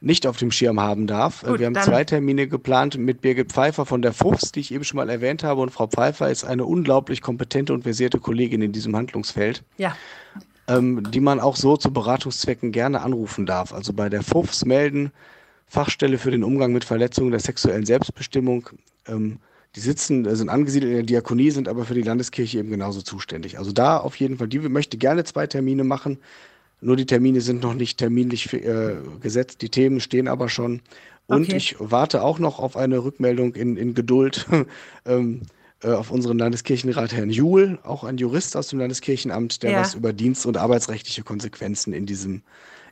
nicht 0.01 0.26
auf 0.26 0.36
dem 0.36 0.51
Schirm 0.51 0.80
haben 0.80 1.07
darf. 1.07 1.42
Gut, 1.42 1.59
wir 1.59 1.66
haben 1.66 1.74
zwei 1.74 2.05
Termine 2.05 2.46
geplant 2.46 2.96
mit 2.96 3.20
Birgit 3.20 3.53
Pfeiffer 3.53 3.84
von 3.84 4.01
der 4.01 4.12
FUFS, 4.12 4.53
die 4.53 4.61
ich 4.61 4.72
eben 4.72 4.84
schon 4.84 4.96
mal 4.96 5.11
erwähnt 5.11 5.42
habe. 5.42 5.61
Und 5.61 5.70
Frau 5.70 5.88
Pfeiffer 5.88 6.30
ist 6.30 6.44
eine 6.44 6.64
unglaublich 6.64 7.20
kompetente 7.20 7.72
und 7.72 7.82
versierte 7.82 8.20
Kollegin 8.20 8.62
in 8.62 8.72
diesem 8.72 8.94
Handlungsfeld. 8.94 9.64
Ja. 9.76 9.96
Ähm, 10.68 11.11
die 11.11 11.20
man 11.20 11.40
auch 11.40 11.57
so 11.57 11.76
zu 11.76 11.92
Beratungszwecken 11.92 12.72
gerne 12.72 13.01
anrufen 13.01 13.46
darf. 13.46 13.72
Also 13.72 13.92
bei 13.92 14.09
der 14.09 14.22
FUFS 14.22 14.64
melden, 14.66 15.11
Fachstelle 15.66 16.18
für 16.18 16.30
den 16.30 16.44
Umgang 16.44 16.72
mit 16.72 16.84
Verletzungen 16.84 17.30
der 17.30 17.40
sexuellen 17.40 17.86
Selbstbestimmung. 17.86 18.68
Ähm, 19.07 19.38
die 19.74 19.80
sitzen, 19.80 20.26
äh, 20.26 20.36
sind 20.36 20.49
angesiedelt 20.49 20.90
in 20.90 20.96
der 20.99 21.07
Diakonie, 21.07 21.51
sind 21.51 21.68
aber 21.68 21.84
für 21.84 21.94
die 21.94 22.03
Landeskirche 22.03 22.59
eben 22.59 22.70
genauso 22.70 23.03
zuständig. 23.03 23.59
Also 23.59 23.72
da 23.72 23.99
auf 23.99 24.16
jeden 24.16 24.38
Fall, 24.38 24.49
die 24.49 24.61
möchte 24.61 24.96
gerne 24.96 25.24
zwei 25.24 25.46
Termine 25.46 25.84
machen. 25.84 26.18
Nur 26.81 26.97
die 26.97 27.07
Termine 27.07 27.41
sind 27.41 27.62
noch 27.62 27.74
nicht 27.74 27.99
terminlich 27.99 28.53
äh, 28.53 28.97
gesetzt, 29.20 29.62
die 29.62 29.68
Themen 29.68 30.01
stehen 30.01 30.29
aber 30.29 30.49
schon. 30.49 30.81
Und 31.26 31.45
okay. 31.45 31.57
ich 31.57 31.76
warte 31.79 32.22
auch 32.22 32.39
noch 32.39 32.59
auf 32.59 32.76
eine 32.76 33.05
Rückmeldung 33.05 33.55
in, 33.55 33.76
in 33.76 33.95
Geduld 33.95 34.47
ähm, 35.07 35.43
äh, 35.83 35.91
auf 35.91 36.11
unseren 36.11 36.39
Landeskirchenrat 36.39 37.12
Herrn 37.12 37.31
Juhl, 37.31 37.79
auch 37.85 38.03
ein 38.03 38.16
Jurist 38.16 38.57
aus 38.57 38.68
dem 38.68 38.79
Landeskirchenamt, 38.79 39.62
der 39.62 39.72
ja. 39.72 39.81
was 39.81 39.95
über 39.95 40.12
Dienst- 40.12 40.47
und 40.47 40.57
arbeitsrechtliche 40.57 41.22
Konsequenzen 41.22 41.93
in 41.93 42.07
diesem, 42.07 42.43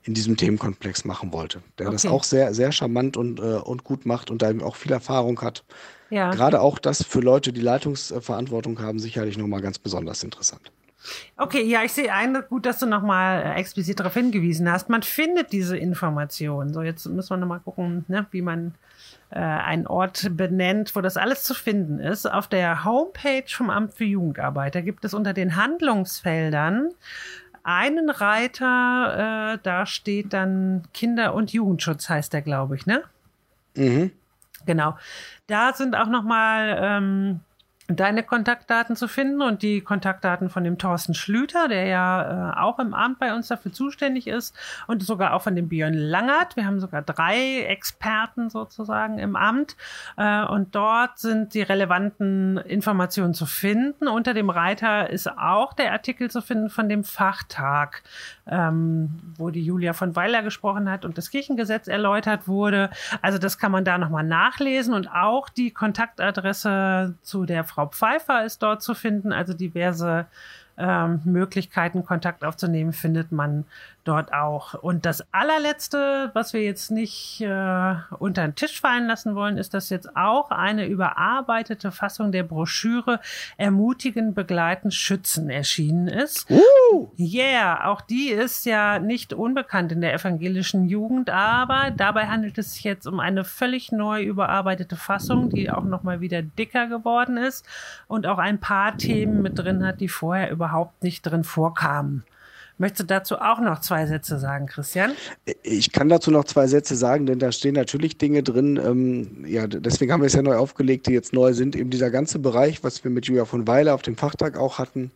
in 0.04 0.14
diesem 0.14 0.36
Themenkomplex 0.36 1.04
machen 1.04 1.32
wollte. 1.32 1.62
Der 1.78 1.86
okay. 1.86 1.94
das 1.94 2.06
auch 2.06 2.24
sehr, 2.24 2.54
sehr 2.54 2.72
charmant 2.72 3.16
und, 3.16 3.40
äh, 3.40 3.54
und 3.54 3.84
gut 3.84 4.04
macht 4.06 4.30
und 4.30 4.42
da 4.42 4.50
eben 4.50 4.62
auch 4.62 4.76
viel 4.76 4.92
Erfahrung 4.92 5.40
hat. 5.40 5.64
Ja. 6.10 6.30
Gerade 6.30 6.60
auch 6.60 6.78
das 6.78 7.02
für 7.02 7.20
Leute, 7.20 7.52
die 7.52 7.60
Leitungsverantwortung 7.60 8.80
haben, 8.80 8.98
sicherlich 8.98 9.38
nochmal 9.38 9.62
ganz 9.62 9.78
besonders 9.78 10.22
interessant. 10.22 10.70
Okay, 11.36 11.62
ja, 11.62 11.82
ich 11.82 11.92
sehe 11.92 12.12
ein, 12.12 12.42
gut, 12.48 12.66
dass 12.66 12.78
du 12.78 12.86
nochmal 12.86 13.42
äh, 13.42 13.54
explizit 13.54 14.00
darauf 14.00 14.14
hingewiesen 14.14 14.70
hast. 14.70 14.88
Man 14.88 15.02
findet 15.02 15.52
diese 15.52 15.76
Informationen. 15.76 16.72
So, 16.72 16.82
jetzt 16.82 17.06
müssen 17.06 17.30
wir 17.30 17.36
nochmal 17.36 17.60
gucken, 17.60 18.04
ne, 18.08 18.26
wie 18.30 18.42
man 18.42 18.74
äh, 19.30 19.38
einen 19.38 19.86
Ort 19.86 20.28
benennt, 20.36 20.94
wo 20.96 21.00
das 21.00 21.16
alles 21.16 21.42
zu 21.42 21.54
finden 21.54 21.98
ist. 21.98 22.30
Auf 22.30 22.48
der 22.48 22.84
Homepage 22.84 23.48
vom 23.48 23.70
Amt 23.70 23.94
für 23.94 24.04
Jugendarbeit, 24.04 24.74
da 24.74 24.80
gibt 24.80 25.04
es 25.04 25.14
unter 25.14 25.32
den 25.32 25.56
Handlungsfeldern 25.56 26.90
einen 27.62 28.10
Reiter, 28.10 29.54
äh, 29.54 29.58
da 29.60 29.86
steht 29.86 30.32
dann 30.32 30.84
Kinder- 30.94 31.34
und 31.34 31.52
Jugendschutz, 31.52 32.08
heißt 32.08 32.32
der, 32.32 32.42
glaube 32.42 32.76
ich, 32.76 32.86
ne? 32.86 33.02
Mhm. 33.74 34.12
Genau. 34.66 34.96
Da 35.48 35.72
sind 35.72 35.96
auch 35.96 36.06
nochmal 36.06 36.78
ähm, 36.80 37.40
deine 37.88 38.22
Kontaktdaten 38.24 38.96
zu 38.96 39.06
finden 39.06 39.42
und 39.42 39.62
die 39.62 39.80
Kontaktdaten 39.80 40.50
von 40.50 40.64
dem 40.64 40.78
Thorsten 40.78 41.14
Schlüter, 41.14 41.68
der 41.68 41.86
ja 41.86 42.52
äh, 42.52 42.58
auch 42.58 42.78
im 42.78 42.94
Amt 42.94 43.20
bei 43.20 43.34
uns 43.34 43.48
dafür 43.48 43.72
zuständig 43.72 44.26
ist 44.26 44.56
und 44.86 45.02
sogar 45.02 45.34
auch 45.34 45.42
von 45.42 45.54
dem 45.54 45.68
Björn 45.68 45.94
Langert. 45.94 46.56
Wir 46.56 46.66
haben 46.66 46.80
sogar 46.80 47.02
drei 47.02 47.62
Experten 47.62 48.50
sozusagen 48.50 49.18
im 49.18 49.36
Amt 49.36 49.76
äh, 50.16 50.44
und 50.44 50.74
dort 50.74 51.18
sind 51.18 51.54
die 51.54 51.62
relevanten 51.62 52.58
Informationen 52.58 53.34
zu 53.34 53.46
finden. 53.46 54.08
Unter 54.08 54.34
dem 54.34 54.50
Reiter 54.50 55.10
ist 55.10 55.30
auch 55.30 55.72
der 55.72 55.92
Artikel 55.92 56.30
zu 56.30 56.42
finden 56.42 56.70
von 56.70 56.88
dem 56.88 57.04
Fachtag, 57.04 58.02
ähm, 58.46 59.34
wo 59.36 59.50
die 59.50 59.64
Julia 59.64 59.92
von 59.92 60.16
Weiler 60.16 60.42
gesprochen 60.42 60.90
hat 60.90 61.04
und 61.04 61.18
das 61.18 61.30
Kirchengesetz 61.30 61.86
erläutert 61.86 62.48
wurde. 62.48 62.90
Also 63.22 63.38
das 63.38 63.58
kann 63.58 63.70
man 63.70 63.84
da 63.84 63.96
nochmal 63.98 64.24
nachlesen 64.24 64.92
und 64.92 65.08
auch 65.08 65.48
die 65.48 65.70
Kontaktadresse 65.70 67.14
zu 67.22 67.44
der 67.44 67.64
Frau 67.76 67.88
Pfeiffer 67.88 68.42
ist 68.42 68.62
dort 68.62 68.82
zu 68.82 68.94
finden, 68.94 69.34
also 69.34 69.52
diverse 69.52 70.24
ähm, 70.78 71.20
Möglichkeiten, 71.24 72.06
Kontakt 72.06 72.42
aufzunehmen, 72.42 72.94
findet 72.94 73.32
man 73.32 73.66
dort 74.06 74.32
auch. 74.32 74.74
Und 74.74 75.06
das 75.06 75.24
allerletzte, 75.32 76.30
was 76.34 76.52
wir 76.52 76.62
jetzt 76.62 76.90
nicht 76.90 77.40
äh, 77.40 77.94
unter 78.18 78.42
den 78.42 78.54
Tisch 78.54 78.80
fallen 78.80 79.06
lassen 79.06 79.34
wollen, 79.34 79.56
ist, 79.56 79.72
dass 79.72 79.88
jetzt 79.88 80.14
auch 80.16 80.50
eine 80.50 80.86
überarbeitete 80.86 81.90
Fassung 81.90 82.32
der 82.32 82.42
Broschüre 82.42 83.20
Ermutigen, 83.56 84.34
Begleiten, 84.34 84.90
Schützen 84.90 85.48
erschienen 85.48 86.08
ist. 86.08 86.50
Uh. 86.50 87.08
Yeah, 87.18 87.88
auch 87.88 88.00
die 88.02 88.28
ist 88.28 88.66
ja 88.66 88.98
nicht 88.98 89.32
unbekannt 89.32 89.92
in 89.92 90.00
der 90.00 90.14
evangelischen 90.14 90.86
Jugend, 90.86 91.30
aber 91.30 91.90
dabei 91.90 92.26
handelt 92.26 92.58
es 92.58 92.74
sich 92.74 92.84
jetzt 92.84 93.06
um 93.06 93.18
eine 93.18 93.44
völlig 93.44 93.92
neu 93.92 94.22
überarbeitete 94.22 94.96
Fassung, 94.96 95.50
die 95.50 95.70
auch 95.70 95.84
nochmal 95.84 96.20
wieder 96.20 96.42
dicker 96.42 96.86
geworden 96.86 97.38
ist 97.38 97.66
und 98.06 98.26
auch 98.26 98.38
ein 98.38 98.60
paar 98.60 98.96
Themen 98.98 99.42
mit 99.42 99.58
drin 99.58 99.84
hat, 99.84 100.00
die 100.00 100.08
vorher 100.08 100.50
über 100.50 100.66
überhaupt 100.66 101.02
nicht 101.02 101.22
drin 101.22 101.44
vorkamen. 101.44 102.24
Möchtest 102.78 103.00
du 103.00 103.04
dazu 103.06 103.36
auch 103.36 103.60
noch 103.60 103.80
zwei 103.80 104.06
Sätze 104.06 104.38
sagen, 104.38 104.66
Christian? 104.66 105.12
Ich 105.62 105.92
kann 105.92 106.10
dazu 106.10 106.30
noch 106.30 106.44
zwei 106.44 106.66
Sätze 106.66 106.94
sagen, 106.94 107.24
denn 107.24 107.38
da 107.38 107.50
stehen 107.50 107.74
natürlich 107.74 108.18
Dinge 108.18 108.42
drin. 108.42 108.76
Ähm, 108.76 109.44
ja, 109.46 109.66
deswegen 109.66 110.12
haben 110.12 110.20
wir 110.20 110.26
es 110.26 110.34
ja 110.34 110.42
neu 110.42 110.56
aufgelegt, 110.56 111.06
die 111.06 111.12
jetzt 111.12 111.32
neu 111.32 111.54
sind. 111.54 111.74
Eben 111.74 111.88
dieser 111.88 112.10
ganze 112.10 112.38
Bereich, 112.38 112.84
was 112.84 113.02
wir 113.02 113.10
mit 113.10 113.26
Julia 113.26 113.46
von 113.46 113.66
Weiler 113.66 113.94
auf 113.94 114.02
dem 114.02 114.16
Fachtag 114.16 114.58
auch 114.58 114.78
hatten. 114.78 115.10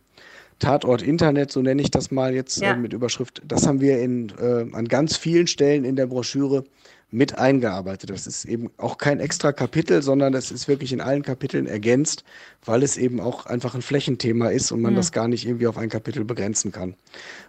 Tatort 0.57 1.01
Internet, 1.01 1.51
so 1.51 1.61
nenne 1.61 1.81
ich 1.81 1.91
das 1.91 2.11
mal 2.11 2.33
jetzt 2.33 2.61
ja. 2.61 2.73
äh, 2.73 2.77
mit 2.77 2.93
Überschrift. 2.93 3.41
Das 3.47 3.67
haben 3.67 3.81
wir 3.81 3.99
in, 3.99 4.31
äh, 4.39 4.65
an 4.73 4.87
ganz 4.87 5.17
vielen 5.17 5.47
Stellen 5.47 5.83
in 5.83 5.95
der 5.95 6.07
Broschüre 6.07 6.63
mit 7.11 7.37
eingearbeitet. 7.37 8.09
Das 8.09 8.25
ist 8.25 8.45
eben 8.45 8.71
auch 8.77 8.97
kein 8.97 9.19
extra 9.19 9.51
Kapitel, 9.51 10.01
sondern 10.01 10.31
das 10.31 10.49
ist 10.49 10.69
wirklich 10.69 10.93
in 10.93 11.01
allen 11.01 11.23
Kapiteln 11.23 11.67
ergänzt, 11.67 12.23
weil 12.63 12.83
es 12.83 12.97
eben 12.97 13.19
auch 13.19 13.45
einfach 13.45 13.75
ein 13.75 13.81
Flächenthema 13.81 14.49
ist 14.49 14.71
und 14.71 14.81
man 14.81 14.93
mhm. 14.93 14.97
das 14.97 15.11
gar 15.11 15.27
nicht 15.27 15.45
irgendwie 15.45 15.67
auf 15.67 15.77
ein 15.77 15.89
Kapitel 15.89 16.23
begrenzen 16.23 16.71
kann. 16.71 16.95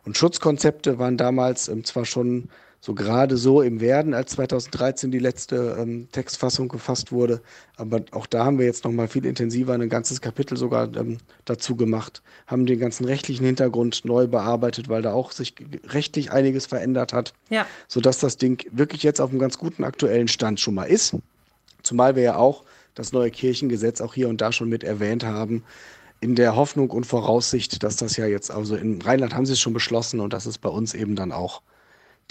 Und 0.05 0.19
Schutzkonzepte 0.19 0.99
waren 0.99 1.17
damals 1.17 1.69
ähm, 1.69 1.85
zwar 1.85 2.05
schon 2.05 2.49
so 2.85 2.95
gerade 2.95 3.37
so 3.37 3.63
im 3.63 3.81
Werden, 3.81 4.13
als 4.13 4.33
2013 4.33 5.13
die 5.13 5.21
letzte 5.21 5.77
ähm, 5.79 6.09
Textfassung 6.11 6.67
gefasst 6.67 7.13
wurde. 7.13 7.41
Aber 7.77 8.01
auch 8.11 8.27
da 8.27 8.45
haben 8.45 8.59
wir 8.59 8.67
jetzt 8.67 8.83
nochmal 8.83 9.07
viel 9.07 9.25
intensiver 9.25 9.73
ein 9.73 9.89
ganzes 9.89 10.21
Kapitel 10.21 10.57
sogar 10.57 10.93
ähm, 10.97 11.19
dazu 11.45 11.77
gemacht, 11.77 12.23
haben 12.49 12.67
den 12.67 12.81
ganzen 12.81 13.05
rechtlichen 13.05 13.47
Hintergrund 13.47 14.05
neu 14.05 14.27
bearbeitet, 14.27 14.89
weil 14.89 15.01
da 15.01 15.13
auch 15.13 15.31
sich 15.31 15.55
rechtlich 15.87 16.33
einiges 16.33 16.67
verändert 16.67 17.13
hat, 17.13 17.35
ja. 17.51 17.67
sodass 17.87 18.19
das 18.19 18.37
Ding 18.37 18.67
wirklich 18.73 19.05
jetzt 19.05 19.21
auf 19.21 19.31
einem 19.31 19.39
ganz 19.39 19.59
guten 19.59 19.85
aktuellen 19.85 20.27
Stand 20.27 20.59
schon 20.59 20.75
mal 20.75 20.87
ist. 20.87 21.15
Zumal 21.85 22.17
wir 22.17 22.25
ja 22.25 22.37
auch 22.37 22.65
das 22.97 23.13
neue 23.13 23.31
Kirchengesetz 23.31 24.01
auch 24.01 24.13
hier 24.13 24.29
und 24.29 24.41
da 24.41 24.51
schon 24.51 24.69
mit 24.69 24.83
erwähnt 24.83 25.25
haben, 25.25 25.63
in 26.21 26.35
der 26.35 26.57
Hoffnung 26.57 26.91
und 26.91 27.07
Voraussicht, 27.07 27.85
dass 27.85 27.95
das 27.95 28.17
ja 28.17 28.27
jetzt, 28.27 28.51
also 28.51 28.75
in 28.75 29.01
Rheinland 29.01 29.37
haben 29.37 29.47
sie 29.47 29.53
es 29.53 29.61
schon 29.61 29.73
beschlossen 29.73 30.19
und 30.19 30.33
dass 30.33 30.47
es 30.47 30.59
bei 30.59 30.69
uns 30.69 30.95
eben 30.95 31.15
dann 31.15 31.31
auch 31.31 31.63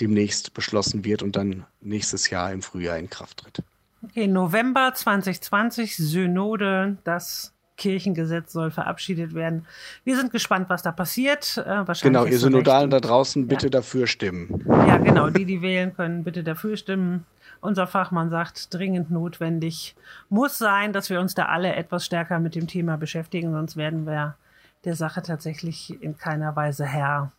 demnächst 0.01 0.53
beschlossen 0.53 1.05
wird 1.05 1.23
und 1.23 1.35
dann 1.35 1.65
nächstes 1.79 2.29
Jahr 2.29 2.51
im 2.51 2.61
Frühjahr 2.61 2.97
in 2.97 3.09
Kraft 3.09 3.37
tritt. 3.37 3.63
Okay, 4.03 4.27
November 4.27 4.93
2020, 4.93 5.95
Synode, 5.95 6.97
das 7.03 7.53
Kirchengesetz 7.77 8.51
soll 8.51 8.71
verabschiedet 8.71 9.33
werden. 9.33 9.65
Wir 10.03 10.15
sind 10.15 10.31
gespannt, 10.31 10.69
was 10.69 10.83
da 10.83 10.91
passiert. 10.91 11.57
Äh, 11.65 11.83
genau, 12.01 12.25
ihr 12.25 12.37
Synodalen 12.37 12.89
da 12.89 12.99
draußen, 12.99 13.47
bitte 13.47 13.67
ja. 13.67 13.71
dafür 13.71 14.07
stimmen. 14.07 14.63
Ja, 14.67 14.97
genau, 14.97 15.29
die, 15.29 15.45
die 15.45 15.61
wählen 15.61 15.95
können, 15.95 16.23
bitte 16.23 16.43
dafür 16.43 16.77
stimmen. 16.77 17.25
Unser 17.59 17.87
Fachmann 17.87 18.29
sagt, 18.29 18.73
dringend 18.73 19.11
notwendig 19.11 19.95
muss 20.29 20.57
sein, 20.57 20.93
dass 20.93 21.09
wir 21.09 21.19
uns 21.19 21.35
da 21.35 21.45
alle 21.45 21.75
etwas 21.75 22.05
stärker 22.05 22.39
mit 22.39 22.55
dem 22.55 22.67
Thema 22.67 22.97
beschäftigen, 22.97 23.51
sonst 23.51 23.77
werden 23.77 24.05
wir 24.05 24.35
der 24.83 24.95
Sache 24.95 25.21
tatsächlich 25.21 26.01
in 26.01 26.17
keiner 26.17 26.55
Weise 26.55 26.85
Herr. 26.85 27.31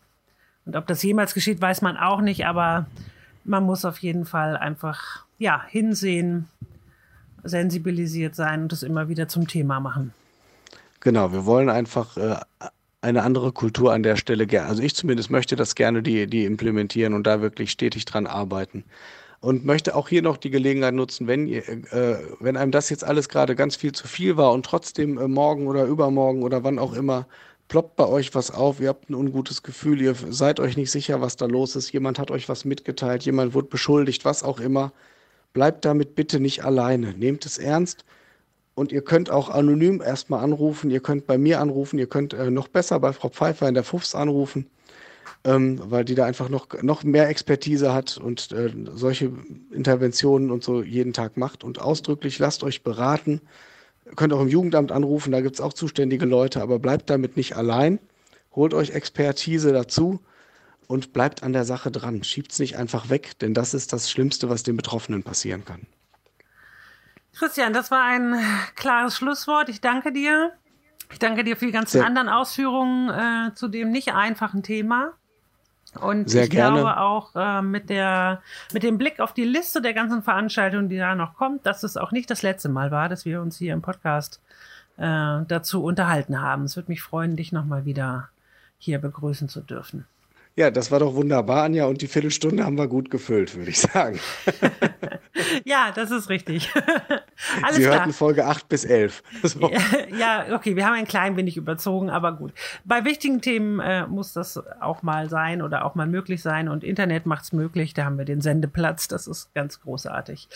Und 0.64 0.76
ob 0.76 0.86
das 0.86 1.02
jemals 1.02 1.34
geschieht, 1.34 1.60
weiß 1.60 1.82
man 1.82 1.96
auch 1.96 2.20
nicht, 2.20 2.46
aber 2.46 2.86
man 3.44 3.64
muss 3.64 3.84
auf 3.84 3.98
jeden 3.98 4.24
Fall 4.24 4.56
einfach 4.56 5.24
ja, 5.38 5.62
hinsehen, 5.68 6.48
sensibilisiert 7.42 8.34
sein 8.34 8.62
und 8.62 8.72
das 8.72 8.82
immer 8.82 9.08
wieder 9.08 9.28
zum 9.28 9.48
Thema 9.48 9.80
machen. 9.80 10.14
Genau, 11.00 11.32
wir 11.32 11.44
wollen 11.46 11.68
einfach 11.68 12.16
äh, 12.16 12.36
eine 13.00 13.24
andere 13.24 13.50
Kultur 13.50 13.92
an 13.92 14.04
der 14.04 14.16
Stelle 14.16 14.46
gerne. 14.46 14.68
Also 14.68 14.82
ich 14.82 14.94
zumindest 14.94 15.30
möchte 15.30 15.56
das 15.56 15.74
gerne 15.74 16.02
die, 16.02 16.28
die 16.28 16.44
implementieren 16.44 17.14
und 17.14 17.26
da 17.26 17.42
wirklich 17.42 17.72
stetig 17.72 18.04
dran 18.04 18.28
arbeiten. 18.28 18.84
Und 19.40 19.64
möchte 19.64 19.96
auch 19.96 20.08
hier 20.08 20.22
noch 20.22 20.36
die 20.36 20.50
Gelegenheit 20.50 20.94
nutzen, 20.94 21.26
wenn, 21.26 21.48
ihr, 21.48 21.68
äh, 21.68 22.18
wenn 22.38 22.56
einem 22.56 22.70
das 22.70 22.90
jetzt 22.90 23.02
alles 23.02 23.28
gerade 23.28 23.56
ganz 23.56 23.74
viel 23.74 23.90
zu 23.90 24.06
viel 24.06 24.36
war 24.36 24.52
und 24.52 24.64
trotzdem 24.64 25.18
äh, 25.18 25.26
morgen 25.26 25.66
oder 25.66 25.84
übermorgen 25.84 26.44
oder 26.44 26.62
wann 26.62 26.78
auch 26.78 26.92
immer 26.92 27.26
ploppt 27.72 27.96
bei 27.96 28.06
euch 28.06 28.34
was 28.34 28.50
auf, 28.50 28.80
ihr 28.80 28.90
habt 28.90 29.08
ein 29.08 29.14
ungutes 29.14 29.62
Gefühl, 29.62 30.02
ihr 30.02 30.14
seid 30.28 30.60
euch 30.60 30.76
nicht 30.76 30.90
sicher, 30.90 31.22
was 31.22 31.36
da 31.36 31.46
los 31.46 31.74
ist, 31.74 31.90
jemand 31.90 32.18
hat 32.18 32.30
euch 32.30 32.46
was 32.50 32.66
mitgeteilt, 32.66 33.22
jemand 33.22 33.54
wurde 33.54 33.68
beschuldigt, 33.68 34.26
was 34.26 34.42
auch 34.42 34.60
immer. 34.60 34.92
Bleibt 35.54 35.86
damit 35.86 36.14
bitte 36.14 36.38
nicht 36.38 36.66
alleine. 36.66 37.14
Nehmt 37.14 37.46
es 37.46 37.56
ernst 37.56 38.04
und 38.74 38.92
ihr 38.92 39.00
könnt 39.00 39.30
auch 39.30 39.48
anonym 39.48 40.02
erstmal 40.02 40.44
anrufen, 40.44 40.90
ihr 40.90 41.00
könnt 41.00 41.26
bei 41.26 41.38
mir 41.38 41.60
anrufen, 41.60 41.98
ihr 41.98 42.08
könnt 42.08 42.34
äh, 42.34 42.50
noch 42.50 42.68
besser 42.68 43.00
bei 43.00 43.14
Frau 43.14 43.30
Pfeiffer 43.30 43.66
in 43.68 43.72
der 43.72 43.84
FUFS 43.84 44.14
anrufen, 44.14 44.66
ähm, 45.44 45.80
weil 45.82 46.04
die 46.04 46.14
da 46.14 46.26
einfach 46.26 46.50
noch, 46.50 46.66
noch 46.82 47.04
mehr 47.04 47.30
Expertise 47.30 47.94
hat 47.94 48.18
und 48.18 48.52
äh, 48.52 48.70
solche 48.92 49.32
Interventionen 49.70 50.50
und 50.50 50.62
so 50.62 50.82
jeden 50.82 51.14
Tag 51.14 51.38
macht. 51.38 51.64
Und 51.64 51.80
ausdrücklich 51.80 52.38
lasst 52.38 52.64
euch 52.64 52.82
beraten 52.82 53.40
könnt 54.16 54.32
auch 54.32 54.40
im 54.40 54.48
Jugendamt 54.48 54.92
anrufen, 54.92 55.32
da 55.32 55.40
gibt 55.40 55.56
es 55.56 55.60
auch 55.60 55.72
zuständige 55.72 56.26
Leute, 56.26 56.62
aber 56.62 56.78
bleibt 56.78 57.10
damit 57.10 57.36
nicht 57.36 57.56
allein. 57.56 57.98
Holt 58.54 58.74
euch 58.74 58.90
Expertise 58.90 59.72
dazu 59.72 60.20
und 60.86 61.12
bleibt 61.12 61.42
an 61.42 61.52
der 61.52 61.64
Sache 61.64 61.90
dran. 61.90 62.22
Schiebt 62.22 62.52
es 62.52 62.58
nicht 62.58 62.76
einfach 62.76 63.08
weg, 63.08 63.38
denn 63.38 63.54
das 63.54 63.74
ist 63.74 63.92
das 63.92 64.10
Schlimmste, 64.10 64.50
was 64.50 64.62
den 64.62 64.76
Betroffenen 64.76 65.22
passieren 65.22 65.64
kann. 65.64 65.86
Christian, 67.34 67.72
das 67.72 67.90
war 67.90 68.04
ein 68.04 68.38
klares 68.74 69.16
Schlusswort. 69.16 69.68
Ich 69.68 69.80
danke 69.80 70.12
dir. 70.12 70.52
Ich 71.10 71.18
danke 71.18 71.44
dir 71.44 71.56
für 71.56 71.66
die 71.66 71.72
ganzen 71.72 71.98
Sehr. 71.98 72.06
anderen 72.06 72.28
Ausführungen 72.28 73.08
äh, 73.08 73.54
zu 73.54 73.68
dem 73.68 73.90
nicht 73.90 74.12
einfachen 74.12 74.62
Thema. 74.62 75.12
Und 76.00 76.30
Sehr 76.30 76.44
ich 76.44 76.50
gerne. 76.50 76.80
glaube 76.80 76.96
auch 76.98 77.34
äh, 77.34 77.60
mit, 77.60 77.90
der, 77.90 78.40
mit 78.72 78.82
dem 78.82 78.96
Blick 78.96 79.20
auf 79.20 79.34
die 79.34 79.44
Liste 79.44 79.82
der 79.82 79.92
ganzen 79.92 80.22
Veranstaltungen, 80.22 80.88
die 80.88 80.96
da 80.96 81.14
noch 81.14 81.34
kommt, 81.36 81.66
dass 81.66 81.82
es 81.82 81.96
auch 81.96 82.12
nicht 82.12 82.30
das 82.30 82.42
letzte 82.42 82.68
Mal 82.70 82.90
war, 82.90 83.08
dass 83.08 83.24
wir 83.24 83.42
uns 83.42 83.58
hier 83.58 83.74
im 83.74 83.82
Podcast 83.82 84.40
äh, 84.96 85.40
dazu 85.46 85.84
unterhalten 85.84 86.40
haben. 86.40 86.64
Es 86.64 86.76
würde 86.76 86.90
mich 86.90 87.02
freuen, 87.02 87.36
dich 87.36 87.52
nochmal 87.52 87.84
wieder 87.84 88.30
hier 88.78 88.98
begrüßen 88.98 89.48
zu 89.48 89.60
dürfen. 89.60 90.06
Ja, 90.54 90.70
das 90.70 90.90
war 90.90 90.98
doch 90.98 91.14
wunderbar, 91.14 91.64
Anja. 91.64 91.86
Und 91.86 92.02
die 92.02 92.08
Viertelstunde 92.08 92.64
haben 92.64 92.76
wir 92.76 92.86
gut 92.86 93.10
gefüllt, 93.10 93.54
würde 93.56 93.70
ich 93.70 93.80
sagen. 93.80 94.20
ja, 95.64 95.92
das 95.94 96.10
ist 96.10 96.28
richtig. 96.28 96.70
Alles 97.62 97.76
Sie 97.76 97.82
klar. 97.82 98.00
hörten 98.00 98.12
Folge 98.12 98.46
8 98.46 98.68
bis 98.68 98.84
11. 98.84 99.22
So. 99.42 99.70
Ja, 100.18 100.54
okay, 100.54 100.76
wir 100.76 100.84
haben 100.84 100.94
ein 100.94 101.06
klein 101.06 101.36
wenig 101.36 101.56
überzogen, 101.56 102.10
aber 102.10 102.32
gut. 102.32 102.52
Bei 102.84 103.04
wichtigen 103.04 103.40
Themen 103.40 103.80
äh, 103.80 104.06
muss 104.06 104.34
das 104.34 104.62
auch 104.80 105.02
mal 105.02 105.30
sein 105.30 105.62
oder 105.62 105.86
auch 105.86 105.94
mal 105.94 106.06
möglich 106.06 106.42
sein. 106.42 106.68
Und 106.68 106.84
Internet 106.84 107.24
macht 107.24 107.44
es 107.44 107.52
möglich. 107.52 107.94
Da 107.94 108.04
haben 108.04 108.18
wir 108.18 108.26
den 108.26 108.42
Sendeplatz. 108.42 109.08
Das 109.08 109.26
ist 109.26 109.54
ganz 109.54 109.80
großartig. 109.80 110.48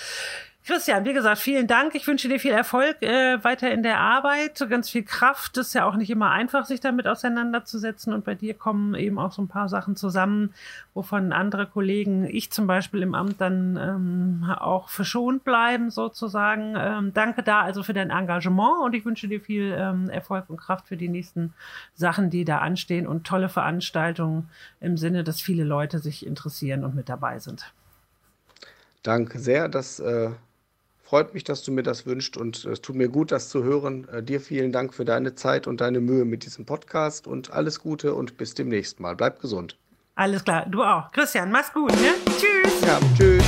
Christian, 0.66 1.04
wie 1.04 1.12
gesagt, 1.12 1.38
vielen 1.38 1.68
Dank. 1.68 1.94
Ich 1.94 2.08
wünsche 2.08 2.28
dir 2.28 2.40
viel 2.40 2.50
Erfolg 2.50 3.00
äh, 3.00 3.42
weiter 3.44 3.70
in 3.70 3.84
der 3.84 4.00
Arbeit, 4.00 4.66
ganz 4.68 4.90
viel 4.90 5.04
Kraft. 5.04 5.56
Das 5.56 5.68
ist 5.68 5.74
ja 5.74 5.84
auch 5.84 5.94
nicht 5.94 6.10
immer 6.10 6.32
einfach, 6.32 6.64
sich 6.64 6.80
damit 6.80 7.06
auseinanderzusetzen. 7.06 8.12
Und 8.12 8.24
bei 8.24 8.34
dir 8.34 8.52
kommen 8.52 8.96
eben 8.96 9.16
auch 9.20 9.30
so 9.30 9.42
ein 9.42 9.46
paar 9.46 9.68
Sachen 9.68 9.94
zusammen, 9.94 10.52
wovon 10.92 11.32
andere 11.32 11.68
Kollegen, 11.68 12.24
ich 12.24 12.50
zum 12.50 12.66
Beispiel 12.66 13.02
im 13.02 13.14
Amt, 13.14 13.40
dann 13.40 13.76
ähm, 13.76 14.50
auch 14.58 14.88
verschont 14.88 15.44
bleiben, 15.44 15.90
sozusagen. 15.90 16.74
Ähm, 16.76 17.14
danke 17.14 17.44
da 17.44 17.60
also 17.60 17.84
für 17.84 17.94
dein 17.94 18.10
Engagement 18.10 18.82
und 18.82 18.94
ich 18.94 19.04
wünsche 19.04 19.28
dir 19.28 19.40
viel 19.40 19.72
ähm, 19.78 20.10
Erfolg 20.10 20.50
und 20.50 20.56
Kraft 20.56 20.88
für 20.88 20.96
die 20.96 21.08
nächsten 21.08 21.54
Sachen, 21.94 22.28
die 22.28 22.44
da 22.44 22.58
anstehen 22.58 23.06
und 23.06 23.24
tolle 23.24 23.48
Veranstaltungen 23.48 24.48
im 24.80 24.96
Sinne, 24.96 25.22
dass 25.22 25.40
viele 25.40 25.62
Leute 25.62 26.00
sich 26.00 26.26
interessieren 26.26 26.84
und 26.84 26.96
mit 26.96 27.08
dabei 27.08 27.38
sind. 27.38 27.72
Danke 29.04 29.38
sehr. 29.38 29.68
Das 29.68 30.00
äh, 30.00 30.30
Freut 31.06 31.34
mich, 31.34 31.44
dass 31.44 31.62
du 31.62 31.70
mir 31.70 31.84
das 31.84 32.04
wünschst 32.04 32.36
und 32.36 32.64
es 32.64 32.80
tut 32.80 32.96
mir 32.96 33.08
gut, 33.08 33.30
das 33.30 33.48
zu 33.48 33.62
hören. 33.62 34.08
Äh, 34.08 34.24
dir 34.24 34.40
vielen 34.40 34.72
Dank 34.72 34.92
für 34.92 35.04
deine 35.04 35.36
Zeit 35.36 35.68
und 35.68 35.80
deine 35.80 36.00
Mühe 36.00 36.24
mit 36.24 36.44
diesem 36.44 36.66
Podcast 36.66 37.28
und 37.28 37.52
alles 37.52 37.78
Gute 37.78 38.12
und 38.12 38.36
bis 38.36 38.54
demnächst 38.54 38.98
mal. 38.98 39.14
Bleib 39.14 39.40
gesund. 39.40 39.76
Alles 40.16 40.42
klar, 40.42 40.66
du 40.68 40.82
auch. 40.82 41.12
Christian, 41.12 41.52
mach's 41.52 41.72
gut, 41.72 41.92
ne? 41.92 42.14
Tschüss. 42.40 42.80
Ja, 42.80 42.98
tschüss. 43.16 43.44